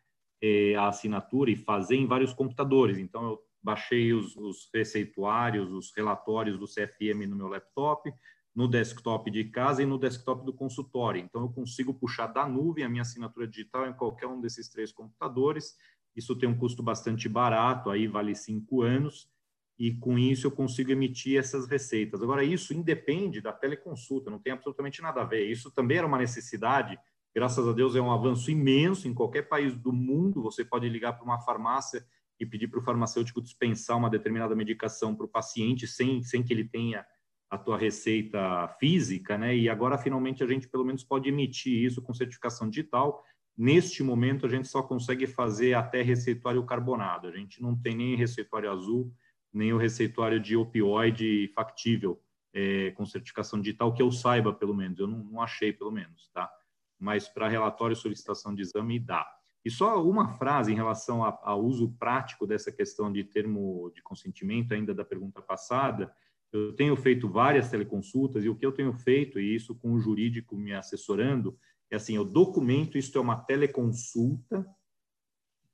eh, 0.42 0.74
a 0.76 0.88
assinatura 0.88 1.52
e 1.52 1.58
fazer 1.58 1.98
em 1.98 2.08
vários 2.08 2.32
computadores. 2.32 2.98
Então, 2.98 3.26
eu 3.26 3.40
baixei 3.62 4.14
os, 4.14 4.38
os 4.38 4.70
receituários, 4.74 5.70
os 5.70 5.92
relatórios 5.94 6.58
do 6.58 6.66
CFM 6.66 7.28
no 7.28 7.36
meu 7.36 7.50
laptop, 7.50 8.10
no 8.56 8.70
desktop 8.70 9.30
de 9.30 9.44
casa 9.44 9.84
e 9.84 9.86
no 9.86 10.00
desktop 10.00 10.46
do 10.46 10.54
consultório. 10.54 11.20
Então, 11.20 11.42
eu 11.42 11.50
consigo 11.50 11.94
puxar 11.94 12.28
da 12.28 12.48
nuvem 12.48 12.86
a 12.86 12.90
minha 12.90 13.02
assinatura 13.02 13.46
digital 13.46 13.86
em 13.86 13.94
qualquer 13.94 14.28
um 14.28 14.40
desses 14.40 14.70
três 14.70 14.94
computadores. 14.94 15.76
Isso 16.16 16.38
tem 16.38 16.48
um 16.48 16.58
custo 16.58 16.82
bastante 16.82 17.28
barato, 17.28 17.90
aí 17.90 18.08
vale 18.08 18.34
cinco 18.34 18.82
anos, 18.82 19.30
e 19.78 19.94
com 19.94 20.18
isso 20.18 20.48
eu 20.48 20.52
consigo 20.52 20.92
emitir 20.92 21.38
essas 21.38 21.68
receitas. 21.68 22.22
Agora, 22.22 22.44
isso 22.44 22.74
independe 22.74 23.42
da 23.42 23.52
teleconsulta, 23.52 24.32
não 24.32 24.40
tem 24.40 24.54
absolutamente 24.54 25.02
nada 25.02 25.22
a 25.22 25.26
ver. 25.26 25.50
Isso 25.50 25.72
também 25.72 25.98
era 25.98 26.08
uma 26.08 26.18
necessidade 26.18 26.98
Graças 27.36 27.68
a 27.68 27.74
Deus 27.74 27.98
é 27.98 28.02
um 28.02 28.12
avanço 28.12 28.50
imenso. 28.50 29.10
Em 29.10 29.14
qualquer 29.14 29.50
país 29.50 29.76
do 29.76 29.92
mundo, 29.92 30.42
você 30.42 30.64
pode 30.64 30.88
ligar 30.88 31.14
para 31.14 31.26
uma 31.26 31.42
farmácia 31.42 32.02
e 32.40 32.46
pedir 32.46 32.70
para 32.70 32.80
o 32.80 32.82
farmacêutico 32.82 33.42
dispensar 33.42 33.98
uma 33.98 34.10
determinada 34.10 34.56
medicação 34.56 35.14
para 35.14 35.26
o 35.26 35.30
paciente 35.30 35.86
sem, 35.86 36.24
sem 36.24 36.42
que 36.42 36.54
ele 36.54 36.64
tenha 36.64 37.06
a 37.50 37.58
tua 37.58 37.78
receita 37.78 38.70
física, 38.80 39.38
né? 39.38 39.56
E 39.56 39.68
agora 39.68 39.98
finalmente 39.98 40.44
a 40.46 40.48
gente 40.48 40.70
pelo 40.70 40.86
menos 40.86 41.04
pode 41.04 41.28
emitir 41.28 41.84
isso 41.84 42.02
com 42.02 42.14
certificação 42.14 42.70
digital. 42.70 43.22
neste 43.58 44.02
momento, 44.02 44.46
a 44.46 44.50
gente 44.50 44.70
só 44.70 44.82
consegue 44.82 45.28
fazer 45.28 45.74
até 45.74 46.02
receituário 46.02 46.66
carbonado. 46.66 47.28
A 47.28 47.32
gente 47.32 47.62
não 47.62 47.76
tem 47.76 47.96
nem 47.98 48.16
receituário 48.16 48.72
azul, 48.72 49.14
nem 49.56 49.74
o 49.74 49.78
receituário 49.78 50.40
de 50.40 50.56
opioide 50.56 51.52
factível 51.56 52.22
é, 52.54 52.92
com 52.92 53.06
certificação 53.06 53.60
digital, 53.60 53.94
que 53.94 54.02
eu 54.02 54.12
saiba, 54.12 54.54
pelo 54.54 54.74
menos. 54.74 55.00
Eu 55.00 55.08
não, 55.08 55.24
não 55.24 55.42
achei, 55.42 55.74
pelo 55.74 55.92
menos, 55.92 56.30
tá? 56.34 56.50
Mas 56.98 57.28
para 57.28 57.50
relatório 57.50 57.94
e 57.94 57.98
solicitação 57.98 58.56
de 58.56 58.62
exame, 58.62 58.98
dá. 58.98 59.26
E 59.64 59.72
só 59.72 60.02
uma 60.04 60.30
frase 60.30 60.72
em 60.72 60.76
relação 60.76 61.24
ao 61.24 61.64
uso 61.64 61.92
prático 61.98 62.46
dessa 62.46 62.72
questão 62.72 63.12
de 63.12 63.24
termo 63.24 63.92
de 63.96 64.02
consentimento, 64.02 64.74
ainda 64.74 64.94
da 64.94 65.04
pergunta 65.04 65.42
passada. 65.42 66.14
Eu 66.54 66.74
tenho 66.74 66.96
feito 66.96 67.28
várias 67.28 67.70
teleconsultas 67.70 68.46
e 68.46 68.50
o 68.50 68.56
que 68.56 68.66
eu 68.66 68.72
tenho 68.72 68.94
feito, 68.94 69.40
e 69.40 69.56
isso 69.56 69.76
com 69.76 69.92
o 69.92 70.00
jurídico 70.00 70.56
me 70.56 70.74
assessorando, 70.74 71.58
é 71.90 71.96
assim: 71.96 72.16
eu 72.16 72.24
documento, 72.24 72.98
isto 72.98 73.18
é 73.18 73.22
uma 73.22 73.38
teleconsulta, 73.38 74.66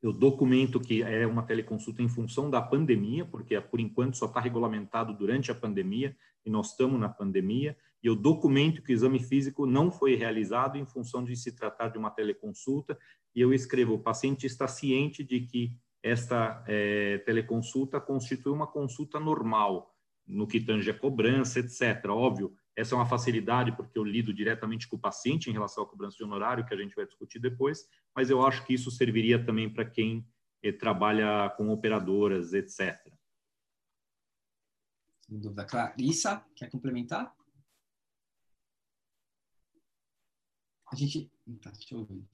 eu 0.01 0.11
documento 0.11 0.79
que 0.79 1.03
é 1.03 1.27
uma 1.27 1.43
teleconsulta 1.43 2.01
em 2.01 2.09
função 2.09 2.49
da 2.49 2.61
pandemia, 2.61 3.23
porque 3.23 3.59
por 3.61 3.79
enquanto 3.79 4.17
só 4.17 4.25
está 4.25 4.39
regulamentado 4.39 5.13
durante 5.13 5.51
a 5.51 5.55
pandemia 5.55 6.15
e 6.43 6.49
nós 6.49 6.71
estamos 6.71 6.99
na 6.99 7.07
pandemia, 7.07 7.77
e 8.03 8.07
eu 8.07 8.15
documento 8.15 8.81
que 8.81 8.91
o 8.91 8.95
exame 8.95 9.19
físico 9.19 9.67
não 9.67 9.91
foi 9.91 10.15
realizado 10.15 10.75
em 10.75 10.85
função 10.85 11.23
de 11.23 11.35
se 11.35 11.51
tratar 11.51 11.89
de 11.89 11.99
uma 11.99 12.09
teleconsulta, 12.09 12.97
e 13.35 13.41
eu 13.41 13.53
escrevo: 13.53 13.93
o 13.93 13.99
paciente 13.99 14.47
está 14.47 14.67
ciente 14.67 15.23
de 15.23 15.41
que 15.41 15.71
esta 16.01 16.63
é, 16.67 17.19
teleconsulta 17.19 18.01
constitui 18.01 18.51
uma 18.51 18.65
consulta 18.65 19.19
normal, 19.19 19.95
no 20.25 20.47
que 20.47 20.59
tange 20.59 20.89
a 20.89 20.97
cobrança, 20.97 21.59
etc. 21.59 22.05
Óbvio, 22.09 22.55
essa 22.75 22.95
é 22.95 22.97
uma 22.97 23.05
facilidade, 23.05 23.75
porque 23.75 23.97
eu 23.97 24.03
lido 24.03 24.33
diretamente 24.33 24.87
com 24.87 24.95
o 24.95 24.99
paciente 24.99 25.49
em 25.49 25.53
relação 25.53 25.83
à 25.83 25.87
cobrança 25.87 26.17
de 26.17 26.23
honorário, 26.23 26.65
que 26.65 26.73
a 26.73 26.77
gente 26.77 26.95
vai 26.95 27.05
discutir 27.05 27.39
depois, 27.39 27.87
mas 28.15 28.29
eu 28.29 28.45
acho 28.45 28.65
que 28.65 28.73
isso 28.73 28.89
serviria 28.89 29.43
também 29.43 29.69
para 29.71 29.85
quem 29.85 30.25
eh, 30.63 30.71
trabalha 30.71 31.49
com 31.57 31.69
operadoras, 31.69 32.53
etc. 32.53 32.97
Sem 35.21 35.39
dúvida. 35.39 35.65
Clarissa, 35.65 36.45
quer 36.55 36.69
complementar? 36.69 37.35
A 40.91 40.95
gente. 40.95 41.31
Tá, 41.61 41.71
deixa 41.71 41.95
eu 41.95 41.99
ouvir. 41.99 42.25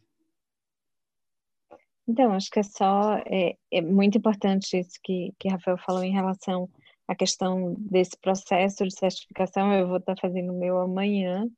Então, 2.08 2.32
acho 2.34 2.50
que 2.50 2.60
é 2.60 2.64
só. 2.64 3.18
É, 3.26 3.58
é 3.72 3.82
muito 3.82 4.18
importante 4.18 4.80
isso 4.80 5.00
que, 5.04 5.34
que 5.40 5.50
Rafael 5.50 5.78
falou 5.78 6.04
em 6.04 6.14
relação 6.14 6.70
a 7.08 7.16
questão 7.16 7.76
desse 7.80 8.18
processo 8.18 8.86
de 8.86 8.94
certificação, 8.94 9.74
eu 9.74 9.88
vou 9.88 9.98
estar 9.98 10.16
fazendo 10.20 10.54
o 10.54 10.60
meu 10.60 10.80
amanhã. 10.80 11.50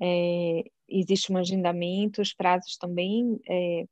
É, 0.00 0.64
existe 0.88 1.32
um 1.32 1.36
agendamento, 1.36 2.20
os 2.20 2.34
prazos 2.34 2.76
também, 2.76 3.40
é, 3.48 3.86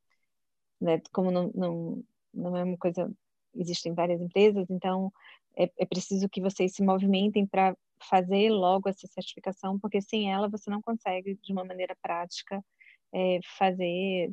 né, 0.81 1.01
como 1.13 1.31
não, 1.31 1.51
não, 1.55 2.05
não 2.35 2.57
é 2.57 2.65
uma 2.65 2.77
coisa, 2.79 3.11
existem 3.55 3.95
várias 3.95 4.21
empresas, 4.21 4.67
então 4.71 5.13
é, 5.57 5.71
é 5.79 5.87
preciso 5.87 6.29
que 6.29 6.41
vocês 6.41 6.75
se 6.75 6.83
movimentem 6.83 7.47
para 7.47 7.77
fazer 8.09 8.51
logo 8.51 8.89
essa 8.89 9.07
certificação, 9.07 9.79
porque 9.79 10.01
sem 10.01 10.33
ela 10.33 10.49
você 10.49 10.71
não 10.71 10.81
consegue, 10.83 11.39
de 11.43 11.53
uma 11.53 11.65
maneira 11.65 11.97
prática, 12.03 12.65
é, 13.13 13.41
fazer, 13.59 14.33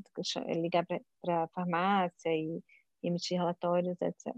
ligar 0.56 0.86
para 1.22 1.44
a 1.44 1.48
farmácia 1.50 2.30
e 2.36 2.62
emitir 3.04 3.38
relatórios, 3.38 4.00
etc. 4.02 4.36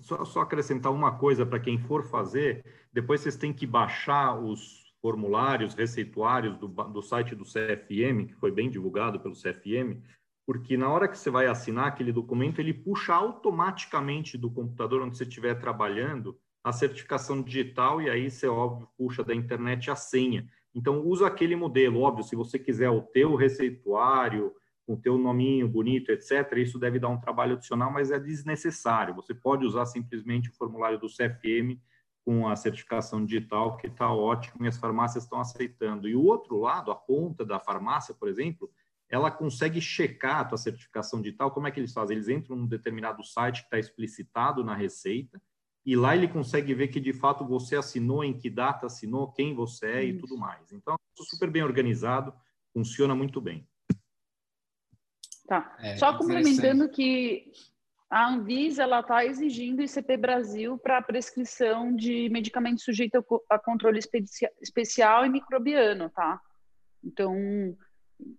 Só, 0.00 0.24
só 0.24 0.40
acrescentar 0.40 0.92
uma 0.92 1.18
coisa 1.18 1.44
para 1.44 1.60
quem 1.60 1.78
for 1.78 2.04
fazer, 2.04 2.64
depois 2.92 3.20
vocês 3.20 3.36
têm 3.36 3.52
que 3.52 3.66
baixar 3.66 4.38
os 4.38 4.94
formulários, 5.02 5.74
receituários 5.74 6.56
do, 6.58 6.68
do 6.68 7.02
site 7.02 7.34
do 7.34 7.44
CFM, 7.44 8.26
que 8.26 8.34
foi 8.34 8.52
bem 8.52 8.70
divulgado 8.70 9.18
pelo 9.18 9.34
CFM, 9.34 10.00
porque 10.46 10.76
na 10.76 10.90
hora 10.90 11.08
que 11.08 11.16
você 11.16 11.30
vai 11.30 11.46
assinar 11.46 11.86
aquele 11.86 12.12
documento, 12.12 12.60
ele 12.60 12.74
puxa 12.74 13.14
automaticamente 13.14 14.36
do 14.36 14.50
computador 14.50 15.02
onde 15.02 15.16
você 15.16 15.24
estiver 15.24 15.54
trabalhando 15.54 16.36
a 16.62 16.72
certificação 16.72 17.40
digital 17.40 18.02
e 18.02 18.10
aí 18.10 18.30
você, 18.30 18.46
óbvio, 18.46 18.88
puxa 18.96 19.24
da 19.24 19.34
internet 19.34 19.90
a 19.90 19.96
senha. 19.96 20.46
Então, 20.74 21.04
usa 21.06 21.26
aquele 21.26 21.56
modelo, 21.56 22.00
óbvio, 22.00 22.24
se 22.24 22.36
você 22.36 22.58
quiser 22.58 22.90
o 22.90 23.00
teu 23.00 23.34
receituário, 23.34 24.54
com 24.90 24.94
o 24.94 25.00
teu 25.00 25.16
nominho 25.16 25.68
bonito, 25.68 26.10
etc., 26.10 26.52
isso 26.56 26.76
deve 26.76 26.98
dar 26.98 27.10
um 27.10 27.20
trabalho 27.20 27.52
adicional, 27.52 27.92
mas 27.92 28.10
é 28.10 28.18
desnecessário. 28.18 29.14
Você 29.14 29.32
pode 29.32 29.64
usar 29.64 29.86
simplesmente 29.86 30.50
o 30.50 30.52
formulário 30.52 30.98
do 30.98 31.06
CFM 31.06 31.80
com 32.24 32.48
a 32.48 32.56
certificação 32.56 33.24
digital, 33.24 33.76
que 33.76 33.86
está 33.86 34.12
ótimo 34.12 34.64
e 34.64 34.68
as 34.68 34.78
farmácias 34.78 35.22
estão 35.22 35.38
aceitando. 35.38 36.08
E 36.08 36.16
o 36.16 36.24
outro 36.24 36.58
lado, 36.58 36.90
a 36.90 36.96
ponta 36.96 37.44
da 37.44 37.60
farmácia, 37.60 38.12
por 38.12 38.28
exemplo, 38.28 38.68
ela 39.08 39.30
consegue 39.30 39.80
checar 39.80 40.40
a 40.40 40.44
tua 40.44 40.58
certificação 40.58 41.22
digital. 41.22 41.52
Como 41.52 41.68
é 41.68 41.70
que 41.70 41.78
eles 41.78 41.92
fazem? 41.92 42.16
Eles 42.16 42.28
entram 42.28 42.56
num 42.56 42.66
determinado 42.66 43.22
site 43.22 43.60
que 43.60 43.66
está 43.66 43.78
explicitado 43.78 44.64
na 44.64 44.74
receita, 44.74 45.40
e 45.86 45.94
lá 45.94 46.16
ele 46.16 46.26
consegue 46.26 46.74
ver 46.74 46.88
que 46.88 46.98
de 46.98 47.12
fato 47.12 47.46
você 47.46 47.76
assinou, 47.76 48.24
em 48.24 48.36
que 48.36 48.50
data 48.50 48.86
assinou, 48.86 49.30
quem 49.30 49.54
você 49.54 49.86
é 49.86 50.04
e 50.04 50.18
tudo 50.18 50.36
mais. 50.36 50.72
Então, 50.72 50.96
super 51.14 51.48
bem 51.48 51.62
organizado, 51.62 52.34
funciona 52.72 53.14
muito 53.14 53.40
bem. 53.40 53.64
Tá. 55.50 55.76
É, 55.80 55.96
Só 55.96 56.16
complementando 56.16 56.88
que 56.88 57.50
a 58.08 58.28
Anvisa 58.28 58.84
ela 58.84 59.00
está 59.00 59.24
exigindo 59.24 59.82
ICP 59.82 60.16
Brasil 60.16 60.78
para 60.78 61.02
prescrição 61.02 61.92
de 61.92 62.28
medicamentos 62.28 62.84
sujeitos 62.84 63.20
a 63.50 63.58
controle 63.58 63.98
especial 64.62 65.26
e 65.26 65.28
microbiano, 65.28 66.08
tá? 66.10 66.40
Então, 67.02 67.34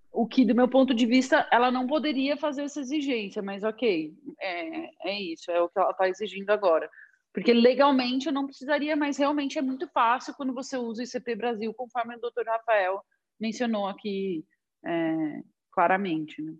o 0.09 0.25
que, 0.25 0.45
do 0.45 0.55
meu 0.55 0.69
ponto 0.69 0.93
de 0.93 1.05
vista, 1.05 1.45
ela 1.51 1.69
não 1.69 1.85
poderia 1.85 2.37
fazer 2.37 2.61
essa 2.61 2.79
exigência, 2.79 3.41
mas 3.41 3.61
ok, 3.65 4.13
é, 4.39 5.09
é 5.09 5.21
isso, 5.21 5.51
é 5.51 5.61
o 5.61 5.67
que 5.67 5.77
ela 5.77 5.91
está 5.91 6.07
exigindo 6.07 6.49
agora. 6.51 6.89
Porque 7.33 7.51
legalmente 7.51 8.27
eu 8.27 8.33
não 8.33 8.45
precisaria, 8.45 8.95
mas 8.95 9.17
realmente 9.17 9.59
é 9.59 9.61
muito 9.61 9.85
fácil 9.89 10.33
quando 10.35 10.53
você 10.53 10.77
usa 10.77 11.01
o 11.01 11.05
ICP 11.05 11.35
Brasil, 11.35 11.73
conforme 11.73 12.15
o 12.15 12.21
doutor 12.21 12.45
Rafael 12.45 13.03
mencionou 13.37 13.85
aqui 13.85 14.45
é, 14.85 15.41
claramente. 15.73 16.41
Né? 16.41 16.53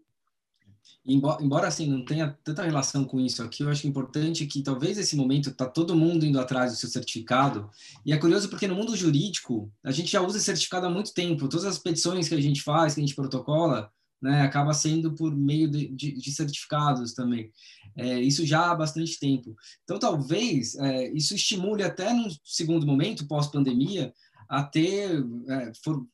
Embora, 1.06 1.44
embora, 1.44 1.68
assim 1.68 1.88
não 1.88 2.06
tenha 2.06 2.38
tanta 2.44 2.64
relação 2.64 3.04
com 3.04 3.20
isso 3.20 3.42
aqui, 3.42 3.64
eu 3.64 3.70
acho 3.70 3.88
importante 3.88 4.46
que 4.46 4.62
talvez 4.62 5.00
esse 5.00 5.16
momento 5.16 5.50
está 5.50 5.66
todo 5.66 5.96
mundo 5.96 6.26
indo 6.26 6.40
atrás 6.40 6.72
do 6.72 6.78
seu 6.78 6.90
certificado 6.90 7.70
e 8.06 8.14
é 8.14 8.18
curioso 8.18 8.50
porque 8.50 8.68
no 8.68 8.76
mundo 8.76 8.96
jurídico 8.96 9.72
a 9.84 9.92
gente 9.92 10.12
já 10.12 10.22
usa 10.22 10.40
certificado 10.40 10.86
há 10.86 10.90
muito 10.90 11.12
tempo. 11.14 11.50
Todas 11.50 11.66
as 11.66 11.80
petições 11.80 12.30
que 12.30 12.36
a 12.36 12.42
gente 12.42 12.62
faz, 12.62 12.94
que 12.94 13.00
a 13.00 13.04
gente 13.04 13.16
protocola, 13.16 13.92
né, 14.22 14.44
acaba 14.44 14.74
sendo 14.74 15.14
por 15.16 15.36
meio 15.36 15.70
de, 15.70 15.88
de, 15.88 16.12
de 16.14 16.32
certificados 16.32 17.14
também. 17.14 17.52
É, 17.98 18.20
isso 18.22 18.46
já 18.46 18.70
há 18.70 18.76
bastante 18.76 19.20
tempo. 19.20 19.56
Então 19.84 19.98
talvez 19.98 20.76
é, 20.76 21.12
isso 21.14 21.34
estimule 21.34 21.84
até 21.84 22.14
no 22.14 22.28
segundo 22.44 22.86
momento 22.86 23.28
pós-pandemia 23.28 24.14
a 24.48 24.64
ter 24.64 25.26
é, 25.48 25.72
for, 25.84 26.06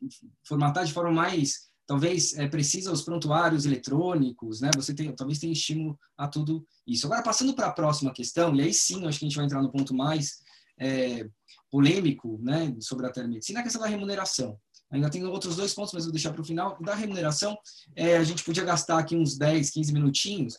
formatar 0.47 0.86
de 0.86 0.93
forma 0.93 1.11
mais 1.11 1.68
talvez 1.88 2.38
é, 2.38 2.47
precisa 2.47 2.91
os 2.91 3.01
prontuários 3.01 3.65
eletrônicos, 3.65 4.59
né? 4.61 4.69
Você 4.75 4.93
tem, 4.93 5.11
talvez 5.15 5.39
tenha 5.39 5.53
estímulo 5.53 5.97
a 6.17 6.27
tudo 6.27 6.67
isso. 6.85 7.07
Agora, 7.07 7.23
passando 7.23 7.55
para 7.55 7.67
a 7.67 7.71
próxima 7.71 8.13
questão, 8.13 8.53
e 8.55 8.61
aí 8.61 8.73
sim, 8.73 9.07
acho 9.07 9.17
que 9.17 9.25
a 9.25 9.27
gente 9.29 9.38
vai 9.38 9.45
entrar 9.45 9.63
no 9.63 9.71
ponto 9.71 9.95
mais 9.95 10.39
é, 10.79 11.27
polêmico, 11.71 12.39
né, 12.41 12.75
sobre 12.79 13.07
a 13.07 13.09
telemedicina, 13.09 13.61
a 13.61 13.63
questão 13.63 13.81
da 13.81 13.88
remuneração. 13.88 14.59
Ainda 14.89 15.09
tem 15.09 15.25
outros 15.25 15.55
dois 15.55 15.73
pontos, 15.73 15.93
mas 15.93 16.03
vou 16.03 16.13
deixar 16.13 16.31
para 16.31 16.41
o 16.41 16.45
final. 16.45 16.77
Da 16.81 16.95
remuneração, 16.95 17.57
é, 17.95 18.15
a 18.17 18.23
gente 18.23 18.43
podia 18.43 18.63
gastar 18.63 18.97
aqui 18.97 19.15
uns 19.15 19.38
10, 19.38 19.69
15 19.71 19.93
minutinhos. 19.93 20.57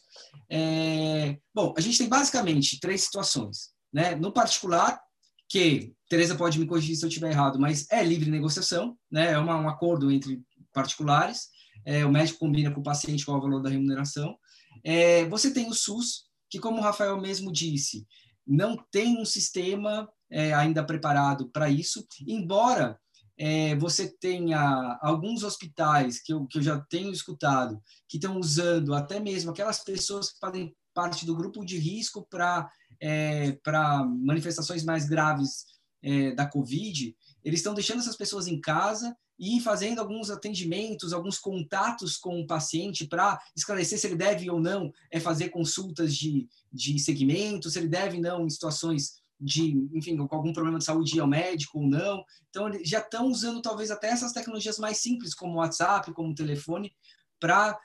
É, 0.51 1.39
bom, 1.55 1.73
a 1.77 1.81
gente 1.81 1.97
tem 1.97 2.09
basicamente 2.09 2.79
três 2.79 3.03
situações. 3.03 3.71
Né? 3.93 4.15
No 4.17 4.31
particular, 4.31 5.01
que, 5.49 5.95
Tereza 6.11 6.35
pode 6.35 6.59
me 6.59 6.67
corrigir 6.67 6.97
se 6.97 7.05
eu 7.05 7.09
estiver 7.09 7.31
errado, 7.31 7.59
mas 7.59 7.87
é 7.91 8.05
livre 8.05 8.31
negociação, 8.31 8.97
né? 9.11 9.33
é 9.33 9.39
uma, 9.39 9.57
um 9.57 9.69
acordo 9.69 10.11
entre 10.11 10.43
particulares, 10.73 11.49
é, 11.85 12.05
o 12.05 12.13
médico 12.13 12.39
combina 12.39 12.71
com 12.71 12.81
o 12.81 12.85
paciente 12.85 13.25
qual 13.25 13.37
é 13.37 13.41
o 13.41 13.43
valor 13.43 13.63
da 13.63 13.71
remuneração. 13.71 14.37
É, 14.85 15.25
você 15.27 15.53
tem 15.53 15.69
o 15.69 15.75
SUS, 15.75 16.25
que, 16.51 16.59
como 16.59 16.79
o 16.79 16.83
Rafael 16.83 17.21
mesmo 17.21 17.53
disse, 17.53 18.07
não 18.47 18.77
tem 18.91 19.21
um 19.21 19.25
sistema 19.25 20.09
é, 20.31 20.53
ainda 20.55 20.85
preparado 20.85 21.51
para 21.51 21.69
isso, 21.69 22.07
embora 22.27 22.99
é, 23.39 23.77
você 23.77 24.09
tenha 24.19 24.99
alguns 25.01 25.43
hospitais 25.45 26.21
que 26.21 26.33
eu, 26.33 26.47
que 26.47 26.59
eu 26.59 26.63
já 26.63 26.81
tenho 26.91 27.13
escutado 27.13 27.81
que 28.09 28.17
estão 28.17 28.39
usando 28.39 28.95
até 28.95 29.21
mesmo 29.21 29.51
aquelas 29.51 29.85
pessoas 29.85 30.33
que 30.33 30.41
fazem 30.41 30.75
parte 30.93 31.25
do 31.25 31.37
grupo 31.37 31.65
de 31.65 31.79
risco 31.79 32.27
para 32.29 32.69
é, 33.01 33.53
para 33.63 34.05
manifestações 34.05 34.85
mais 34.85 35.09
graves 35.09 35.67
é, 36.03 36.33
da 36.33 36.47
Covid, 36.47 37.15
eles 37.49 37.61
estão 37.61 37.75
deixando 37.75 38.01
essas 38.01 38.17
pessoas 38.17 38.47
em 38.47 38.61
casa 38.61 39.17
e 39.39 39.61
fazendo 39.61 40.01
alguns 40.01 40.31
atendimentos, 40.31 41.13
alguns 41.13 41.39
contatos 41.39 42.17
com 42.17 42.41
o 42.41 42.47
paciente 42.47 43.07
para 43.07 43.41
esclarecer 43.57 43.99
se 43.99 44.07
ele 44.07 44.17
deve 44.17 44.51
ou 44.51 44.61
não 44.61 44.93
é 45.11 45.19
fazer 45.19 45.49
consultas 45.49 46.15
de, 46.15 46.49
de 46.73 46.99
segmento, 46.99 47.71
se 47.71 47.79
ele 47.79 47.89
deve 47.89 48.21
não 48.21 48.45
em 48.45 48.51
situações 48.51 49.23
de, 49.41 49.89
enfim, 49.93 50.17
com 50.17 50.35
algum 50.35 50.53
problema 50.53 50.79
de 50.79 50.85
saúde 50.85 51.17
ir 51.17 51.21
ao 51.21 51.27
médico 51.27 51.79
ou 51.79 51.87
não. 51.87 52.25
Então, 52.51 52.71
já 52.85 52.99
estão 52.99 53.29
usando 53.29 53.63
talvez 53.63 53.91
até 53.91 54.09
essas 54.09 54.33
tecnologias 54.33 54.79
mais 54.79 54.99
simples, 54.99 55.35
como 55.35 55.55
o 55.55 55.57
WhatsApp, 55.59 56.13
como 56.13 56.31
o 56.31 56.35
telefone, 56.35 56.93
para 57.41 57.79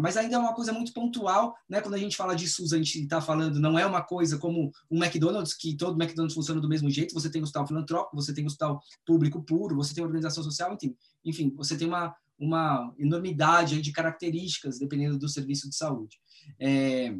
mas 0.00 0.16
ainda 0.16 0.36
é 0.36 0.38
uma 0.38 0.54
coisa 0.54 0.72
muito 0.72 0.92
pontual, 0.92 1.54
né? 1.68 1.80
Quando 1.80 1.94
a 1.94 1.98
gente 1.98 2.16
fala 2.16 2.34
de 2.34 2.48
SUS, 2.48 2.72
a 2.72 2.76
gente 2.76 3.00
está 3.00 3.20
falando 3.20 3.58
não 3.60 3.78
é 3.78 3.84
uma 3.84 4.02
coisa 4.02 4.38
como 4.38 4.70
um 4.90 5.02
McDonald's 5.02 5.54
que 5.54 5.76
todo 5.76 6.00
McDonald's 6.00 6.34
funciona 6.34 6.60
do 6.60 6.68
mesmo 6.68 6.90
jeito. 6.90 7.14
Você 7.14 7.30
tem 7.30 7.42
hospital 7.42 7.66
filantrópico, 7.66 8.16
você 8.16 8.32
tem 8.32 8.46
hospital 8.46 8.80
público 9.06 9.42
puro, 9.42 9.76
você 9.76 9.94
tem 9.94 10.04
organização 10.04 10.42
social, 10.42 10.72
enfim, 10.74 10.96
enfim, 11.24 11.52
você 11.56 11.76
tem 11.76 11.88
uma 11.88 12.14
uma 12.38 12.92
enormidade 12.98 13.80
de 13.80 13.92
características 13.92 14.78
dependendo 14.78 15.16
do 15.16 15.28
serviço 15.28 15.68
de 15.68 15.76
saúde. 15.76 16.18
É, 16.58 17.14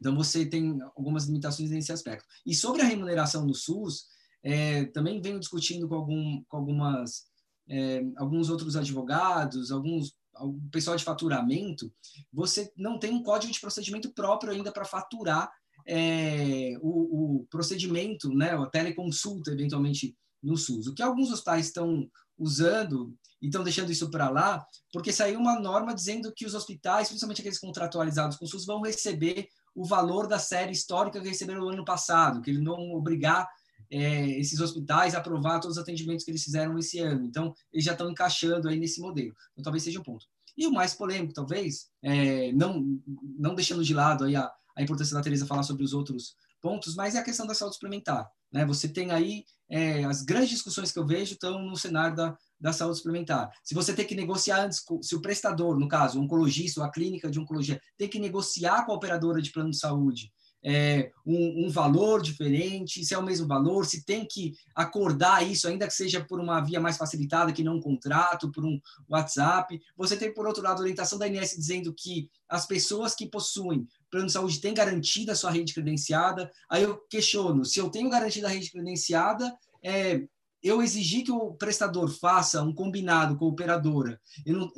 então 0.00 0.16
você 0.16 0.46
tem 0.46 0.78
algumas 0.96 1.26
limitações 1.26 1.70
nesse 1.70 1.92
aspecto. 1.92 2.26
E 2.46 2.54
sobre 2.54 2.80
a 2.80 2.86
remuneração 2.86 3.46
do 3.46 3.54
SUS, 3.54 4.06
é, 4.42 4.84
também 4.86 5.20
venho 5.20 5.38
discutindo 5.38 5.88
com, 5.88 5.94
algum, 5.94 6.42
com 6.44 6.56
algumas 6.56 7.24
é, 7.68 8.02
alguns 8.16 8.50
outros 8.50 8.76
advogados, 8.76 9.70
alguns 9.70 10.14
o 10.40 10.60
pessoal 10.70 10.96
de 10.96 11.04
faturamento, 11.04 11.92
você 12.32 12.72
não 12.76 12.98
tem 12.98 13.12
um 13.12 13.22
código 13.22 13.52
de 13.52 13.60
procedimento 13.60 14.12
próprio 14.12 14.52
ainda 14.52 14.72
para 14.72 14.84
faturar 14.84 15.50
é, 15.86 16.76
o, 16.80 17.40
o, 17.40 17.46
procedimento, 17.46 18.28
né, 18.30 18.50
a 18.52 18.66
teleconsulta, 18.66 19.50
eventualmente, 19.50 20.16
no 20.42 20.56
SUS. 20.56 20.86
O 20.86 20.94
que 20.94 21.02
alguns 21.02 21.30
hospitais 21.30 21.66
estão 21.66 22.08
usando 22.38 23.14
e 23.40 23.46
estão 23.46 23.62
deixando 23.62 23.92
isso 23.92 24.10
para 24.10 24.30
lá, 24.30 24.66
porque 24.92 25.12
saiu 25.12 25.38
uma 25.38 25.60
norma 25.60 25.94
dizendo 25.94 26.32
que 26.32 26.46
os 26.46 26.54
hospitais, 26.54 27.08
principalmente 27.08 27.40
aqueles 27.40 27.58
contratualizados 27.58 28.36
com 28.36 28.44
o 28.44 28.48
SUS, 28.48 28.64
vão 28.64 28.80
receber 28.80 29.48
o 29.74 29.84
valor 29.84 30.26
da 30.26 30.38
série 30.38 30.72
histórica 30.72 31.20
que 31.20 31.28
receberam 31.28 31.60
no 31.62 31.68
ano 31.68 31.84
passado, 31.84 32.40
que 32.40 32.50
eles 32.50 32.62
vão 32.62 32.92
obrigar 32.92 33.48
é, 33.90 34.30
esses 34.38 34.60
hospitais 34.60 35.14
aprovar 35.14 35.60
todos 35.60 35.76
os 35.76 35.82
atendimentos 35.82 36.24
que 36.24 36.30
eles 36.30 36.44
fizeram 36.44 36.78
esse 36.78 36.98
ano. 36.98 37.24
Então, 37.24 37.54
eles 37.72 37.84
já 37.84 37.92
estão 37.92 38.10
encaixando 38.10 38.68
aí 38.68 38.78
nesse 38.78 39.00
modelo. 39.00 39.34
Então, 39.52 39.64
talvez 39.64 39.82
seja 39.82 40.00
um 40.00 40.02
ponto. 40.02 40.26
E 40.56 40.66
o 40.66 40.72
mais 40.72 40.94
polêmico, 40.94 41.34
talvez, 41.34 41.88
é, 42.02 42.52
não, 42.52 43.00
não 43.38 43.54
deixando 43.54 43.84
de 43.84 43.92
lado 43.92 44.24
aí 44.24 44.36
a, 44.36 44.50
a 44.76 44.82
importância 44.82 45.14
da 45.14 45.22
Teresa 45.22 45.46
falar 45.46 45.62
sobre 45.62 45.84
os 45.84 45.92
outros 45.92 46.36
pontos, 46.60 46.94
mas 46.94 47.14
é 47.14 47.18
a 47.18 47.24
questão 47.24 47.46
da 47.46 47.54
saúde 47.54 47.74
suplementar. 47.74 48.30
Né? 48.50 48.64
Você 48.64 48.88
tem 48.88 49.10
aí 49.10 49.44
é, 49.68 50.04
as 50.04 50.22
grandes 50.22 50.50
discussões 50.50 50.92
que 50.92 50.98
eu 50.98 51.06
vejo 51.06 51.34
estão 51.34 51.60
no 51.62 51.76
cenário 51.76 52.16
da, 52.16 52.38
da 52.58 52.72
saúde 52.72 52.98
suplementar. 52.98 53.50
Se 53.62 53.74
você 53.74 53.92
tem 53.92 54.06
que 54.06 54.14
negociar 54.14 54.64
antes, 54.64 54.82
se 55.02 55.14
o 55.14 55.20
prestador, 55.20 55.78
no 55.78 55.88
caso, 55.88 56.18
o 56.18 56.22
oncologista 56.22 56.80
ou 56.80 56.86
a 56.86 56.90
clínica 56.90 57.30
de 57.30 57.38
oncologia, 57.38 57.80
tem 57.98 58.08
que 58.08 58.18
negociar 58.18 58.86
com 58.86 58.92
a 58.92 58.94
operadora 58.94 59.42
de 59.42 59.50
plano 59.50 59.70
de 59.70 59.76
saúde 59.76 60.32
é, 60.64 61.10
um, 61.26 61.66
um, 61.66 61.70
valor 61.70 62.22
diferente, 62.22 63.04
se 63.04 63.12
é 63.12 63.18
o 63.18 63.22
mesmo 63.22 63.46
valor, 63.46 63.84
se 63.84 64.04
tem 64.04 64.26
que 64.26 64.54
acordar 64.74 65.46
isso, 65.46 65.68
ainda 65.68 65.86
que 65.86 65.92
seja 65.92 66.24
por 66.24 66.40
uma 66.40 66.60
via 66.62 66.80
mais 66.80 66.96
facilitada, 66.96 67.52
que 67.52 67.62
não 67.62 67.76
um 67.76 67.80
contrato, 67.80 68.50
por 68.50 68.64
um 68.64 68.80
WhatsApp. 69.08 69.78
Você 69.96 70.16
tem, 70.16 70.32
por 70.32 70.46
outro 70.46 70.62
lado, 70.62 70.78
a 70.78 70.80
orientação 70.80 71.18
da 71.18 71.28
INS 71.28 71.54
dizendo 71.56 71.92
que 71.92 72.30
as 72.48 72.66
pessoas 72.66 73.14
que 73.14 73.28
possuem 73.28 73.86
plano 74.10 74.26
de 74.26 74.32
saúde 74.32 74.60
têm 74.60 74.72
garantida 74.72 75.32
a 75.32 75.36
sua 75.36 75.50
rede 75.50 75.74
credenciada. 75.74 76.50
Aí 76.70 76.82
eu 76.82 76.96
questiono, 77.10 77.64
se 77.64 77.78
eu 77.78 77.90
tenho 77.90 78.08
garantida 78.08 78.46
a 78.46 78.50
rede 78.50 78.70
credenciada, 78.70 79.54
é, 79.82 80.22
eu 80.64 80.80
exigir 80.82 81.24
que 81.24 81.30
o 81.30 81.52
prestador 81.52 82.08
faça 82.08 82.62
um 82.62 82.74
combinado 82.74 83.36
com 83.36 83.44
a 83.44 83.48
operadora, 83.48 84.18
não, 84.46 84.72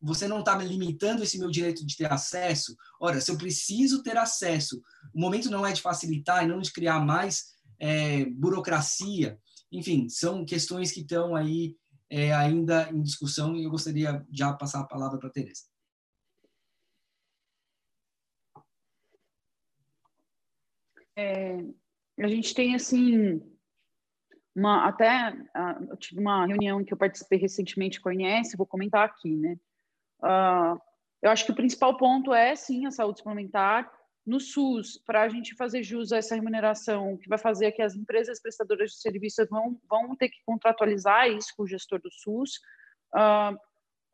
você 0.00 0.26
não 0.26 0.40
está 0.40 0.56
me 0.56 0.64
limitando 0.64 1.22
esse 1.22 1.38
meu 1.38 1.50
direito 1.50 1.84
de 1.84 1.94
ter 1.94 2.10
acesso? 2.10 2.74
Ora, 2.98 3.20
se 3.20 3.30
eu 3.30 3.36
preciso 3.36 4.02
ter 4.02 4.16
acesso, 4.16 4.82
o 5.14 5.20
momento 5.20 5.50
não 5.50 5.66
é 5.66 5.72
de 5.72 5.82
facilitar 5.82 6.42
e 6.42 6.48
não 6.48 6.60
de 6.60 6.72
criar 6.72 6.98
mais 6.98 7.52
é, 7.78 8.24
burocracia. 8.24 9.38
Enfim, 9.70 10.08
são 10.08 10.46
questões 10.46 10.90
que 10.90 11.00
estão 11.00 11.36
aí 11.36 11.76
é, 12.08 12.32
ainda 12.32 12.90
em 12.90 13.02
discussão 13.02 13.54
e 13.54 13.64
eu 13.64 13.70
gostaria 13.70 14.26
já 14.32 14.50
passar 14.54 14.80
a 14.80 14.86
palavra 14.86 15.18
para 15.18 15.28
a 15.28 15.32
Tereza. 15.32 15.64
É, 21.14 21.58
a 22.18 22.28
gente 22.28 22.54
tem 22.54 22.74
assim 22.74 23.51
uma, 24.54 24.86
até 24.86 25.30
uh, 25.30 25.84
eu 25.90 25.96
tive 25.96 26.20
uma 26.20 26.46
reunião 26.46 26.84
que 26.84 26.92
eu 26.92 26.98
participei 26.98 27.38
recentemente 27.38 28.00
com 28.00 28.08
a 28.08 28.14
Inés, 28.14 28.52
vou 28.56 28.66
comentar 28.66 29.04
aqui, 29.04 29.36
né? 29.36 29.56
Uh, 30.22 30.78
eu 31.22 31.30
acho 31.30 31.44
que 31.46 31.52
o 31.52 31.56
principal 31.56 31.96
ponto 31.96 32.34
é, 32.34 32.54
sim, 32.54 32.84
a 32.84 32.90
saúde 32.90 33.18
suplementar. 33.18 33.90
No 34.24 34.38
SUS, 34.38 34.98
para 35.04 35.22
a 35.22 35.28
gente 35.28 35.54
fazer 35.56 35.82
jus 35.82 36.12
a 36.12 36.18
essa 36.18 36.34
remuneração, 36.34 37.16
que 37.16 37.28
vai 37.28 37.38
fazer 37.38 37.72
que 37.72 37.82
as 37.82 37.94
empresas 37.94 38.40
prestadoras 38.40 38.90
de 38.90 39.00
serviços 39.00 39.48
vão, 39.48 39.80
vão 39.88 40.14
ter 40.14 40.28
que 40.28 40.38
contratualizar 40.46 41.28
isso 41.28 41.52
com 41.56 41.64
o 41.64 41.66
gestor 41.66 42.00
do 42.00 42.10
SUS. 42.10 42.56
Uh, 43.14 43.58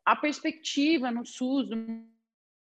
a 0.05 0.15
perspectiva 0.15 1.11
no 1.11 1.25
SUS, 1.25 1.69
do 1.69 1.77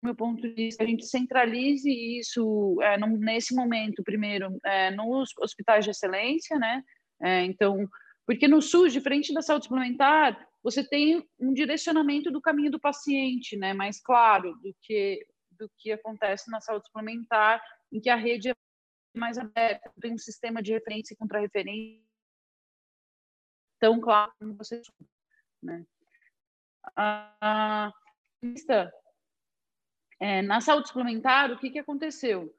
meu 0.04 0.16
ponto 0.16 0.42
de 0.42 0.54
vista, 0.54 0.84
a 0.84 0.88
gente 0.88 1.06
centralize 1.06 1.90
isso 1.90 2.78
é, 2.82 2.98
no, 2.98 3.08
nesse 3.18 3.54
momento, 3.54 4.04
primeiro, 4.04 4.58
é, 4.64 4.90
nos 4.92 5.30
hospitais 5.40 5.86
de 5.86 5.92
excelência, 5.92 6.58
né? 6.58 6.84
É, 7.22 7.44
então, 7.44 7.88
porque 8.26 8.48
no 8.48 8.62
SUS, 8.62 8.94
diferente 8.94 9.34
da 9.34 9.42
saúde 9.42 9.66
suplementar, 9.66 10.48
você 10.64 10.84
tem 10.84 11.28
um 11.40 11.54
direcionamento 11.54 12.32
do 12.32 12.42
caminho 12.42 12.72
do 12.72 12.80
paciente, 12.80 13.58
né, 13.58 13.74
mais 13.74 14.02
claro 14.02 14.54
do 14.56 14.76
que 14.82 15.26
do 15.52 15.70
que 15.78 15.92
acontece 15.92 16.50
na 16.50 16.62
saúde 16.62 16.86
suplementar, 16.86 17.62
em 17.92 18.00
que 18.00 18.10
a 18.10 18.16
rede 18.16 18.50
é 18.50 18.56
mais 19.14 19.38
aberta, 19.38 19.92
tem 20.00 20.14
um 20.14 20.18
sistema 20.18 20.62
de 20.62 20.72
referência 20.72 21.14
e 21.14 21.18
contra-referência 21.18 22.02
tão 23.80 24.00
claro 24.00 24.32
como 24.40 24.56
você, 24.56 24.82
né? 25.62 25.86
A, 26.96 27.92
é, 30.20 30.42
na 30.42 30.62
saúde 30.62 30.88
suplementar, 30.88 31.52
o 31.52 31.58
que 31.58 31.70
que 31.70 31.80
aconteceu? 31.80 32.54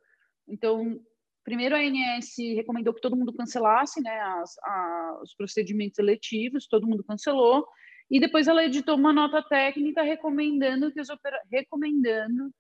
Então, 0.49 1.01
Primeiro, 1.45 1.75
a 1.75 1.79
ANS 1.79 2.37
recomendou 2.55 2.93
que 2.95 3.01
todo 3.01 3.17
mundo 3.17 3.33
cancelasse 3.33 4.01
né, 4.03 4.21
as, 4.21 4.59
a, 4.59 5.21
os 5.23 5.35
procedimentos 5.35 5.99
eletivos, 5.99 6.67
todo 6.67 6.87
mundo 6.87 7.05
cancelou, 7.05 7.67
e 8.11 8.21
depois 8.21 8.49
ela 8.49 8.65
editou 8.65 8.97
uma 8.97 9.13
nota 9.13 9.43
técnica 9.43 10.03
recomendando 10.03 10.93
que 10.93 11.01
os 11.01 11.09
opera... 11.09 11.41
recomendando, 11.51 12.51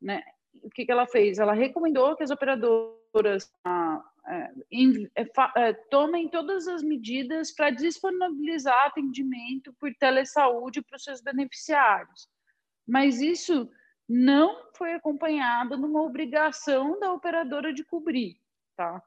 né, 0.00 0.22
o 0.62 0.70
que, 0.70 0.84
que 0.84 0.92
ela 0.92 1.06
fez? 1.06 1.38
Ela 1.38 1.52
recomendou 1.52 2.16
que 2.16 2.22
as 2.22 2.30
operadoras 2.30 3.52
ah, 3.64 4.02
é, 4.26 4.50
é, 5.16 5.26
é, 5.56 5.72
tomem 5.90 6.28
todas 6.28 6.66
as 6.66 6.82
medidas 6.82 7.52
para 7.52 7.70
disponibilizar 7.70 8.86
atendimento 8.86 9.72
por 9.78 9.92
telesaúde 9.94 10.82
para 10.82 10.96
os 10.96 11.04
seus 11.04 11.20
beneficiários. 11.20 12.28
Mas 12.86 13.20
isso 13.20 13.68
não 14.08 14.70
foi 14.74 14.92
acompanhada 14.92 15.76
numa 15.76 16.02
obrigação 16.02 16.98
da 17.00 17.12
operadora 17.12 17.72
de 17.72 17.84
cobrir, 17.84 18.36
tá? 18.76 19.02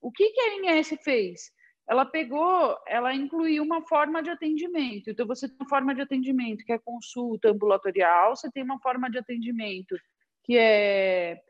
O 0.00 0.10
que, 0.10 0.30
que 0.30 0.40
a 0.40 0.72
ANS 0.72 0.88
fez? 1.02 1.52
Ela 1.88 2.04
pegou, 2.04 2.76
ela 2.86 3.14
incluiu 3.14 3.62
uma 3.62 3.82
forma 3.82 4.22
de 4.22 4.30
atendimento. 4.30 5.10
Então, 5.10 5.26
você 5.26 5.48
tem 5.48 5.56
uma 5.60 5.68
forma 5.68 5.94
de 5.94 6.02
atendimento 6.02 6.64
que 6.64 6.72
é 6.72 6.78
consulta 6.78 7.50
ambulatorial, 7.50 8.36
você 8.36 8.50
tem 8.50 8.62
uma 8.62 8.78
forma 8.80 9.10
de 9.10 9.18
atendimento 9.18 9.96
que 10.44 10.56
é, 10.56 11.40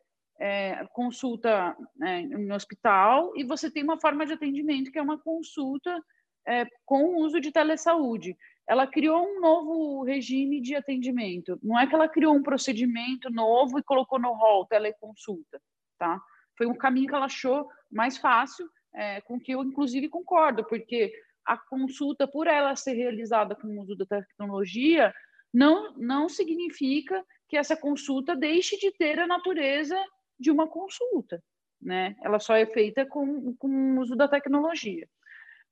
é 0.40 0.86
consulta 0.92 1.76
é, 2.02 2.22
no 2.22 2.54
hospital, 2.54 3.32
e 3.36 3.44
você 3.44 3.70
tem 3.70 3.82
uma 3.82 4.00
forma 4.00 4.24
de 4.24 4.32
atendimento 4.32 4.90
que 4.90 4.98
é 4.98 5.02
uma 5.02 5.18
consulta 5.18 6.00
é, 6.46 6.66
com 6.84 7.16
uso 7.16 7.40
de 7.40 7.52
telesaúde 7.52 8.36
ela 8.68 8.86
criou 8.86 9.26
um 9.26 9.40
novo 9.40 10.02
regime 10.04 10.60
de 10.60 10.74
atendimento. 10.74 11.58
Não 11.62 11.78
é 11.78 11.86
que 11.86 11.94
ela 11.94 12.06
criou 12.06 12.34
um 12.36 12.42
procedimento 12.42 13.30
novo 13.30 13.78
e 13.78 13.82
colocou 13.82 14.18
no 14.18 14.34
rol 14.34 14.66
teleconsulta, 14.66 15.58
tá? 15.98 16.20
Foi 16.56 16.66
um 16.66 16.74
caminho 16.74 17.08
que 17.08 17.14
ela 17.14 17.24
achou 17.24 17.66
mais 17.90 18.18
fácil, 18.18 18.68
é, 18.94 19.22
com 19.22 19.40
que 19.40 19.52
eu 19.52 19.64
inclusive 19.64 20.10
concordo, 20.10 20.64
porque 20.64 21.10
a 21.46 21.56
consulta, 21.56 22.28
por 22.28 22.46
ela 22.46 22.76
ser 22.76 22.92
realizada 22.92 23.54
com 23.54 23.68
o 23.68 23.80
uso 23.80 23.96
da 23.96 24.04
tecnologia, 24.04 25.14
não, 25.52 25.94
não 25.96 26.28
significa 26.28 27.24
que 27.48 27.56
essa 27.56 27.74
consulta 27.74 28.36
deixe 28.36 28.76
de 28.76 28.92
ter 28.92 29.18
a 29.18 29.26
natureza 29.26 29.96
de 30.38 30.50
uma 30.50 30.68
consulta, 30.68 31.42
né? 31.80 32.14
Ela 32.22 32.38
só 32.38 32.54
é 32.54 32.66
feita 32.66 33.06
com, 33.06 33.54
com 33.56 33.68
o 33.68 34.00
uso 34.00 34.14
da 34.14 34.28
tecnologia. 34.28 35.08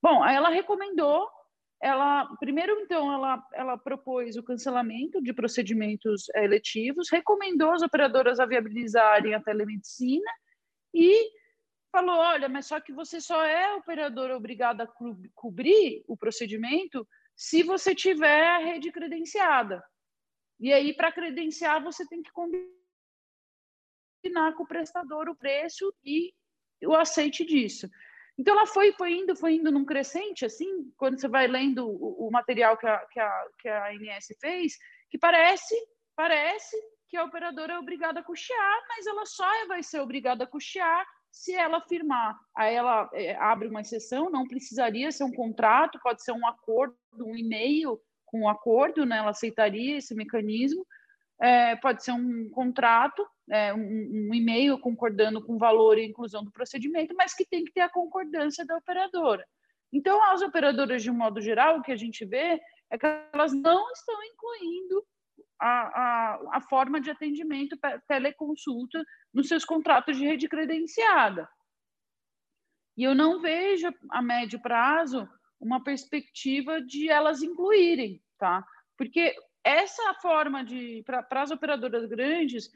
Bom, 0.01 0.25
ela 0.25 0.49
recomendou 0.49 1.29
ela 1.81 2.27
primeiro 2.37 2.73
então 2.81 3.13
ela, 3.13 3.47
ela 3.53 3.79
propôs 3.79 4.37
o 4.37 4.43
cancelamento 4.43 5.23
de 5.23 5.33
procedimentos 5.33 6.29
eh, 6.35 6.45
eletivos, 6.45 7.11
recomendou 7.11 7.73
as 7.73 7.83
operadoras 7.83 8.41
a 8.41 8.47
viabilizarem 8.47 9.35
a 9.35 9.43
telemedicina 9.43 10.31
e 10.95 11.31
falou, 11.93 12.17
olha, 12.17 12.49
mas 12.49 12.67
só 12.67 12.81
que 12.81 12.93
você 12.93 13.21
só 13.21 13.45
é 13.45 13.75
operadora 13.75 14.37
obrigada 14.37 14.85
a 14.85 14.89
cobrir 15.35 16.05
o 16.07 16.17
procedimento 16.17 17.07
se 17.35 17.63
você 17.63 17.95
tiver 17.95 18.47
a 18.49 18.59
rede 18.59 18.91
credenciada. 18.91 19.83
E 20.59 20.73
aí 20.73 20.95
para 20.95 21.13
credenciar 21.13 21.83
você 21.83 22.07
tem 22.07 22.23
que 22.23 22.33
combinar 22.33 22.67
com 24.57 24.63
o 24.63 24.67
prestador 24.67 25.29
o 25.29 25.37
preço 25.37 25.95
e 26.03 26.33
o 26.85 26.95
aceite 26.95 27.45
disso. 27.45 27.89
Então 28.39 28.55
ela 28.55 28.67
foi, 28.67 28.93
foi 28.93 29.15
indo, 29.15 29.35
foi 29.35 29.55
indo 29.55 29.73
num 29.73 29.85
crescente, 29.85 30.45
assim, 30.45 30.91
quando 30.97 31.19
você 31.19 31.27
vai 31.27 31.47
lendo 31.47 31.89
o, 31.89 32.29
o 32.29 32.31
material 32.31 32.77
que 32.77 32.87
a, 32.87 32.99
que, 33.11 33.19
a, 33.19 33.47
que 33.59 33.69
a 33.69 33.95
INS 33.95 34.27
fez, 34.41 34.75
que 35.11 35.19
parece 35.19 35.75
parece 36.15 36.77
que 37.09 37.17
a 37.17 37.25
operadora 37.25 37.75
é 37.75 37.79
obrigada 37.79 38.21
a 38.21 38.25
custear, 38.25 38.83
mas 38.89 39.07
ela 39.07 39.25
só 39.27 39.47
vai 39.69 39.83
ser 39.83 40.01
obrigada 40.01 40.45
a 40.45 40.47
custear 40.47 41.07
se 41.31 41.55
ela 41.55 41.81
firmar. 41.83 42.37
Aí 42.57 42.75
ela 42.75 43.09
é, 43.13 43.37
abre 43.37 43.69
uma 43.69 43.83
exceção, 43.83 44.31
não 44.31 44.49
precisaria 44.49 45.13
ser 45.13 45.25
um 45.25 45.33
contrato, 45.33 46.01
pode 46.03 46.25
ser 46.25 46.33
um 46.33 46.47
acordo, 46.47 46.97
um 47.21 47.37
e-mail 47.37 48.01
com 48.25 48.41
um 48.41 48.49
acordo, 48.49 49.05
né? 49.05 49.19
ela 49.19 49.31
aceitaria 49.31 49.99
esse 49.99 50.15
mecanismo, 50.15 50.85
é, 51.41 51.77
pode 51.77 52.03
ser 52.03 52.13
um 52.13 52.49
contrato, 52.51 53.25
é, 53.51 53.73
um, 53.73 53.79
um, 53.79 54.35
e-mail 54.35 54.79
concordando 54.79 55.45
com 55.45 55.55
o 55.55 55.59
valor 55.59 55.99
e 55.99 56.07
inclusão 56.07 56.45
do 56.45 56.51
procedimento, 56.51 57.15
mas 57.17 57.35
que 57.35 57.45
tem 57.45 57.65
que 57.65 57.73
ter 57.73 57.81
a 57.81 57.89
concordância 57.89 58.65
da 58.65 58.77
operadora. 58.77 59.47
Então, 59.93 60.23
as 60.33 60.43
operadoras, 60.43 61.03
de 61.03 61.11
um 61.11 61.15
modo 61.15 61.41
geral, 61.41 61.79
o 61.79 61.83
que 61.83 61.93
a 61.93 61.97
gente 61.97 62.25
vê 62.25 62.61
é 62.91 62.99
que 62.99 63.07
elas 63.33 63.53
não 63.53 63.91
estão 63.93 64.17
incluindo 64.25 65.05
a, 65.59 65.69
a, 65.69 66.41
a 66.55 66.61
forma 66.61 67.01
de 67.01 67.11
atendimento 67.11 67.79
teleconsulta 68.07 69.03
nos 69.33 69.49
seus 69.49 69.65
contratos 69.65 70.17
de 70.17 70.25
rede 70.25 70.49
credenciada. 70.49 71.49
E 72.97 73.05
eu 73.05 73.15
não 73.15 73.41
vejo 73.41 73.93
a 74.11 74.23
médio 74.23 74.61
prazo 74.61 75.29
uma 75.61 75.83
perspectiva 75.83 76.81
de 76.81 77.09
elas 77.09 77.43
incluírem, 77.43 78.23
tá? 78.39 78.65
Porque 78.97 79.35
essa 79.63 80.15
forma 80.15 80.65
de 80.65 81.03
para 81.05 81.43
as 81.43 81.51
operadoras 81.51 82.07
grandes 82.07 82.71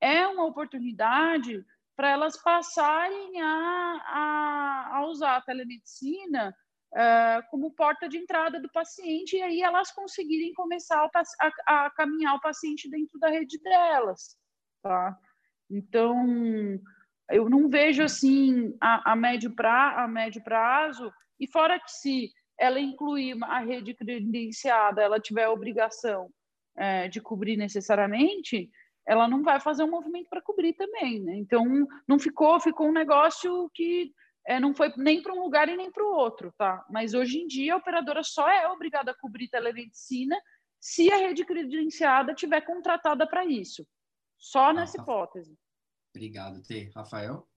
é 0.00 0.26
uma 0.26 0.44
oportunidade 0.44 1.64
para 1.96 2.10
elas 2.10 2.36
passarem 2.42 3.40
a, 3.42 4.02
a, 4.06 4.96
a 4.96 5.06
usar 5.06 5.36
a 5.36 5.42
telemedicina 5.42 6.54
uh, 6.94 7.50
como 7.50 7.72
porta 7.72 8.08
de 8.08 8.16
entrada 8.16 8.60
do 8.60 8.70
paciente 8.72 9.36
e 9.36 9.42
aí 9.42 9.60
elas 9.60 9.92
conseguirem 9.92 10.54
começar 10.54 11.08
a, 11.14 11.84
a, 11.84 11.90
caminhar 11.90 12.36
o 12.36 12.40
paciente 12.40 12.88
dentro 12.88 13.18
da 13.18 13.28
rede 13.28 13.58
delas, 13.62 14.36
tá? 14.82 15.16
Então, 15.70 16.80
eu 17.30 17.48
não 17.48 17.68
vejo 17.68 18.02
assim 18.02 18.76
a, 18.80 19.12
a, 19.12 19.16
médio, 19.16 19.54
pra, 19.54 20.02
a 20.02 20.08
médio 20.08 20.42
prazo, 20.42 21.12
e 21.38 21.46
fora 21.46 21.78
que 21.78 21.90
se 21.90 22.32
ela 22.58 22.80
incluir 22.80 23.36
a 23.44 23.60
rede 23.60 23.94
credenciada, 23.94 25.00
ela 25.00 25.20
tiver 25.20 25.44
a 25.44 25.52
obrigação 25.52 26.28
é, 26.76 27.08
de 27.08 27.20
cobrir 27.20 27.56
necessariamente, 27.56 28.70
ela 29.10 29.26
não 29.26 29.42
vai 29.42 29.58
fazer 29.58 29.82
um 29.82 29.90
movimento 29.90 30.28
para 30.30 30.40
cobrir 30.40 30.72
também, 30.74 31.20
né? 31.20 31.34
Então, 31.36 31.66
não 32.06 32.16
ficou, 32.16 32.60
ficou 32.60 32.86
um 32.86 32.92
negócio 32.92 33.68
que 33.74 34.14
é, 34.46 34.60
não 34.60 34.72
foi 34.72 34.92
nem 34.96 35.20
para 35.20 35.34
um 35.34 35.42
lugar 35.42 35.68
e 35.68 35.76
nem 35.76 35.90
para 35.90 36.04
o 36.04 36.14
outro, 36.14 36.54
tá? 36.56 36.86
Mas 36.88 37.12
hoje 37.12 37.40
em 37.40 37.48
dia 37.48 37.74
a 37.74 37.78
operadora 37.78 38.22
só 38.22 38.48
é 38.48 38.68
obrigada 38.68 39.10
a 39.10 39.18
cobrir 39.18 39.48
telemedicina 39.48 40.40
se 40.78 41.12
a 41.12 41.16
rede 41.16 41.44
credenciada 41.44 42.32
tiver 42.34 42.60
contratada 42.60 43.26
para 43.26 43.44
isso. 43.44 43.84
Só 44.38 44.66
ah, 44.66 44.72
nessa 44.72 45.02
hipótese. 45.02 45.58
Obrigado, 46.14 46.62
T. 46.62 46.92
Rafael? 46.94 47.49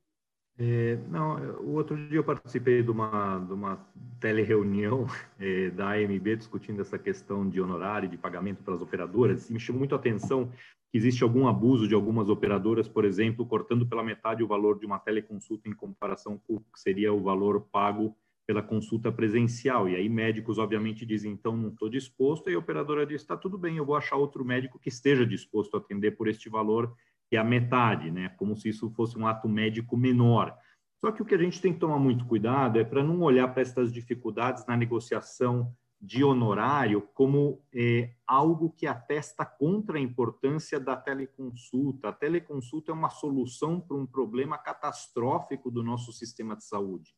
É, 0.58 0.98
não, 1.10 1.36
o 1.62 1.74
outro 1.74 1.96
dia 1.96 2.20
eu 2.20 2.24
participei 2.24 2.84
de 2.84 2.92
uma, 2.92 3.40
de 3.40 3.54
uma 3.54 3.88
telereunião 4.20 5.08
é, 5.40 5.70
da 5.72 5.94
AMB 5.94 6.36
discutindo 6.38 6.82
essa 6.82 6.98
questão 7.00 7.48
de 7.50 7.60
honorário, 7.60 8.08
de 8.08 8.18
pagamento 8.18 8.62
para 8.64 8.76
as 8.76 8.82
operadoras, 8.82 9.50
e 9.50 9.54
me 9.54 9.60
chamou 9.60 9.80
muito 9.80 9.96
a 9.96 9.98
atenção 9.98 10.52
que 10.92 10.98
existe 10.98 11.24
algum 11.24 11.48
abuso 11.48 11.88
de 11.88 11.96
algumas 11.96 12.30
operadoras, 12.30 12.88
por 12.88 13.04
exemplo, 13.04 13.48
cortando 13.48 13.88
pela 13.88 14.04
metade 14.04 14.44
o 14.44 14.48
valor 14.48 14.78
de 14.78 14.86
uma 14.86 15.00
teleconsulta 15.00 15.68
em 15.68 15.74
comparação 15.74 16.40
com 16.46 16.58
o 16.58 16.60
que 16.60 16.80
seria 16.80 17.12
o 17.12 17.24
valor 17.24 17.62
pago 17.72 18.16
pela 18.46 18.62
consulta 18.62 19.12
presencial. 19.12 19.90
E 19.90 19.96
aí 19.96 20.08
médicos, 20.08 20.60
obviamente, 20.60 21.04
dizem, 21.04 21.32
então, 21.32 21.58
não 21.58 21.70
estou 21.70 21.90
disposto, 21.90 22.48
e 22.50 22.54
a 22.54 22.60
operadora 22.60 23.08
diz, 23.08 23.22
está 23.22 23.36
tudo 23.36 23.58
bem, 23.58 23.78
eu 23.78 23.86
vou 23.86 23.96
achar 23.96 24.18
outro 24.18 24.46
médico 24.46 24.78
que 24.78 24.90
esteja 24.90 25.26
disposto 25.26 25.76
a 25.76 25.80
atender 25.80 26.12
por 26.12 26.28
este 26.28 26.48
valor, 26.48 26.94
é 27.36 27.40
a 27.40 27.44
metade, 27.44 28.12
né? 28.12 28.30
Como 28.38 28.56
se 28.56 28.70
isso 28.70 28.90
fosse 28.92 29.18
um 29.18 29.28
ato 29.28 29.48
médico 29.48 29.98
menor. 29.98 30.58
Só 30.98 31.12
que 31.12 31.22
o 31.22 31.26
que 31.26 31.36
a 31.36 31.38
gente 31.38 31.62
tem 31.62 31.74
que 31.74 31.80
tomar 31.80 32.00
muito 32.00 32.26
cuidado 32.26 32.80
é 32.80 32.84
para 32.84 33.04
não 33.04 33.22
olhar 33.22 33.48
para 33.50 33.62
essas 33.62 33.92
dificuldades 33.92 34.66
na 34.66 34.78
negociação 34.78 35.76
de 36.00 36.22
honorário 36.22 37.08
como 37.14 37.62
é, 37.74 38.14
algo 38.28 38.70
que 38.70 38.86
atesta 38.86 39.46
contra 39.46 39.98
a 39.98 40.02
importância 40.02 40.78
da 40.78 40.98
teleconsulta. 40.98 42.10
A 42.10 42.14
teleconsulta 42.14 42.92
é 42.92 42.94
uma 42.94 43.10
solução 43.10 43.80
para 43.80 43.96
um 43.96 44.06
problema 44.06 44.58
catastrófico 44.58 45.72
do 45.72 45.82
nosso 45.82 46.12
sistema 46.12 46.58
de 46.58 46.66
saúde. 46.66 47.16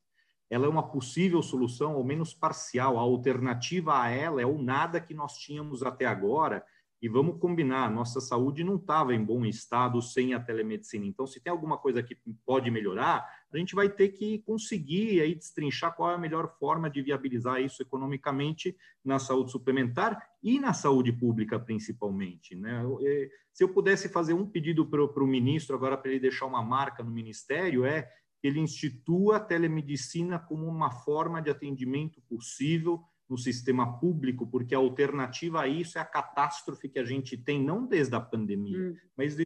Ela 0.49 0.67
é 0.67 0.69
uma 0.69 0.83
possível 0.83 1.41
solução, 1.41 1.93
ao 1.93 2.03
menos 2.03 2.31
parcial. 2.31 2.99
A 2.99 3.01
alternativa 3.01 3.99
a 3.99 4.09
ela 4.09 4.39
é 4.39 4.45
o 4.45 4.61
nada 4.61 5.01
que 5.01 5.15
nós 5.15 5.37
tínhamos 5.37 5.81
até 5.81 6.05
agora, 6.05 6.63
e 7.05 7.07
vamos 7.07 7.39
combinar, 7.39 7.91
nossa 7.91 8.19
saúde 8.19 8.63
não 8.63 8.77
estava 8.77 9.13
em 9.13 9.23
bom 9.23 9.45
estado 9.45 10.01
sem 10.01 10.33
a 10.33 10.39
telemedicina. 10.39 11.05
Então, 11.05 11.27
se 11.27 11.39
tem 11.39 11.51
alguma 11.51 11.77
coisa 11.77 12.01
que 12.01 12.17
pode 12.43 12.71
melhorar, 12.71 13.23
a 13.53 13.57
gente 13.59 13.75
vai 13.75 13.87
ter 13.87 14.09
que 14.09 14.39
conseguir 14.39 15.21
aí 15.21 15.35
destrinchar 15.35 15.95
qual 15.95 16.09
é 16.09 16.15
a 16.15 16.17
melhor 16.17 16.57
forma 16.57 16.89
de 16.89 17.03
viabilizar 17.03 17.61
isso 17.61 17.79
economicamente 17.83 18.75
na 19.03 19.19
saúde 19.19 19.51
suplementar 19.51 20.19
e 20.41 20.59
na 20.59 20.73
saúde 20.73 21.13
pública, 21.13 21.59
principalmente. 21.59 22.55
Né? 22.55 22.83
É, 23.03 23.29
se 23.53 23.63
eu 23.63 23.69
pudesse 23.69 24.09
fazer 24.09 24.33
um 24.33 24.49
pedido 24.49 24.83
para 24.87 25.23
o 25.23 25.27
ministro, 25.27 25.75
agora 25.75 25.95
para 25.95 26.09
ele 26.09 26.19
deixar 26.19 26.47
uma 26.47 26.63
marca 26.63 27.03
no 27.03 27.11
ministério, 27.11 27.85
é 27.85 28.01
que 28.41 28.47
ele 28.47 28.59
institua 28.59 29.35
a 29.35 29.39
telemedicina 29.39 30.39
como 30.39 30.65
uma 30.65 30.89
forma 30.89 31.39
de 31.39 31.51
atendimento 31.51 32.19
possível 32.27 32.99
no 33.29 33.37
sistema 33.37 33.99
público, 33.99 34.45
porque 34.47 34.75
a 34.75 34.77
alternativa 34.77 35.61
a 35.61 35.67
isso 35.67 35.97
é 35.97 36.01
a 36.01 36.05
catástrofe 36.05 36.87
que 36.87 36.99
a 36.99 37.03
gente 37.05 37.37
tem, 37.37 37.63
não 37.63 37.85
desde 37.85 38.15
a 38.15 38.19
pandemia, 38.19 38.77
hum. 38.77 38.95
mas 39.17 39.35
desde 39.35 39.45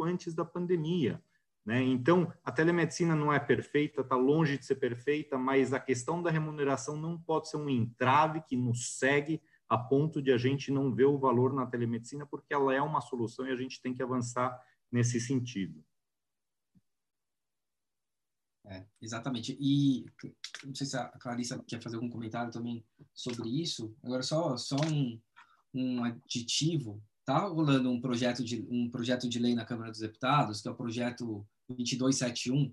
antes 0.00 0.34
da 0.34 0.44
pandemia. 0.44 1.22
Né? 1.64 1.80
Então, 1.82 2.32
a 2.44 2.50
telemedicina 2.50 3.14
não 3.14 3.32
é 3.32 3.38
perfeita, 3.38 4.00
está 4.00 4.16
longe 4.16 4.58
de 4.58 4.66
ser 4.66 4.76
perfeita, 4.76 5.38
mas 5.38 5.72
a 5.72 5.78
questão 5.78 6.20
da 6.20 6.30
remuneração 6.30 6.96
não 6.96 7.16
pode 7.18 7.48
ser 7.48 7.56
um 7.56 7.68
entrave 7.68 8.42
que 8.42 8.56
nos 8.56 8.98
segue 8.98 9.40
a 9.68 9.78
ponto 9.78 10.20
de 10.20 10.32
a 10.32 10.36
gente 10.36 10.70
não 10.70 10.92
ver 10.92 11.06
o 11.06 11.18
valor 11.18 11.54
na 11.54 11.64
telemedicina, 11.64 12.26
porque 12.26 12.52
ela 12.52 12.74
é 12.74 12.82
uma 12.82 13.00
solução 13.00 13.46
e 13.46 13.52
a 13.52 13.56
gente 13.56 13.80
tem 13.80 13.94
que 13.94 14.02
avançar 14.02 14.60
nesse 14.90 15.20
sentido. 15.20 15.82
É, 18.66 18.84
exatamente. 19.00 19.56
E 19.60 20.06
não 20.64 20.74
sei 20.74 20.86
se 20.86 20.96
a 20.96 21.08
Clarissa 21.18 21.62
quer 21.66 21.80
fazer 21.80 21.96
algum 21.96 22.10
comentário 22.10 22.52
também 22.52 22.84
sobre 23.14 23.48
isso. 23.48 23.94
Agora, 24.02 24.22
só, 24.22 24.56
só 24.56 24.76
um, 24.76 25.20
um 25.74 26.04
aditivo. 26.04 27.02
Está 27.20 27.38
rolando 27.46 27.90
um 27.90 28.00
projeto, 28.00 28.44
de, 28.44 28.66
um 28.70 28.90
projeto 28.90 29.28
de 29.28 29.38
lei 29.38 29.54
na 29.54 29.64
Câmara 29.64 29.90
dos 29.90 30.00
Deputados, 30.00 30.60
que 30.60 30.68
é 30.68 30.70
o 30.70 30.76
projeto 30.76 31.46
2271, 31.68 32.72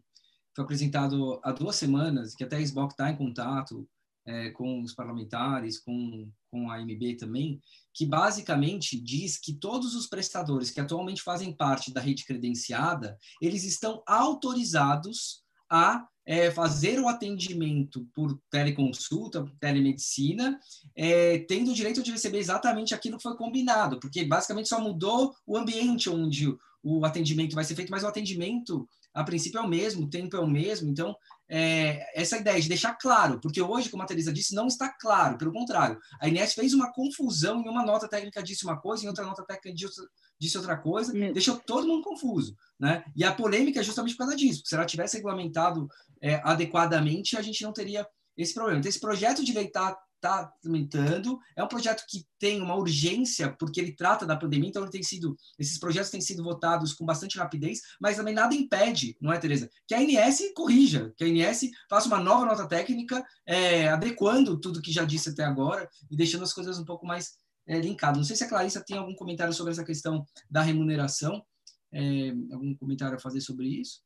foi 0.55 0.63
apresentado 0.63 1.39
há 1.43 1.51
duas 1.51 1.75
semanas, 1.75 2.35
que 2.35 2.43
até 2.43 2.57
a 2.57 2.61
SBOC 2.61 2.91
está 2.91 3.09
em 3.11 3.15
contato 3.15 3.87
é, 4.25 4.49
com 4.51 4.81
os 4.81 4.93
parlamentares, 4.93 5.79
com, 5.79 6.31
com 6.51 6.69
a 6.69 6.77
AMB 6.77 7.15
também, 7.17 7.59
que 7.93 8.05
basicamente 8.05 8.99
diz 8.99 9.37
que 9.37 9.53
todos 9.53 9.95
os 9.95 10.07
prestadores 10.07 10.71
que 10.71 10.79
atualmente 10.79 11.21
fazem 11.21 11.55
parte 11.55 11.93
da 11.93 12.01
rede 12.01 12.25
credenciada, 12.25 13.17
eles 13.41 13.63
estão 13.63 14.03
autorizados 14.05 15.43
a 15.69 16.07
é, 16.25 16.51
fazer 16.51 16.99
o 16.99 17.07
atendimento 17.07 18.05
por 18.13 18.39
teleconsulta, 18.51 19.41
por 19.41 19.51
telemedicina, 19.59 20.59
é, 20.95 21.39
tendo 21.39 21.71
o 21.71 21.73
direito 21.73 22.03
de 22.03 22.11
receber 22.11 22.37
exatamente 22.37 22.93
aquilo 22.93 23.17
que 23.17 23.23
foi 23.23 23.35
combinado, 23.35 23.99
porque 23.99 24.23
basicamente 24.23 24.69
só 24.69 24.79
mudou 24.79 25.33
o 25.45 25.57
ambiente 25.57 26.09
onde 26.09 26.55
o 26.83 27.03
atendimento 27.03 27.55
vai 27.55 27.63
ser 27.63 27.75
feito, 27.75 27.89
mas 27.89 28.03
o 28.03 28.07
atendimento, 28.07 28.87
a 29.13 29.23
princípio, 29.23 29.59
é 29.59 29.61
o 29.61 29.67
mesmo, 29.67 30.05
o 30.05 30.09
tempo 30.09 30.35
é 30.35 30.39
o 30.39 30.47
mesmo. 30.47 30.89
Então, 30.89 31.15
é, 31.49 32.19
essa 32.19 32.37
ideia 32.37 32.61
de 32.61 32.67
deixar 32.67 32.93
claro, 32.93 33.39
porque 33.41 33.61
hoje, 33.61 33.89
como 33.89 34.03
a 34.03 34.05
Teresa 34.05 34.31
disse, 34.31 34.53
não 34.53 34.67
está 34.67 34.89
claro, 34.89 35.37
pelo 35.37 35.51
contrário. 35.51 35.99
A 36.21 36.27
Inés 36.27 36.53
fez 36.53 36.73
uma 36.73 36.93
confusão, 36.93 37.61
em 37.61 37.69
uma 37.69 37.83
nota 37.83 38.07
técnica 38.07 38.43
disse 38.43 38.63
uma 38.63 38.79
coisa, 38.79 39.03
em 39.03 39.07
outra 39.07 39.25
nota 39.25 39.43
técnica 39.43 39.75
disse, 39.75 40.01
disse 40.39 40.57
outra 40.57 40.77
coisa, 40.77 41.11
deixou 41.11 41.57
todo 41.57 41.87
mundo 41.87 42.03
confuso. 42.03 42.55
Né? 42.79 43.03
E 43.15 43.23
a 43.23 43.33
polêmica 43.33 43.79
é 43.79 43.83
justamente 43.83 44.13
por 44.15 44.25
causa 44.25 44.35
disso, 44.35 44.61
se 44.65 44.75
ela 44.75 44.85
tivesse 44.85 45.17
regulamentado 45.17 45.87
é, 46.21 46.35
adequadamente, 46.43 47.35
a 47.35 47.41
gente 47.41 47.63
não 47.63 47.73
teria 47.73 48.07
esse 48.37 48.53
problema. 48.53 48.79
Então, 48.79 48.89
esse 48.89 48.99
projeto 48.99 49.43
de 49.43 49.51
lei 49.51 49.65
está 49.65 49.97
está 50.19 50.45
tramitando. 50.61 51.39
É 51.55 51.63
um 51.63 51.67
projeto 51.67 52.03
que 52.07 52.25
tem 52.37 52.61
uma 52.61 52.75
urgência, 52.75 53.55
porque 53.57 53.79
ele 53.79 53.95
trata 53.95 54.25
da 54.25 54.35
pandemia, 54.35 54.69
então 54.69 54.83
ele 54.83 54.91
tem 54.91 55.01
sido, 55.01 55.35
esses 55.57 55.79
projetos 55.79 56.11
têm 56.11 56.21
sido 56.21 56.43
votados 56.43 56.93
com 56.93 57.05
bastante 57.05 57.37
rapidez, 57.37 57.79
mas 57.99 58.17
também 58.17 58.33
nada 58.33 58.53
impede, 58.53 59.17
não 59.19 59.33
é, 59.33 59.39
Tereza? 59.39 59.69
Que 59.87 59.95
a 59.95 60.01
INS 60.01 60.53
corrija, 60.53 61.13
que 61.17 61.23
a 61.23 61.27
INS 61.27 61.69
faça 61.89 62.07
uma 62.07 62.19
nova 62.19 62.45
nota 62.45 62.67
técnica, 62.67 63.25
é, 63.45 63.89
adequando 63.89 64.59
tudo 64.59 64.81
que 64.81 64.91
já 64.91 65.03
disse 65.03 65.29
até 65.29 65.43
agora 65.43 65.89
e 66.11 66.15
deixando 66.15 66.43
as 66.43 66.53
coisas 66.53 66.77
um 66.77 66.85
pouco 66.85 67.05
mais 67.05 67.33
é, 67.65 67.79
linkadas. 67.79 68.17
Não 68.17 68.25
sei 68.25 68.35
se 68.35 68.43
a 68.43 68.49
Clarissa 68.49 68.83
tem 68.85 68.97
algum 68.97 69.15
comentário 69.15 69.53
sobre 69.53 69.71
essa 69.71 69.83
questão 69.83 70.25
da 70.49 70.61
remuneração, 70.61 71.43
é, 71.91 72.29
algum 72.51 72.75
comentário 72.75 73.15
a 73.15 73.19
fazer 73.19 73.41
sobre 73.41 73.67
isso? 73.67 74.01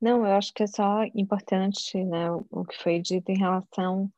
Não, 0.00 0.24
eu 0.24 0.32
acho 0.36 0.54
que 0.54 0.62
é 0.62 0.66
só 0.66 1.02
importante 1.14 2.02
né, 2.04 2.30
o 2.30 2.64
que 2.64 2.80
foi 2.80 3.00
dito 3.00 3.30
em 3.30 3.38
relação 3.38 4.10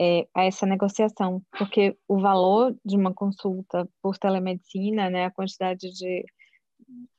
é, 0.00 0.26
a 0.34 0.44
essa 0.44 0.64
negociação, 0.64 1.42
porque 1.58 1.94
o 2.08 2.18
valor 2.18 2.74
de 2.82 2.96
uma 2.96 3.12
consulta 3.12 3.86
por 4.02 4.16
telemedicina, 4.16 5.10
né, 5.10 5.26
a 5.26 5.30
quantidade 5.30 5.92
de, 5.92 6.24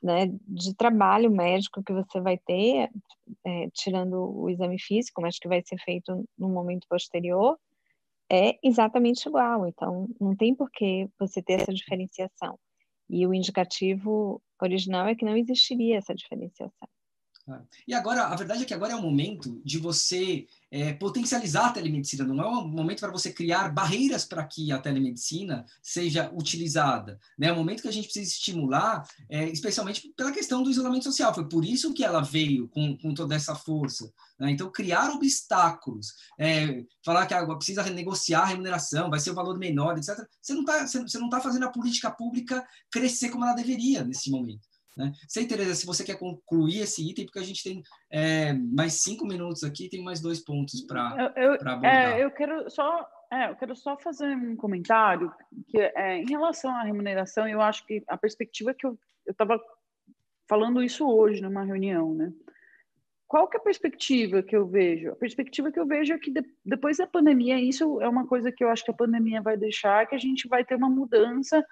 né, 0.02 0.28
de 0.48 0.76
trabalho 0.76 1.30
médico 1.30 1.84
que 1.84 1.94
você 1.94 2.20
vai 2.20 2.40
ter, 2.40 2.90
é, 3.46 3.70
tirando 3.72 4.16
o 4.36 4.50
exame 4.50 4.80
físico, 4.80 5.22
mas 5.22 5.38
que 5.38 5.48
vai 5.48 5.62
ser 5.64 5.78
feito 5.78 6.26
no 6.36 6.50
momento 6.50 6.88
posterior, 6.90 7.56
é 8.32 8.58
exatamente 8.64 9.28
igual. 9.28 9.68
Então, 9.68 10.08
não 10.20 10.36
tem 10.36 10.56
por 10.56 10.72
que 10.72 11.08
você 11.20 11.40
ter 11.42 11.62
essa 11.62 11.74
diferenciação. 11.74 12.58
E 13.08 13.28
o 13.28 13.34
indicativo 13.34 14.42
original 14.60 15.08
é 15.08 15.14
que 15.16 15.26
não 15.26 15.38
existiria 15.38 15.98
essa 15.98 16.16
diferenciação. 16.16 16.90
E 17.88 17.94
agora, 17.94 18.26
a 18.26 18.36
verdade 18.36 18.64
é 18.64 18.66
que 18.66 18.74
agora 18.74 18.94
é 18.94 18.96
o 18.96 19.02
momento 19.02 19.62
de 19.66 19.78
você 19.78 20.46
é, 20.72 20.94
potencializar 20.94 21.68
a 21.68 21.72
telemedicina, 21.74 22.24
não 22.24 22.42
é 22.42 22.48
um 22.48 22.68
momento 22.68 23.02
para 23.02 23.12
você 23.12 23.32
criar 23.32 23.70
barreiras 23.74 24.24
para 24.24 24.44
que 24.46 24.72
a 24.72 24.80
telemedicina 24.80 25.66
seja 25.82 26.32
utilizada. 26.34 27.20
Né? 27.38 27.48
É 27.48 27.54
um 27.54 27.58
momento 27.58 27.82
que 27.82 27.90
a 27.90 27.94
gente 27.94 28.06
precisa 28.06 28.32
estimular, 28.32 29.06
é, 29.30 29.50
especialmente 29.50 30.14
pela 30.16 30.32
questão 30.32 30.64
do 30.64 30.72
isolamento 30.72 31.04
social. 31.04 31.34
Foi 31.34 31.48
por 31.48 31.66
isso 31.66 31.94
que 31.94 32.04
ela 32.04 32.22
veio 32.22 32.70
com, 32.70 32.98
com 32.98 33.14
toda 33.14 33.36
essa 33.36 33.54
força. 33.54 34.12
Né? 34.40 34.52
Então, 34.52 34.72
criar 34.72 35.12
obstáculos, 35.12 36.14
é, 36.40 36.86
falar 37.04 37.26
que 37.26 37.34
agora 37.34 37.58
precisa 37.58 37.82
renegociar 37.82 38.44
a 38.44 38.46
remuneração, 38.46 39.10
vai 39.10 39.20
ser 39.20 39.32
o 39.32 39.34
um 39.34 39.36
valor 39.36 39.58
menor, 39.58 39.98
etc. 39.98 40.18
Você 40.42 40.54
não 40.54 40.62
está 40.62 41.30
tá 41.30 41.42
fazendo 41.42 41.66
a 41.66 41.72
política 41.72 42.10
pública 42.10 42.66
crescer 42.90 43.30
como 43.30 43.44
ela 43.44 43.54
deveria 43.54 44.06
nesse 44.06 44.32
momento. 44.32 44.71
Né? 44.96 45.12
Sei, 45.28 45.48
Tereza, 45.48 45.76
se 45.76 45.86
você 45.86 46.04
quer 46.04 46.18
concluir 46.18 46.82
esse 46.82 47.08
item, 47.10 47.26
porque 47.26 47.40
a 47.40 47.44
gente 47.44 47.64
tem 47.64 47.82
é, 48.10 48.54
mais 48.54 49.02
cinco 49.02 49.26
minutos 49.26 49.64
aqui, 49.64 49.90
tem 49.90 50.04
mais 50.04 50.22
dois 50.22 50.44
pontos 50.44 50.82
para 50.86 51.08
abordar. 51.08 51.86
É, 51.86 52.24
eu 52.24 52.32
quero 52.32 52.70
só 52.70 53.08
é, 53.32 53.50
eu 53.50 53.56
quero 53.56 53.74
só 53.76 53.98
fazer 53.98 54.36
um 54.36 54.58
comentário 54.58 55.32
que 55.70 55.80
é, 55.80 56.18
em 56.18 56.28
relação 56.28 56.70
à 56.70 56.84
remuneração, 56.84 57.48
eu 57.48 57.62
acho 57.62 57.86
que 57.86 58.04
a 58.06 58.18
perspectiva 58.18 58.74
que 58.74 58.86
eu 58.86 59.00
estava 59.26 59.58
falando 60.50 60.84
isso 60.84 61.08
hoje 61.08 61.42
numa 61.42 61.64
reunião, 61.64 62.14
né? 62.14 62.34
Qual 63.26 63.48
que 63.48 63.56
é 63.56 63.60
a 63.62 63.64
perspectiva 63.64 64.44
que 64.44 64.54
eu 64.54 64.68
vejo? 64.68 65.12
A 65.12 65.16
perspectiva 65.16 65.72
que 65.72 65.80
eu 65.80 65.88
vejo 65.88 66.14
é 66.14 66.20
que 66.20 66.30
de, 66.30 66.44
depois 66.66 66.98
da 66.98 67.08
pandemia, 67.08 67.58
isso 67.58 68.02
é 68.02 68.10
uma 68.10 68.28
coisa 68.28 68.52
que 68.52 68.62
eu 68.62 68.68
acho 68.68 68.84
que 68.84 68.92
a 68.92 68.94
pandemia 68.94 69.42
vai 69.42 69.56
deixar, 69.56 70.06
que 70.06 70.16
a 70.16 70.20
gente 70.20 70.50
vai 70.50 70.66
ter 70.66 70.76
uma 70.76 70.90
mudança 70.90 71.66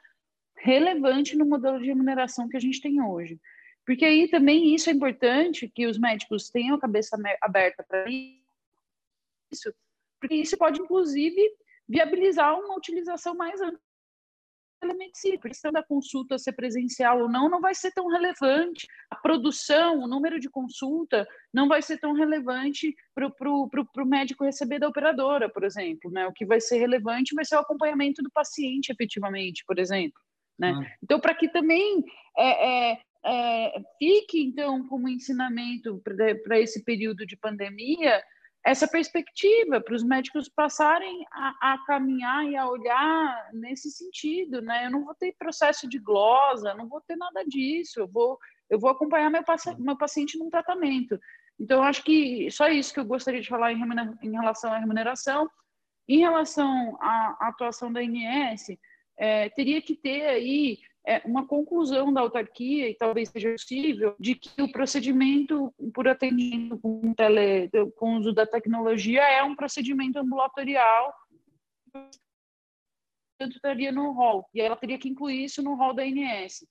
relevante 0.60 1.38
no 1.38 1.46
modelo 1.46 1.80
de 1.80 1.86
remuneração 1.86 2.48
que 2.48 2.58
a 2.58 2.60
gente 2.60 2.82
tem 2.82 3.02
hoje. 3.02 3.40
Porque 3.86 4.06
aí 4.06 4.28
também 4.28 4.76
isso 4.76 4.90
é 4.90 4.94
importante 4.94 5.68
que 5.68 5.88
os 5.88 5.98
médicos 5.98 6.50
tenham 6.50 6.76
a 6.76 6.80
cabeça 6.80 7.18
aberta 7.42 7.84
para 7.84 8.06
isso, 8.10 9.74
porque 10.20 10.36
isso 10.36 10.58
pode, 10.58 10.80
inclusive, 10.80 11.42
viabilizar 11.88 12.54
uma 12.60 12.76
utilização 12.76 13.36
mais 13.36 13.60
ampla 13.62 13.80
da 14.82 14.94
medicina. 14.94 15.36
A 15.36 15.48
questão 15.48 15.72
da 15.72 15.84
consulta 15.84 16.38
ser 16.38 16.54
presencial 16.54 17.22
ou 17.22 17.30
não 17.30 17.50
não 17.50 17.60
vai 17.60 17.74
ser 17.74 17.92
tão 17.92 18.08
relevante. 18.08 18.88
A 19.10 19.16
produção, 19.16 20.00
o 20.00 20.08
número 20.08 20.40
de 20.40 20.50
consulta 20.50 21.28
não 21.54 21.68
vai 21.68 21.82
ser 21.82 21.98
tão 21.98 22.14
relevante 22.14 22.96
para 23.16 23.28
o 23.52 24.06
médico 24.06 24.44
receber 24.44 24.80
da 24.80 24.88
operadora, 24.88 25.50
por 25.50 25.64
exemplo. 25.64 26.12
Né? 26.12 26.28
O 26.28 26.34
que 26.34 26.46
vai 26.46 26.62
ser 26.62 26.78
relevante 26.78 27.34
vai 27.34 27.44
ser 27.44 27.56
o 27.56 27.60
acompanhamento 27.60 28.22
do 28.22 28.32
paciente, 28.32 28.92
efetivamente, 28.92 29.64
por 29.66 29.80
exemplo. 29.80 30.22
Né? 30.60 30.74
Ah. 30.76 30.98
Então, 31.02 31.20
para 31.20 31.34
que 31.34 31.48
também 31.48 32.04
é, 32.38 32.92
é, 32.92 33.02
é, 33.26 33.82
fique, 33.98 34.44
então, 34.44 34.86
como 34.88 35.08
ensinamento 35.08 36.02
para 36.04 36.60
esse 36.60 36.84
período 36.84 37.26
de 37.26 37.38
pandemia, 37.38 38.22
essa 38.66 38.88
perspectiva 38.88 39.80
para 39.80 39.96
os 39.96 40.04
médicos 40.04 40.50
passarem 40.50 41.26
a, 41.32 41.74
a, 41.74 41.86
caminhar 41.86 42.46
e 42.46 42.58
a 42.58 42.68
olhar 42.68 43.50
nesse 43.54 43.90
sentido, 43.90 44.62
né? 44.62 44.86
Eu 44.86 44.92
não 44.92 45.06
vou 45.06 45.16
ter 45.16 45.34
processo 45.40 45.88
de 45.88 45.98
glosa, 45.98 46.74
não 46.74 46.88
vou 46.88 47.02
ter 47.02 47.16
nada 47.16 47.46
disso, 47.46 48.02
eu 48.02 48.08
vou, 48.08 48.38
eu 48.70 48.78
vou 48.78 48.90
acompanhar 48.90 49.30
meu, 49.30 49.44
paci 49.44 49.74
meu 49.80 49.98
paciente 49.98 50.38
num 50.38 50.50
tratamento. 50.50 51.18
Então, 51.58 51.82
acho 51.84 52.04
que 52.04 52.52
só 52.52 52.68
isso 52.68 52.94
que 52.94 53.00
eu 53.00 53.06
gostaria 53.06 53.42
de 53.42 53.48
falar 53.48 53.72
em, 53.72 53.82
em 54.24 54.32
relação 54.32 54.74
à 54.74 54.78
remuneração. 54.78 55.50
Em 56.08 56.20
relação 56.20 56.98
à 57.00 57.50
atuação 57.50 57.94
da 57.94 58.02
INS, 58.02 58.78
é, 59.20 59.50
teria 59.50 59.82
que 59.82 59.96
ter 59.96 60.26
aí 60.26 60.80
é, 61.06 61.22
uma 61.26 61.46
conclusão 61.46 62.12
da 62.14 62.22
autarquia, 62.22 62.90
e 62.90 62.96
talvez 62.96 63.30
seja 63.30 63.52
possível, 63.52 64.16
de 64.18 64.36
que 64.36 64.62
o 64.62 64.72
procedimento 64.72 65.74
por 65.94 66.08
atendimento 66.08 66.80
com, 66.80 67.14
tele, 67.14 67.70
com 67.98 68.16
uso 68.16 68.32
da 68.32 68.48
tecnologia 68.48 69.22
é 69.22 69.44
um 69.44 69.56
procedimento 69.56 70.18
ambulatorial, 70.18 71.14
portanto, 71.92 73.56
estaria 73.56 73.92
no 73.92 74.12
rol, 74.14 74.48
e 74.54 74.62
ela 74.62 74.78
teria 74.78 74.98
que 74.98 75.10
incluir 75.10 75.44
isso 75.44 75.62
no 75.62 75.76
rol 75.76 75.94
da 75.94 76.04
ANS. 76.04 76.66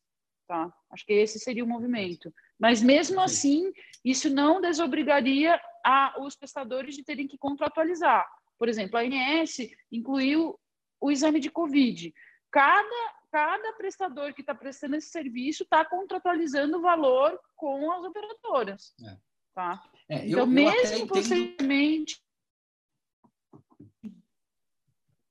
Tá? 0.46 0.72
Acho 0.90 1.04
que 1.04 1.12
esse 1.12 1.38
seria 1.38 1.62
o 1.62 1.68
movimento. 1.68 2.32
Mas, 2.58 2.82
mesmo 2.82 3.20
assim, 3.20 3.70
isso 4.02 4.30
não 4.30 4.62
desobrigaria 4.62 5.60
a, 5.84 6.14
os 6.20 6.34
prestadores 6.34 6.94
de 6.94 7.04
terem 7.04 7.28
que 7.28 7.36
contratualizar. 7.36 8.26
Por 8.58 8.66
exemplo, 8.66 8.96
a 8.96 9.02
ANS 9.02 9.58
incluiu 9.92 10.58
o 11.00 11.10
exame 11.10 11.38
de 11.38 11.50
Covid 11.50 12.12
cada, 12.50 13.14
cada 13.30 13.72
prestador 13.74 14.32
que 14.34 14.40
está 14.40 14.54
prestando 14.54 14.96
esse 14.96 15.10
serviço 15.10 15.62
está 15.62 15.84
contratualizando 15.84 16.78
o 16.78 16.82
valor 16.82 17.38
com 17.56 17.90
as 17.92 18.04
operadoras. 18.04 18.94
É. 19.04 19.16
Tá? 19.54 19.82
É, 20.08 20.26
então, 20.26 20.40
eu, 20.40 20.46
mesmo 20.46 21.06
posteriormente. 21.06 22.22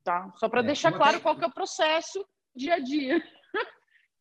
Tá? 0.03 0.33
Só 0.37 0.47
para 0.49 0.61
é, 0.61 0.63
deixar 0.63 0.91
claro 0.91 1.15
até... 1.15 1.19
qual 1.19 1.37
que 1.37 1.43
é 1.43 1.47
o 1.47 1.53
processo 1.53 2.25
dia 2.55 2.75
a 2.75 2.79
dia. 2.79 3.23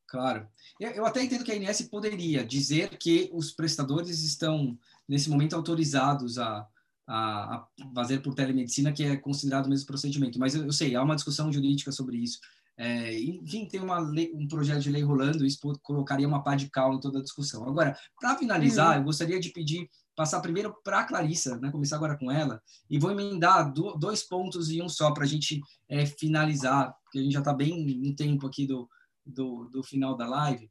Claro. 0.08 0.48
Eu 0.78 1.04
até 1.04 1.22
entendo 1.22 1.44
que 1.44 1.50
a 1.50 1.56
INS 1.56 1.82
poderia 1.82 2.44
dizer 2.44 2.96
que 2.96 3.28
os 3.32 3.50
prestadores 3.50 4.22
estão, 4.22 4.78
nesse 5.08 5.28
momento, 5.28 5.56
autorizados 5.56 6.38
a, 6.38 6.66
a, 7.06 7.56
a 7.56 7.68
fazer 7.94 8.20
por 8.20 8.34
telemedicina, 8.34 8.92
que 8.92 9.02
é 9.02 9.16
considerado 9.16 9.66
o 9.66 9.68
mesmo 9.68 9.86
procedimento. 9.86 10.38
Mas 10.38 10.54
eu, 10.54 10.64
eu 10.64 10.72
sei, 10.72 10.94
há 10.94 11.02
uma 11.02 11.16
discussão 11.16 11.52
jurídica 11.52 11.90
sobre 11.90 12.18
isso. 12.18 12.38
É, 12.78 13.18
enfim, 13.18 13.66
tem 13.66 13.80
uma 13.80 13.98
lei, 13.98 14.30
um 14.34 14.46
projeto 14.46 14.80
de 14.80 14.90
lei 14.90 15.02
rolando, 15.02 15.46
isso 15.46 15.58
colocaria 15.82 16.28
uma 16.28 16.42
pá 16.42 16.54
de 16.54 16.68
cal 16.68 16.94
em 16.94 17.00
toda 17.00 17.18
a 17.18 17.22
discussão. 17.22 17.66
Agora, 17.66 17.96
para 18.20 18.36
finalizar, 18.36 18.92
uhum. 18.92 18.98
eu 18.98 19.04
gostaria 19.04 19.40
de 19.40 19.50
pedir, 19.50 19.88
passar 20.14 20.40
primeiro 20.40 20.74
para 20.84 21.00
a 21.00 21.04
Clarissa, 21.04 21.56
né, 21.56 21.70
começar 21.70 21.96
agora 21.96 22.18
com 22.18 22.30
ela, 22.30 22.60
e 22.90 22.98
vou 22.98 23.10
emendar 23.10 23.72
do, 23.72 23.94
dois 23.94 24.22
pontos 24.22 24.70
e 24.70 24.82
um 24.82 24.88
só 24.88 25.10
para 25.12 25.24
a 25.24 25.26
gente 25.26 25.60
é, 25.88 26.04
finalizar, 26.04 26.94
porque 27.04 27.18
a 27.18 27.22
gente 27.22 27.32
já 27.32 27.38
está 27.38 27.54
bem 27.54 27.96
no 27.96 28.14
tempo 28.14 28.46
aqui 28.46 28.66
do, 28.66 28.88
do, 29.24 29.70
do 29.70 29.82
final 29.82 30.14
da 30.14 30.26
live. 30.26 30.70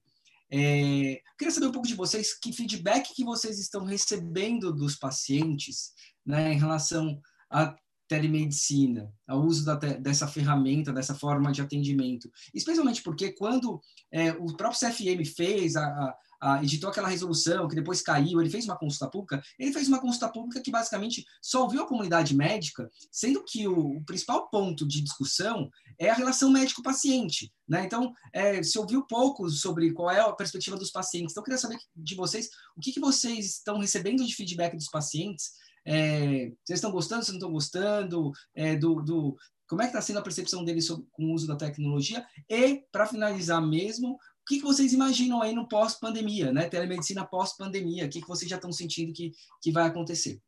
É, 0.52 1.22
queria 1.40 1.52
saber 1.52 1.68
um 1.68 1.72
pouco 1.72 1.88
de 1.88 1.96
vocês, 1.96 2.38
que 2.38 2.54
feedback 2.54 3.14
que 3.16 3.24
vocês 3.24 3.60
estão 3.60 3.84
recebendo 3.84 4.72
dos 4.72 4.96
pacientes 4.96 5.92
né, 6.24 6.54
em 6.54 6.60
relação 6.60 7.20
a 7.50 7.76
telemedicina, 8.08 9.12
ao 9.28 9.44
uso 9.44 9.66
da, 9.66 9.76
dessa 9.76 10.28
ferramenta, 10.28 10.94
dessa 10.94 11.16
forma 11.16 11.52
de 11.52 11.62
atendimento. 11.62 12.30
Especialmente 12.54 13.02
porque 13.02 13.32
quando 13.32 13.82
é, 14.12 14.32
o 14.32 14.56
próprio 14.56 14.80
CFM 14.80 15.26
fez, 15.26 15.76
a, 15.76 15.86
a, 15.86 16.18
a, 16.42 16.64
editou 16.64 16.90
aquela 16.90 17.08
resolução 17.08 17.68
que 17.68 17.76
depois 17.76 18.02
caiu, 18.02 18.40
ele 18.40 18.50
fez 18.50 18.66
uma 18.66 18.78
consulta 18.78 19.10
pública, 19.10 19.42
ele 19.58 19.74
fez 19.74 19.88
uma 19.88 20.00
consulta 20.00 20.30
pública 20.30 20.62
que 20.62 20.72
basicamente 20.72 21.26
só 21.42 21.64
ouviu 21.64 21.82
a 21.82 21.88
comunidade 21.88 22.36
médica, 22.36 22.90
sendo 23.12 23.44
que 23.44 23.68
o, 23.68 23.98
o 23.98 24.06
principal 24.06 24.50
ponto 24.50 24.88
de 24.88 25.02
discussão 25.02 25.70
é 25.98 26.10
a 26.10 26.16
relação 26.16 26.52
médico-paciente. 26.52 27.52
Né? 27.68 27.86
Então, 27.86 28.14
é, 28.32 28.62
se 28.62 28.78
ouviu 28.78 29.08
pouco 29.08 29.50
sobre 29.50 29.92
qual 29.94 30.12
é 30.12 30.20
a 30.20 30.32
perspectiva 30.32 30.78
dos 30.78 30.92
pacientes. 30.92 31.32
Então, 31.32 31.42
eu 31.42 31.46
queria 31.46 31.58
saber 31.58 31.80
de 31.96 32.16
vocês 32.16 32.50
o 32.78 32.82
que, 32.82 32.92
que 32.92 33.00
vocês 33.00 33.46
estão 33.56 33.80
recebendo 33.80 34.24
de 34.24 34.36
feedback 34.36 34.76
dos 34.76 34.90
pacientes 34.90 35.65
é, 35.86 36.52
vocês 36.64 36.78
estão 36.78 36.92
gostando, 36.92 37.24
vocês 37.24 37.34
não 37.34 37.40
estão 37.40 37.52
gostando? 37.52 38.32
É, 38.54 38.76
do, 38.76 39.02
do, 39.02 39.38
como 39.68 39.82
é 39.82 39.86
que 39.86 39.92
está 39.92 40.02
sendo 40.02 40.20
a 40.20 40.24
percepção 40.24 40.64
deles 40.64 40.86
sobre, 40.86 41.06
com 41.12 41.26
o 41.26 41.34
uso 41.34 41.48
da 41.48 41.56
tecnologia? 41.56 42.26
E, 42.50 42.84
para 42.92 43.08
finalizar 43.08 43.62
mesmo, 43.62 44.14
o 44.14 44.20
que, 44.48 44.58
que 44.58 44.64
vocês 44.64 44.94
imaginam 44.94 45.42
aí 45.42 45.54
no 45.54 45.68
pós-pandemia, 45.68 46.52
né? 46.52 46.70
Telemedicina 46.70 47.26
pós-pandemia, 47.26 48.06
o 48.06 48.10
que, 48.10 48.22
que 48.22 48.28
vocês 48.28 48.50
já 48.50 48.58
estão 48.58 48.72
sentindo 48.72 49.14
que, 49.14 49.32
que 49.62 49.72
vai 49.72 49.88
acontecer? 49.88 50.42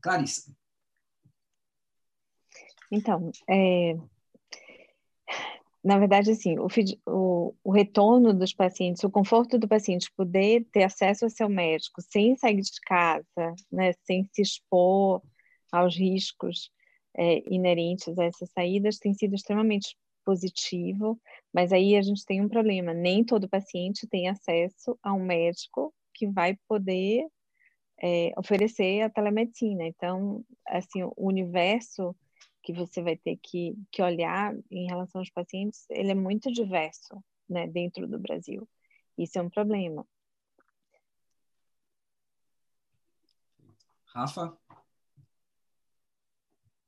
Clarissa. 0.00 0.54
Então, 2.90 3.30
é, 3.48 3.96
na 5.82 5.98
verdade, 5.98 6.30
assim, 6.30 6.56
o, 6.58 6.68
o, 7.06 7.54
o, 7.64 7.72
retorno 7.72 8.32
dos 8.32 8.54
pacientes, 8.54 9.02
o 9.02 9.10
conforto 9.10 9.58
do 9.58 9.66
paciente 9.66 10.12
poder 10.16 10.64
ter 10.72 10.84
acesso 10.84 11.24
ao 11.24 11.30
seu 11.30 11.48
médico 11.48 12.00
sem 12.00 12.36
sair 12.36 12.60
de 12.60 12.80
casa, 12.82 13.54
né, 13.70 13.92
sem 14.04 14.24
se 14.32 14.42
expor 14.42 15.20
aos 15.72 15.96
riscos 15.96 16.70
é, 17.16 17.42
inerentes 17.52 18.16
a 18.18 18.24
essas 18.24 18.50
saídas, 18.52 18.98
tem 18.98 19.12
sido 19.12 19.34
extremamente 19.34 19.96
positivo, 20.24 21.20
mas 21.52 21.72
aí 21.72 21.96
a 21.96 22.02
gente 22.02 22.24
tem 22.24 22.40
um 22.40 22.48
problema, 22.48 22.94
nem 22.94 23.24
todo 23.24 23.48
paciente 23.48 24.06
tem 24.06 24.28
acesso 24.28 24.96
a 25.02 25.12
um 25.12 25.24
médico 25.24 25.92
que 26.14 26.28
vai 26.28 26.56
poder 26.68 27.26
é, 28.00 28.32
oferecer 28.36 29.02
a 29.02 29.10
telemedicina. 29.10 29.84
Então, 29.84 30.44
assim, 30.66 31.02
o 31.02 31.12
universo 31.16 32.14
que 32.62 32.72
você 32.72 33.02
vai 33.02 33.16
ter 33.16 33.36
que, 33.42 33.76
que 33.90 34.02
olhar 34.02 34.54
em 34.70 34.86
relação 34.86 35.20
aos 35.20 35.30
pacientes, 35.30 35.84
ele 35.90 36.12
é 36.12 36.14
muito 36.14 36.50
diverso, 36.52 37.22
né, 37.48 37.66
dentro 37.66 38.06
do 38.06 38.18
Brasil. 38.18 38.68
Isso 39.18 39.38
é 39.38 39.42
um 39.42 39.50
problema. 39.50 40.06
Rafa? 44.06 44.56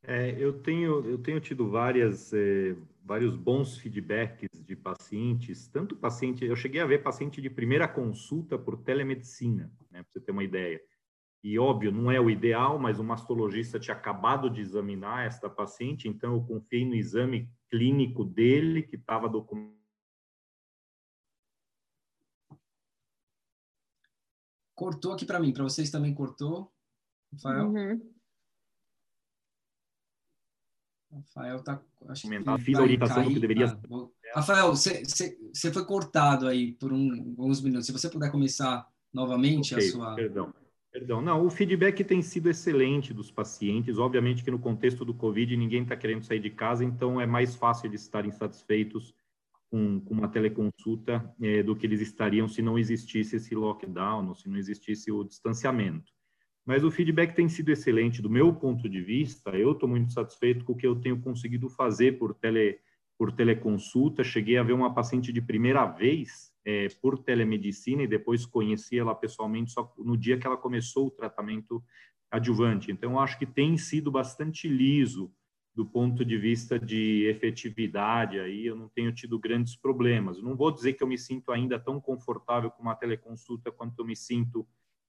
É, 0.07 0.31
eu, 0.39 0.63
tenho, 0.63 1.05
eu 1.09 1.19
tenho 1.19 1.41
tido 1.41 1.71
várias, 1.71 2.33
é, 2.35 2.77
vários 3.03 3.35
bons 3.35 3.79
feedbacks 3.79 4.51
de 4.53 4.77
pacientes, 4.77 5.67
tanto 5.69 5.97
paciente, 5.97 6.45
eu 6.45 6.55
cheguei 6.55 6.83
a 6.83 6.87
ver 6.87 7.03
paciente 7.03 7.41
de 7.41 7.49
primeira 7.49 7.89
consulta 7.89 8.59
por 8.59 8.77
telemedicina, 8.77 9.73
né, 9.91 10.03
para 10.03 10.13
você 10.13 10.21
ter 10.21 10.33
uma 10.33 10.45
ideia. 10.45 10.81
E 11.45 11.59
óbvio, 11.59 11.93
não 11.93 12.11
é 12.11 12.19
o 12.19 12.31
ideal, 12.31 12.79
mas 12.79 12.99
o 12.99 13.05
mastologista 13.05 13.79
tinha 13.79 13.95
acabado 13.95 14.49
de 14.49 14.63
examinar 14.63 15.27
esta 15.27 15.51
paciente, 15.51 16.09
então 16.09 16.33
eu 16.33 16.43
confiei 16.43 16.87
no 16.87 16.95
exame 16.95 17.53
clínico 17.69 18.25
dele, 18.25 18.83
que 18.83 18.97
estava 18.97 19.29
documentado. 19.29 19.79
Cortou 24.75 25.13
aqui 25.13 25.27
para 25.27 25.39
mim, 25.39 25.53
para 25.53 25.65
vocês 25.65 25.91
também 25.91 26.15
cortou, 26.15 26.73
Rafael? 27.35 27.69
Uhum. 27.69 28.15
Rafael 31.13 31.63
tá. 31.63 31.83
Acho 32.09 32.27
que 32.27 32.59
Fiz 32.61 32.79
a 32.79 32.83
orientação 32.83 33.17
cair. 33.23 33.35
que 33.35 33.41
deveria. 33.41 33.67
Ah, 33.67 34.37
Rafael, 34.37 34.75
você 34.75 35.73
foi 35.73 35.85
cortado 35.85 36.49
aí 36.49 36.73
por 36.73 36.91
um, 36.91 37.35
alguns 37.39 37.61
minutos. 37.61 37.85
Se 37.85 37.93
você 37.93 38.09
puder 38.09 38.33
começar 38.33 38.91
novamente 39.13 39.75
okay, 39.75 39.87
a 39.87 39.93
sua. 39.93 40.15
Perdão. 40.15 40.64
Perdão. 40.95 41.21
Não, 41.21 41.45
o 41.45 41.51
feedback 41.51 42.05
tem 42.05 42.23
sido 42.23 42.49
excelente 42.49 43.13
dos 43.13 43.29
pacientes. 43.29 43.99
Obviamente 43.99 44.45
que 44.45 44.51
no 44.51 44.61
contexto 44.61 45.05
do 45.05 45.13
Covid 45.13 45.57
ninguém 45.57 45.83
está 45.83 45.97
querendo 45.97 46.23
sair 46.23 46.39
de 46.39 46.51
casa, 46.51 46.85
então 46.85 47.21
é 47.21 47.27
mais 47.27 47.57
fácil 47.57 47.89
eles 47.89 48.03
estarem 48.03 48.31
satisfeitos 48.31 49.13
com, 49.69 49.99
com 49.99 50.15
uma 50.15 50.29
teleconsulta 50.29 51.35
é, 51.43 51.65
do 51.65 51.75
que 51.75 51.85
eles 51.85 52.01
estariam 52.01 52.47
se 52.47 52.63
não 52.63 52.79
existisse 52.79 53.35
esse 53.35 53.57
lockdown, 53.57 54.29
ou 54.29 54.37
se 54.37 54.49
não 54.49 54.57
existisse 54.57 55.11
o 55.11 55.25
distanciamento. 55.25 56.13
Mas 56.65 56.85
o 56.85 56.93
feedback 56.93 57.35
tem 57.35 57.49
sido 57.49 57.71
excelente 57.71 58.23
do 58.23 58.31
meu 58.31 58.55
ponto 58.55 58.89
de 58.89 59.01
vista. 59.01 59.51
Eu 59.51 59.73
estou 59.73 59.89
muito 59.89 60.13
satisfeito 60.13 60.65
com 60.65 60.75
o 60.75 60.77
que 60.77 60.87
eu 60.87 60.95
tenho 60.95 61.21
conseguido 61.21 61.69
fazer 61.69 62.21
por, 62.21 62.33
tele, 62.35 62.79
por 63.19 63.33
teleconsulta. 63.33 64.23
Cheguei 64.23 64.59
a 64.59 64.63
ver 64.63 64.75
uma 64.75 64.95
paciente 64.95 65.33
de 65.33 65.43
primeira 65.43 65.87
vez 65.87 66.54
é, 66.65 66.89
por 67.01 67.19
telemedicina 67.19 68.03
e 68.03 68.09
depois 68.09 68.47
conheci 68.47 68.99
ela 68.99 69.15
pessoalmente 69.15 69.73
só 69.73 69.93
no 69.99 70.17
dia 70.17 70.39
que 70.39 70.47
ela 70.47 70.57
começou 70.57 71.07
o 71.07 71.11
tratamento 71.11 71.83
adjuvante. 72.31 72.91
Então, 72.91 73.19
acho 73.19 73.39
que 73.39 73.47
tem 73.47 73.77
sido 73.77 74.11
bastante 74.11 74.67
liso 74.67 75.33
do 75.75 75.85
ponto 75.85 76.25
de 76.25 76.39
vista 76.39 76.79
de 76.79 77.27
efetividade. 77.29 78.39
Aí 78.39 78.67
eu 78.67 78.77
não 78.77 78.89
tenho 78.89 79.13
tido 79.13 79.39
grandes 79.39 79.77
problemas. 79.77 80.41
não 80.41 80.57
vou 80.57 80.71
dizer 80.71 80.93
que 80.93 81.03
eu 81.03 81.07
me 81.07 81.19
sinto 81.19 81.51
ainda 81.51 81.79
tão 81.79 82.01
confortável 82.01 82.71
com 82.71 82.83
uma 82.83 82.95
teleconsulta 82.95 83.73
quanto 83.73 83.99
eu 83.99 84.05
me 84.05 84.15
sinto 84.15 84.67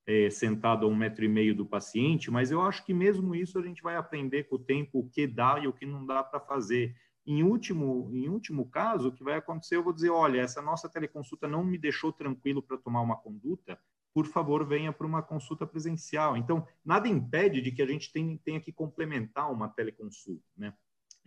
é, 0.07 0.29
sentado 0.29 0.85
a 0.85 0.89
um 0.89 0.95
metro 0.95 1.25
e 1.25 1.27
meio 1.27 1.55
do 1.55 1.65
paciente, 1.65 2.29
mas 2.29 2.51
eu 2.51 2.61
acho 2.61 2.85
que 2.85 2.93
mesmo 2.93 3.33
isso 3.33 3.57
a 3.57 3.61
gente 3.61 3.81
vai 3.81 3.95
aprender 3.95 4.43
com 4.43 4.55
o 4.55 4.59
tempo 4.59 4.99
o 4.99 5.09
que 5.09 5.25
dá 5.25 5.59
e 5.59 5.67
o 5.67 5.73
que 5.73 5.85
não 5.85 6.05
dá 6.05 6.23
para 6.23 6.39
fazer. 6.39 6.95
Em 7.25 7.43
último, 7.43 8.09
em 8.13 8.29
último 8.29 8.69
caso, 8.69 9.09
o 9.09 9.11
que 9.11 9.23
vai 9.23 9.35
acontecer, 9.35 9.75
eu 9.75 9.83
vou 9.83 9.93
dizer, 9.93 10.09
olha, 10.09 10.41
essa 10.41 10.61
nossa 10.61 10.87
teleconsulta 10.87 11.47
não 11.47 11.63
me 11.63 11.77
deixou 11.77 12.11
tranquilo 12.11 12.61
para 12.61 12.77
tomar 12.77 13.01
uma 13.01 13.15
conduta, 13.15 13.79
por 14.13 14.27
favor, 14.27 14.65
venha 14.65 14.93
para 14.93 15.07
uma 15.07 15.21
consulta 15.21 15.65
presencial. 15.65 16.37
Então, 16.37 16.65
nada 16.83 17.07
impede 17.07 17.61
de 17.61 17.71
que 17.71 17.81
a 17.81 17.85
gente 17.85 18.11
tenha, 18.11 18.59
que 18.59 18.71
complementar 18.71 19.51
uma 19.51 19.67
teleconsulta, 19.67 20.45
né? 20.55 20.73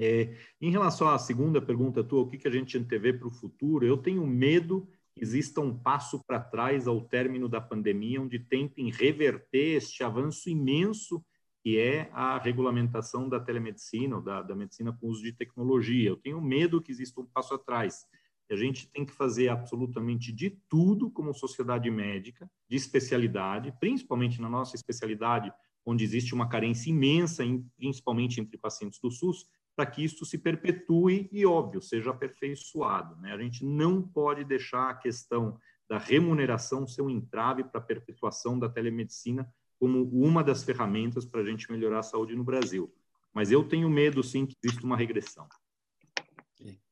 É, 0.01 0.37
em 0.61 0.71
relação 0.71 1.09
à 1.09 1.19
segunda 1.19 1.61
pergunta 1.61 2.05
tua, 2.05 2.23
o 2.23 2.29
que, 2.29 2.39
que 2.39 2.47
a 2.47 2.51
gente 2.53 2.79
antevê 2.79 3.13
para 3.13 3.27
o 3.27 3.33
futuro, 3.33 3.85
eu 3.85 3.97
tenho 3.97 4.25
medo 4.25 4.89
exista 5.21 5.61
um 5.61 5.77
passo 5.77 6.23
para 6.25 6.41
trás 6.41 6.87
ao 6.87 7.01
término 7.01 7.49
da 7.49 7.61
pandemia, 7.61 8.21
onde 8.21 8.39
tentem 8.39 8.91
reverter 8.91 9.77
este 9.77 10.03
avanço 10.03 10.49
imenso 10.49 11.25
que 11.69 11.79
é 11.79 12.09
a 12.15 12.39
regulamentação 12.39 13.29
da 13.29 13.39
telemedicina, 13.39 14.17
ou 14.17 14.23
da, 14.23 14.41
da 14.41 14.57
medicina 14.57 14.91
com 14.91 15.07
uso 15.07 15.23
de 15.23 15.35
tecnologia. 15.35 16.09
Eu 16.09 16.17
tenho 16.17 16.41
medo 16.41 16.81
que 16.81 16.91
exista 16.91 17.21
um 17.21 17.27
passo 17.27 17.53
atrás. 17.53 18.07
A 18.51 18.57
gente 18.57 18.89
tem 18.89 19.05
que 19.05 19.13
fazer 19.13 19.51
absolutamente 19.51 20.33
de 20.33 20.49
tudo 20.67 21.11
como 21.11 21.35
sociedade 21.35 21.91
médica, 21.91 22.51
de 22.67 22.75
especialidade, 22.75 23.71
principalmente 23.79 24.41
na 24.41 24.49
nossa 24.49 24.77
especialidade, 24.77 25.53
onde 25.85 26.03
existe 26.05 26.35
uma 26.35 26.49
carência 26.49 26.89
imensa, 26.89 27.45
principalmente 27.77 28.41
entre 28.41 28.57
pacientes 28.57 28.99
do 28.99 29.11
SUS, 29.11 29.45
para 29.77 29.85
que 29.85 30.03
isto 30.03 30.25
se 30.25 30.39
perpetue 30.39 31.29
e, 31.31 31.45
óbvio, 31.45 31.83
seja 31.83 32.13
aperfeiçoado. 32.13 33.15
Né? 33.17 33.35
A 33.35 33.39
gente 33.39 33.63
não 33.63 34.01
pode 34.01 34.43
deixar 34.43 34.89
a 34.89 34.95
questão 34.95 35.59
da 35.87 35.99
remuneração 35.99 36.87
ser 36.87 37.03
um 37.03 37.11
entrave 37.11 37.63
para 37.63 37.79
a 37.79 37.85
perpetuação 37.85 38.59
da 38.59 38.71
telemedicina 38.71 39.47
como 39.79 40.03
uma 40.11 40.43
das 40.43 40.65
ferramentas 40.65 41.25
para 41.25 41.41
a 41.41 41.45
gente 41.45 41.71
melhorar 41.71 42.01
a 42.01 42.03
saúde 42.03 42.35
no 42.35 42.45
Brasil. 42.45 42.93
Mas 43.33 43.51
eu 43.51 43.63
tenho 43.65 43.89
medo, 43.89 44.23
sim, 44.23 44.47
que 44.47 44.57
exista 44.63 44.85
uma 44.85 44.97
regressão. 44.97 45.47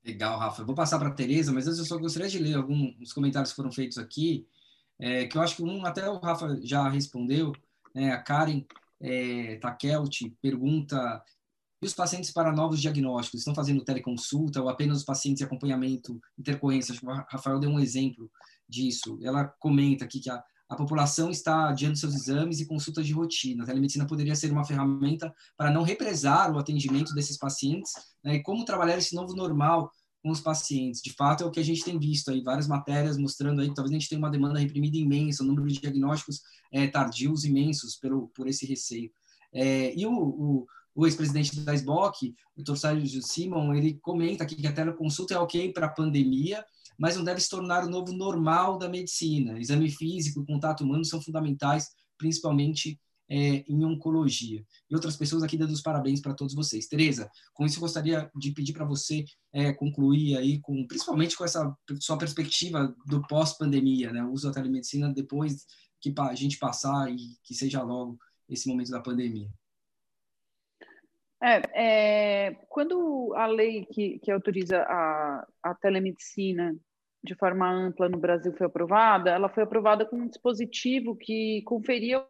Legal, 0.05 0.39
Rafa. 0.39 0.63
Eu 0.63 0.67
vou 0.67 0.75
passar 0.75 1.01
para 1.01 1.09
a 1.09 1.13
Tereza, 1.13 1.53
mas 1.53 1.67
antes 1.67 1.81
eu 1.81 1.85
só 1.85 1.99
gostaria 1.99 2.29
de 2.29 2.39
ler 2.39 2.55
alguns 2.55 3.13
comentários 3.13 3.51
que 3.51 3.57
foram 3.57 3.73
feitos 3.73 3.99
aqui, 3.99 4.47
é, 5.01 5.27
que 5.27 5.37
eu 5.37 5.43
acho 5.43 5.57
que 5.57 5.63
um 5.65 5.85
até 5.85 6.09
o 6.09 6.19
Rafa 6.19 6.61
já 6.63 6.89
respondeu. 6.89 7.53
Né? 7.93 8.13
A 8.13 8.23
Karen 8.23 8.65
é, 9.01 9.57
Takelt 9.57 10.17
pergunta 10.41 11.23
e 11.83 11.87
os 11.87 11.93
pacientes 11.93 12.31
para 12.31 12.53
novos 12.53 12.81
diagnósticos 12.81 13.41
estão 13.41 13.55
fazendo 13.55 13.85
teleconsulta 13.85 14.63
ou 14.63 14.69
apenas 14.69 14.99
os 14.99 15.05
pacientes 15.05 15.39
de 15.39 15.45
acompanhamento, 15.45 16.21
intercorrência? 16.39 16.93
Acho 16.93 17.01
que 17.01 17.07
o 17.07 17.11
Rafael 17.11 17.59
deu 17.59 17.69
um 17.69 17.81
exemplo 17.81 18.31
disso. 18.69 19.19
Ela 19.23 19.45
comenta 19.59 20.05
aqui 20.05 20.21
que 20.21 20.31
a, 20.31 20.43
a 20.69 20.75
população 20.75 21.31
está 21.31 21.69
adiando 21.69 21.97
seus 21.97 22.15
exames 22.15 22.61
e 22.61 22.67
consultas 22.67 23.07
de 23.07 23.13
rotina. 23.13 23.63
A 23.63 23.67
telemedicina 23.67 24.07
poderia 24.07 24.35
ser 24.35 24.51
uma 24.51 24.65
ferramenta 24.65 25.33
para 25.57 25.71
não 25.71 25.83
represar 25.83 26.53
o 26.53 26.59
atendimento 26.59 27.15
desses 27.15 27.39
pacientes 27.39 27.93
né, 28.23 28.37
e 28.37 28.43
como 28.43 28.65
trabalhar 28.65 28.99
esse 28.99 29.15
novo 29.15 29.35
normal 29.35 29.91
com 30.23 30.31
os 30.31 30.41
pacientes. 30.41 31.01
De 31.01 31.13
fato, 31.13 31.45
é 31.45 31.47
o 31.47 31.53
que 31.53 31.61
a 31.61 31.65
gente 31.65 31.85
tem 31.85 31.99
visto 31.99 32.33
aí, 32.33 32.43
várias 32.43 32.67
matérias 32.67 33.17
mostrando 33.17 33.61
aí 33.61 33.69
que 33.69 33.75
talvez 33.75 33.93
a 33.93 33.99
gente 33.99 34.09
tenha 34.09 34.19
uma 34.19 34.31
demanda 34.31 34.59
reprimida 34.59 34.97
imensa, 34.97 35.45
um 35.45 35.47
número 35.47 35.69
de 35.69 35.81
diagnósticos 35.81 36.41
é, 36.73 36.89
tardios 36.89 37.45
imensos 37.45 37.95
pelo, 37.97 38.29
por 38.35 38.49
esse 38.49 38.67
receio. 38.67 39.11
É, 39.53 39.95
e 39.97 40.05
o, 40.05 40.13
o, 40.13 40.67
o 40.97 41.07
ex-presidente 41.07 41.61
da 41.61 41.75
SBOC, 41.75 42.35
o 42.57 42.63
Dr. 42.63 42.77
Sérgio 42.77 43.23
Simon, 43.23 43.73
ele 43.73 43.95
comenta 44.03 44.43
aqui 44.43 44.57
que 44.57 44.67
a 44.67 44.73
teleconsulta 44.73 45.35
é 45.35 45.39
ok 45.39 45.73
para 45.73 45.87
a 45.87 45.91
pandemia, 45.91 46.65
mas 46.99 47.17
não 47.17 47.25
deve 47.25 47.41
se 47.41 47.49
tornar 47.49 47.85
o 47.85 47.91
novo 47.91 48.13
normal 48.13 48.79
da 48.79 48.89
medicina. 48.89 49.59
Exame 49.61 49.91
físico 49.91 50.45
contato 50.45 50.85
humano 50.85 51.05
são 51.05 51.21
fundamentais, 51.21 51.89
principalmente 52.19 52.99
é, 53.29 53.65
em 53.69 53.85
oncologia. 53.85 54.65
E 54.89 54.95
outras 54.95 55.17
pessoas 55.17 55.43
aqui 55.43 55.57
dando 55.57 55.73
os 55.73 55.83
parabéns 55.83 56.21
para 56.21 56.35
todos 56.35 56.55
vocês. 56.55 56.87
Tereza, 56.87 57.29
com 57.53 57.65
isso 57.65 57.77
eu 57.77 57.81
gostaria 57.81 58.31
de 58.37 58.53
pedir 58.53 58.73
para 58.73 58.85
você 58.85 59.25
é, 59.53 59.73
concluir 59.73 60.37
aí, 60.37 60.61
com, 60.61 60.87
principalmente 60.87 61.37
com 61.37 61.45
essa 61.45 61.75
sua 62.01 62.17
perspectiva 62.17 62.95
do 63.07 63.27
pós-pandemia, 63.27 64.13
né? 64.13 64.23
o 64.23 64.33
uso 64.33 64.47
da 64.47 64.55
telemedicina 64.55 65.13
depois 65.13 65.67
que 66.01 66.15
a 66.19 66.35
gente 66.35 66.59
passar 66.59 67.11
e 67.11 67.37
que 67.43 67.55
seja 67.55 67.83
logo 67.83 68.19
esse 68.49 68.69
momento 68.69 68.91
da 68.91 69.01
pandemia. 69.01 69.51
É, 71.43 71.61
é, 72.49 72.55
quando 72.69 73.35
a 73.37 73.47
lei 73.47 73.85
que, 73.87 74.19
que 74.21 74.31
autoriza 74.31 74.83
a, 74.83 75.47
a 75.63 75.75
telemedicina 75.75 76.75
de 77.23 77.35
forma 77.35 77.71
ampla 77.71 78.09
no 78.09 78.19
Brasil 78.19 78.53
foi 78.57 78.67
aprovada, 78.67 79.31
ela 79.31 79.49
foi 79.49 79.65
aprovada 79.65 80.07
com 80.07 80.17
um 80.17 80.29
dispositivo 80.29 81.17
que 81.17 81.63
conferia 81.63 82.25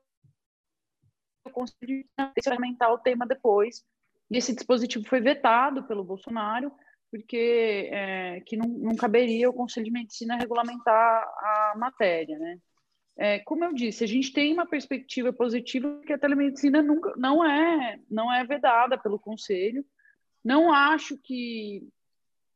o 1.44 1.50
Conselho 1.50 2.04
de 2.18 2.50
aumentar 2.50 2.92
o 2.92 2.98
tema 2.98 3.26
depois. 3.26 3.84
E 4.30 4.38
esse 4.38 4.54
dispositivo 4.54 5.06
foi 5.06 5.20
vetado 5.20 5.84
pelo 5.84 6.02
Bolsonaro, 6.02 6.72
porque 7.10 7.88
é, 7.92 8.40
que 8.40 8.56
não, 8.56 8.66
não 8.66 8.96
caberia 8.96 9.48
o 9.48 9.52
Conselho 9.52 9.86
de 9.86 9.92
Medicina 9.92 10.36
regulamentar 10.36 11.22
a 11.22 11.74
matéria, 11.76 12.36
né? 12.38 12.58
É, 13.18 13.38
como 13.40 13.64
eu 13.64 13.72
disse, 13.72 14.04
a 14.04 14.06
gente 14.06 14.32
tem 14.32 14.52
uma 14.52 14.66
perspectiva 14.66 15.32
positiva 15.32 16.00
que 16.06 16.12
a 16.12 16.18
telemedicina 16.18 16.82
nunca, 16.82 17.14
não 17.16 17.42
é 17.44 17.98
não 18.10 18.32
é 18.32 18.44
vedada 18.44 18.98
pelo 18.98 19.18
conselho. 19.18 19.84
Não 20.44 20.72
acho 20.72 21.16
que 21.18 21.82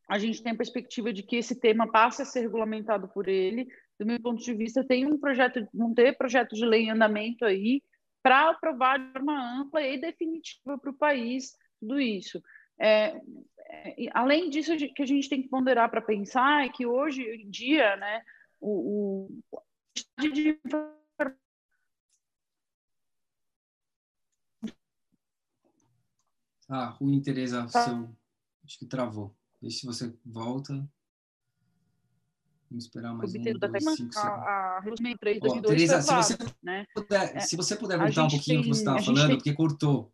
a 0.07 0.19
gente 0.19 0.43
tem 0.43 0.51
a 0.51 0.57
perspectiva 0.57 1.11
de 1.11 1.23
que 1.23 1.37
esse 1.37 1.59
tema 1.59 1.91
passe 1.91 2.21
a 2.21 2.25
ser 2.25 2.41
regulamentado 2.41 3.07
por 3.07 3.27
ele. 3.27 3.67
Do 3.99 4.05
meu 4.05 4.21
ponto 4.21 4.43
de 4.43 4.53
vista, 4.53 4.83
tem 4.83 5.05
um 5.05 5.17
projeto, 5.17 5.67
não 5.73 5.93
ter 5.93 6.17
projeto 6.17 6.55
de 6.55 6.65
lei 6.65 6.83
em 6.83 6.91
andamento 6.91 7.45
aí 7.45 7.81
para 8.21 8.49
aprovar 8.49 8.99
de 8.99 9.11
forma 9.13 9.61
ampla 9.61 9.81
e 9.81 9.99
definitiva 9.99 10.77
para 10.77 10.91
o 10.91 10.97
país 10.97 11.55
tudo 11.79 11.99
isso. 11.99 12.41
É, 12.79 13.19
é, 13.67 13.95
além 14.13 14.49
disso, 14.49 14.75
que 14.77 15.01
a 15.01 15.05
gente 15.05 15.29
tem 15.29 15.41
que 15.41 15.49
ponderar 15.49 15.89
para 15.89 16.01
pensar 16.01 16.65
é 16.65 16.69
que 16.69 16.85
hoje 16.85 17.23
em 17.23 17.49
dia, 17.49 17.95
né, 17.95 18.21
o, 18.59 19.27
o 19.51 19.61
de 20.33 20.59
Ah, 26.73 26.85
ruim, 26.85 27.21
Tereza, 27.21 27.67
tá. 27.67 27.83
seu... 27.83 28.15
acho 28.63 28.79
que 28.79 28.85
travou. 28.85 29.35
Deixa 29.61 29.79
se 29.79 29.85
você 29.85 30.17
volta. 30.25 30.73
Vamos 32.69 32.85
esperar 32.85 33.13
mais 33.13 33.35
um, 33.35 33.41
dois, 33.59 33.83
cinco 33.97 34.17
a, 34.17 34.77
a, 34.77 34.81
oh, 34.85 35.61
Tereza, 35.61 36.01
se 36.01 36.15
você, 36.15 36.37
né? 36.63 36.85
puder, 36.95 37.35
é, 37.35 37.39
se 37.41 37.57
você 37.57 37.75
puder 37.75 37.99
voltar 37.99 38.23
um 38.23 38.29
pouquinho 38.29 38.59
no 38.59 38.63
que 38.63 38.69
você 38.69 38.79
estava 38.79 39.03
falando, 39.03 39.27
tem... 39.27 39.35
porque 39.35 39.53
cortou. 39.53 40.13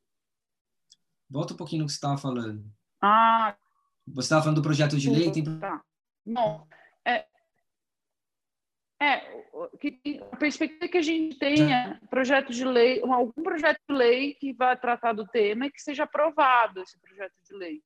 Volta 1.30 1.54
um 1.54 1.58
pouquinho 1.58 1.82
no 1.82 1.86
que 1.86 1.92
você 1.92 1.98
estava 1.98 2.18
falando. 2.18 2.66
Ah. 3.00 3.56
Você 4.08 4.26
estava 4.26 4.42
falando 4.42 4.56
do 4.56 4.64
projeto 4.64 4.98
de 4.98 5.12
lei? 5.12 5.32
Tem... 5.32 5.44
Tá. 5.60 5.86
Bom, 6.26 6.68
é, 7.06 7.28
é, 9.00 9.16
a 10.32 10.38
perspectiva 10.38 10.86
é 10.86 10.88
que 10.88 10.98
a 10.98 11.02
gente 11.02 11.38
tenha 11.38 12.02
projeto 12.10 12.52
de 12.52 12.66
lei, 12.66 13.02
algum 13.02 13.44
projeto 13.44 13.80
de 13.88 13.96
lei 13.96 14.34
que 14.34 14.54
vá 14.54 14.76
tratar 14.76 15.14
do 15.14 15.28
tema 15.28 15.66
e 15.68 15.72
que 15.72 15.82
seja 15.82 16.04
aprovado 16.04 16.82
esse 16.82 17.00
projeto 17.00 17.36
de 17.44 17.56
lei. 17.56 17.84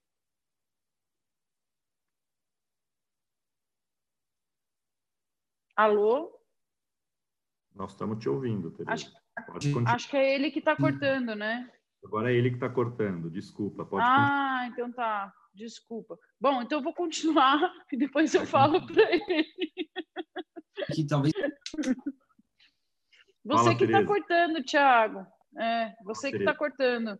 Alô? 5.75 6.39
Nós 7.73 7.91
estamos 7.91 8.19
te 8.19 8.29
ouvindo, 8.29 8.71
Tereza. 8.71 8.91
Acho, 8.93 9.87
acho 9.87 10.09
que 10.09 10.17
é 10.17 10.35
ele 10.35 10.51
que 10.51 10.59
está 10.59 10.75
cortando, 10.75 11.35
né? 11.35 11.69
Agora 12.03 12.31
é 12.31 12.35
ele 12.35 12.49
que 12.49 12.55
está 12.55 12.69
cortando, 12.69 13.29
desculpa. 13.29 13.85
Pode 13.85 14.03
ah, 14.03 14.15
continuar. 14.15 14.67
então 14.67 14.91
tá. 14.91 15.33
Desculpa. 15.53 16.17
Bom, 16.39 16.61
então 16.61 16.79
eu 16.79 16.83
vou 16.83 16.93
continuar 16.93 17.59
e 17.91 17.97
depois 17.97 18.33
eu 18.33 18.45
falo 18.45 18.85
para 18.85 19.03
ele. 19.11 19.45
Que 20.93 21.05
talvez. 21.05 21.33
Você 23.43 23.63
Fala, 23.63 23.75
que 23.75 23.83
está 23.85 24.05
cortando, 24.05 24.63
Thiago. 24.63 25.25
É, 25.59 25.93
você 26.03 26.31
que 26.31 26.37
está 26.37 26.53
cortando. 26.55 27.19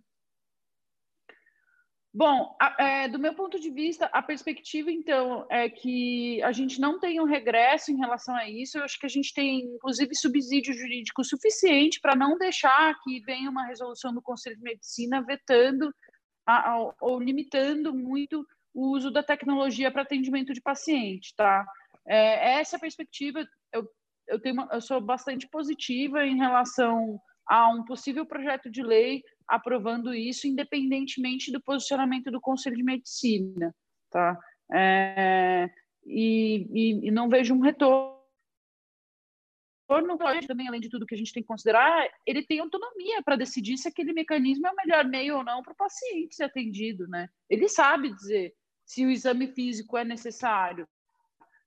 Bom, 2.14 2.58
é, 2.78 3.08
do 3.08 3.18
meu 3.18 3.34
ponto 3.34 3.58
de 3.58 3.72
vista, 3.72 4.06
a 4.08 4.22
perspectiva, 4.22 4.92
então, 4.92 5.48
é 5.50 5.70
que 5.70 6.44
a 6.44 6.52
gente 6.52 6.80
não 6.80 7.00
tem 7.00 7.22
um 7.22 7.26
regresso 7.26 7.90
em 7.90 7.98
relação 7.98 8.36
a 8.36 8.50
isso. 8.50 8.78
Eu 8.78 8.84
acho 8.84 9.00
que 9.00 9.06
a 9.06 9.10
gente 9.10 9.34
tem, 9.34 9.62
inclusive, 9.62 10.14
subsídio 10.14 10.74
jurídico 10.74 11.24
suficiente 11.24 12.02
para 12.02 12.14
não 12.14 12.38
deixar 12.38 13.00
que 13.02 13.22
venha 13.22 13.50
uma 13.50 13.66
resolução 13.66 14.14
do 14.14 14.22
Conselho 14.22 14.58
de 14.58 14.62
Medicina 14.62 15.22
vetando 15.22 15.94
a, 16.46 16.72
a, 16.72 16.94
ou 17.00 17.18
limitando 17.18 17.94
muito 17.94 18.46
o 18.74 18.94
uso 18.94 19.10
da 19.10 19.24
tecnologia 19.24 19.90
para 19.90 20.02
atendimento 20.02 20.54
de 20.54 20.62
paciente, 20.62 21.34
tá? 21.36 21.66
É, 22.08 22.60
essa 22.60 22.80
perspectiva, 22.80 23.46
eu, 23.72 23.88
eu, 24.28 24.40
tenho 24.40 24.68
eu 24.72 24.82
sou 24.82 25.00
bastante 25.02 25.48
positiva 25.48 26.26
em 26.26 26.38
relação 26.38 27.20
a 27.48 27.70
um 27.70 27.84
possível 27.84 28.26
projeto 28.26 28.70
de 28.70 28.82
lei 28.82 29.24
aprovando 29.48 30.14
isso, 30.14 30.48
independentemente 30.48 31.52
do 31.52 31.62
posicionamento 31.62 32.32
do 32.32 32.40
Conselho 32.40 32.78
de 32.78 32.84
Medicina, 32.84 33.76
tá? 34.10 34.40
É, 34.74 35.70
e, 36.06 36.68
e, 36.72 37.08
e, 37.08 37.12
não 37.12 37.28
vejo 37.28 37.54
um 37.54 37.60
retorno. 37.60 38.22
Também, 40.48 40.70
além 40.70 40.80
de 40.80 40.90
tudo 40.90 41.06
que 41.06 41.14
a 41.14 41.18
gente 41.18 41.34
tem 41.34 41.44
que 41.44 41.48
considerar, 41.48 42.10
ele 42.26 42.46
tem 42.46 42.62
autonomia 42.62 43.22
para 43.22 43.36
decidir 43.36 43.78
se 43.78 43.90
aquele 43.90 44.14
mecanismo 44.14 44.66
é 44.66 44.72
o 44.72 44.76
melhor 44.76 45.04
meio 45.04 45.36
ou 45.36 45.44
não 45.44 45.62
para 45.62 45.74
o 45.74 45.76
paciente 45.76 46.34
ser 46.34 46.46
atendido, 46.46 47.06
né? 47.10 47.28
Ele 47.50 47.68
sabe 47.68 48.10
dizer 48.16 48.56
se 48.86 49.06
o 49.06 49.12
exame 49.12 49.48
físico 49.48 49.98
é 49.98 50.06
necessário, 50.06 50.88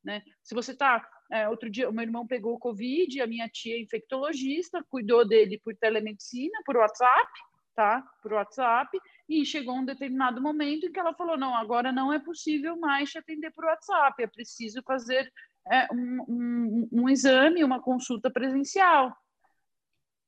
né? 0.04 0.22
Se 0.42 0.54
você 0.54 0.72
está 0.72 1.06
é, 1.32 1.48
outro 1.48 1.70
dia, 1.70 1.88
o 1.88 1.92
meu 1.92 2.02
irmão 2.02 2.26
pegou 2.26 2.58
Covid, 2.58 3.20
a 3.20 3.26
minha 3.26 3.48
tia 3.48 3.76
é 3.76 3.80
infectologista, 3.80 4.84
cuidou 4.88 5.26
dele 5.26 5.60
por 5.64 5.74
telemedicina, 5.74 6.60
por 6.64 6.76
WhatsApp, 6.76 7.32
tá? 7.74 8.04
Por 8.22 8.34
WhatsApp, 8.34 8.96
e 9.28 9.44
chegou 9.44 9.74
um 9.74 9.84
determinado 9.84 10.40
momento 10.40 10.86
em 10.86 10.92
que 10.92 11.00
ela 11.00 11.14
falou: 11.14 11.36
não, 11.36 11.54
agora 11.54 11.90
não 11.90 12.12
é 12.12 12.18
possível 12.18 12.78
mais 12.78 13.10
te 13.10 13.18
atender 13.18 13.50
por 13.52 13.64
WhatsApp, 13.64 14.22
é 14.22 14.26
preciso 14.26 14.82
fazer 14.82 15.32
é, 15.70 15.88
um, 15.92 16.24
um, 16.28 16.88
um 16.92 17.08
exame, 17.08 17.64
uma 17.64 17.80
consulta 17.80 18.30
presencial. 18.30 19.16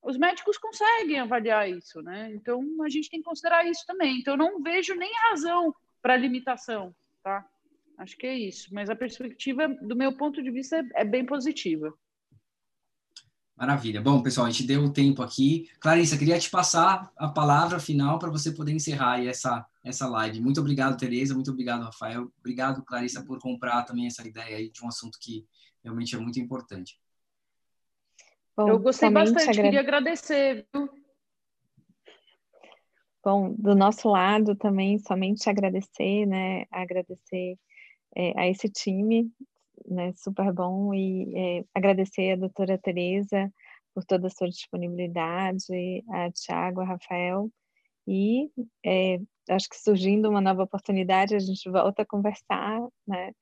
Os 0.03 0.17
médicos 0.17 0.57
conseguem 0.57 1.19
avaliar 1.19 1.69
isso, 1.69 2.01
né? 2.01 2.33
Então 2.33 2.63
a 2.83 2.89
gente 2.89 3.11
tem 3.11 3.21
que 3.21 3.27
considerar 3.27 3.67
isso 3.67 3.85
também. 3.87 4.19
Então 4.21 4.37
não 4.37 4.63
vejo 4.63 4.95
nem 4.95 5.13
razão 5.29 5.75
para 6.01 6.17
limitação, 6.17 6.95
tá? 7.23 7.45
Acho 7.99 8.17
que 8.17 8.27
é 8.27 8.39
isso. 8.39 8.73
Mas 8.73 8.91
a 8.91 8.97
perspectiva, 8.97 9.69
do 9.69 9.97
meu 9.97 10.17
ponto 10.17 10.43
de 10.43 10.51
vista, 10.51 10.85
é, 10.95 11.05
bem 11.05 11.25
positiva. 11.25 11.93
Maravilha. 13.57 14.03
Bom, 14.03 14.23
pessoal, 14.23 14.47
a 14.47 14.51
gente 14.51 14.67
deu 14.67 14.85
o 14.85 14.93
tempo 14.93 15.23
aqui. 15.23 15.71
Clarissa, 15.81 16.19
queria 16.19 16.39
te 16.39 16.51
passar 16.51 17.11
a 17.17 17.27
palavra 17.27 17.81
final 17.81 18.19
para 18.19 18.31
você 18.31 18.53
poder 18.53 18.73
encerrar 18.73 19.25
essa, 19.25 19.65
essa 19.83 20.07
live. 20.07 20.43
Muito 20.43 20.61
obrigado, 20.61 20.99
Tereza. 20.99 21.35
Muito 21.35 21.51
obrigado, 21.51 21.85
Rafael. 21.85 22.31
Obrigado, 22.39 22.85
Clarissa, 22.85 23.25
por 23.25 23.39
comprar 23.39 23.83
também 23.85 24.07
essa 24.07 24.27
ideia 24.29 24.59
aí 24.59 24.71
de 24.71 24.85
um 24.85 24.89
assunto 24.89 25.19
que 25.19 25.47
realmente 25.83 26.15
é 26.15 26.19
muito 26.19 26.39
importante. 26.39 27.01
Bom, 28.55 28.69
Eu 28.69 28.79
gostei 28.79 29.09
bastante, 29.09 29.43
agrade... 29.43 29.63
queria 29.63 29.81
agradecer. 29.81 30.67
Viu? 30.75 30.91
Bom, 33.25 33.55
do 33.59 33.75
nosso 33.75 34.09
lado 34.09 34.55
também, 34.55 34.99
somente 34.99 35.49
agradecer, 35.49 36.27
né? 36.27 36.65
Agradecer 36.71 37.59
é, 38.17 38.33
a 38.37 38.49
esse 38.49 38.69
time 38.69 39.31
né, 39.87 40.13
super 40.17 40.53
bom 40.53 40.93
e 40.95 41.33
é, 41.37 41.65
agradecer 41.75 42.33
a 42.33 42.37
doutora 42.37 42.79
Tereza 42.79 43.53
por 43.95 44.05
toda 44.05 44.27
a 44.27 44.31
sua 44.31 44.49
disponibilidade, 44.49 46.05
a 46.11 46.31
Tiago, 46.33 46.81
a 46.81 46.85
Rafael, 46.85 47.51
e 48.07 48.51
é, 48.85 49.19
acho 49.49 49.69
que 49.69 49.77
surgindo 49.77 50.29
uma 50.29 50.41
nova 50.41 50.63
oportunidade, 50.63 51.35
a 51.35 51.39
gente 51.39 51.69
volta 51.71 52.03
a 52.03 52.07
conversar, 52.07 52.81
né? 53.07 53.33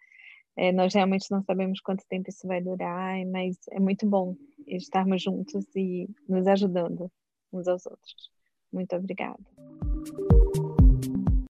É, 0.57 0.71
nós 0.71 0.95
realmente 0.95 1.29
não 1.31 1.43
sabemos 1.43 1.81
quanto 1.81 2.07
tempo 2.09 2.31
isso 2.31 2.47
vai 2.47 2.63
durar, 2.63 3.25
mas 3.27 3.57
é 3.73 3.81
muito 3.81 4.07
bom 4.07 4.37
estarmos 4.67 5.21
juntos 5.21 5.67
e 5.75 6.09
nos 6.29 6.47
ajudando 6.47 7.11
uns 7.53 7.67
aos 7.67 7.85
outros. 7.87 8.31
Muito 8.73 8.95
obrigada. 8.95 9.41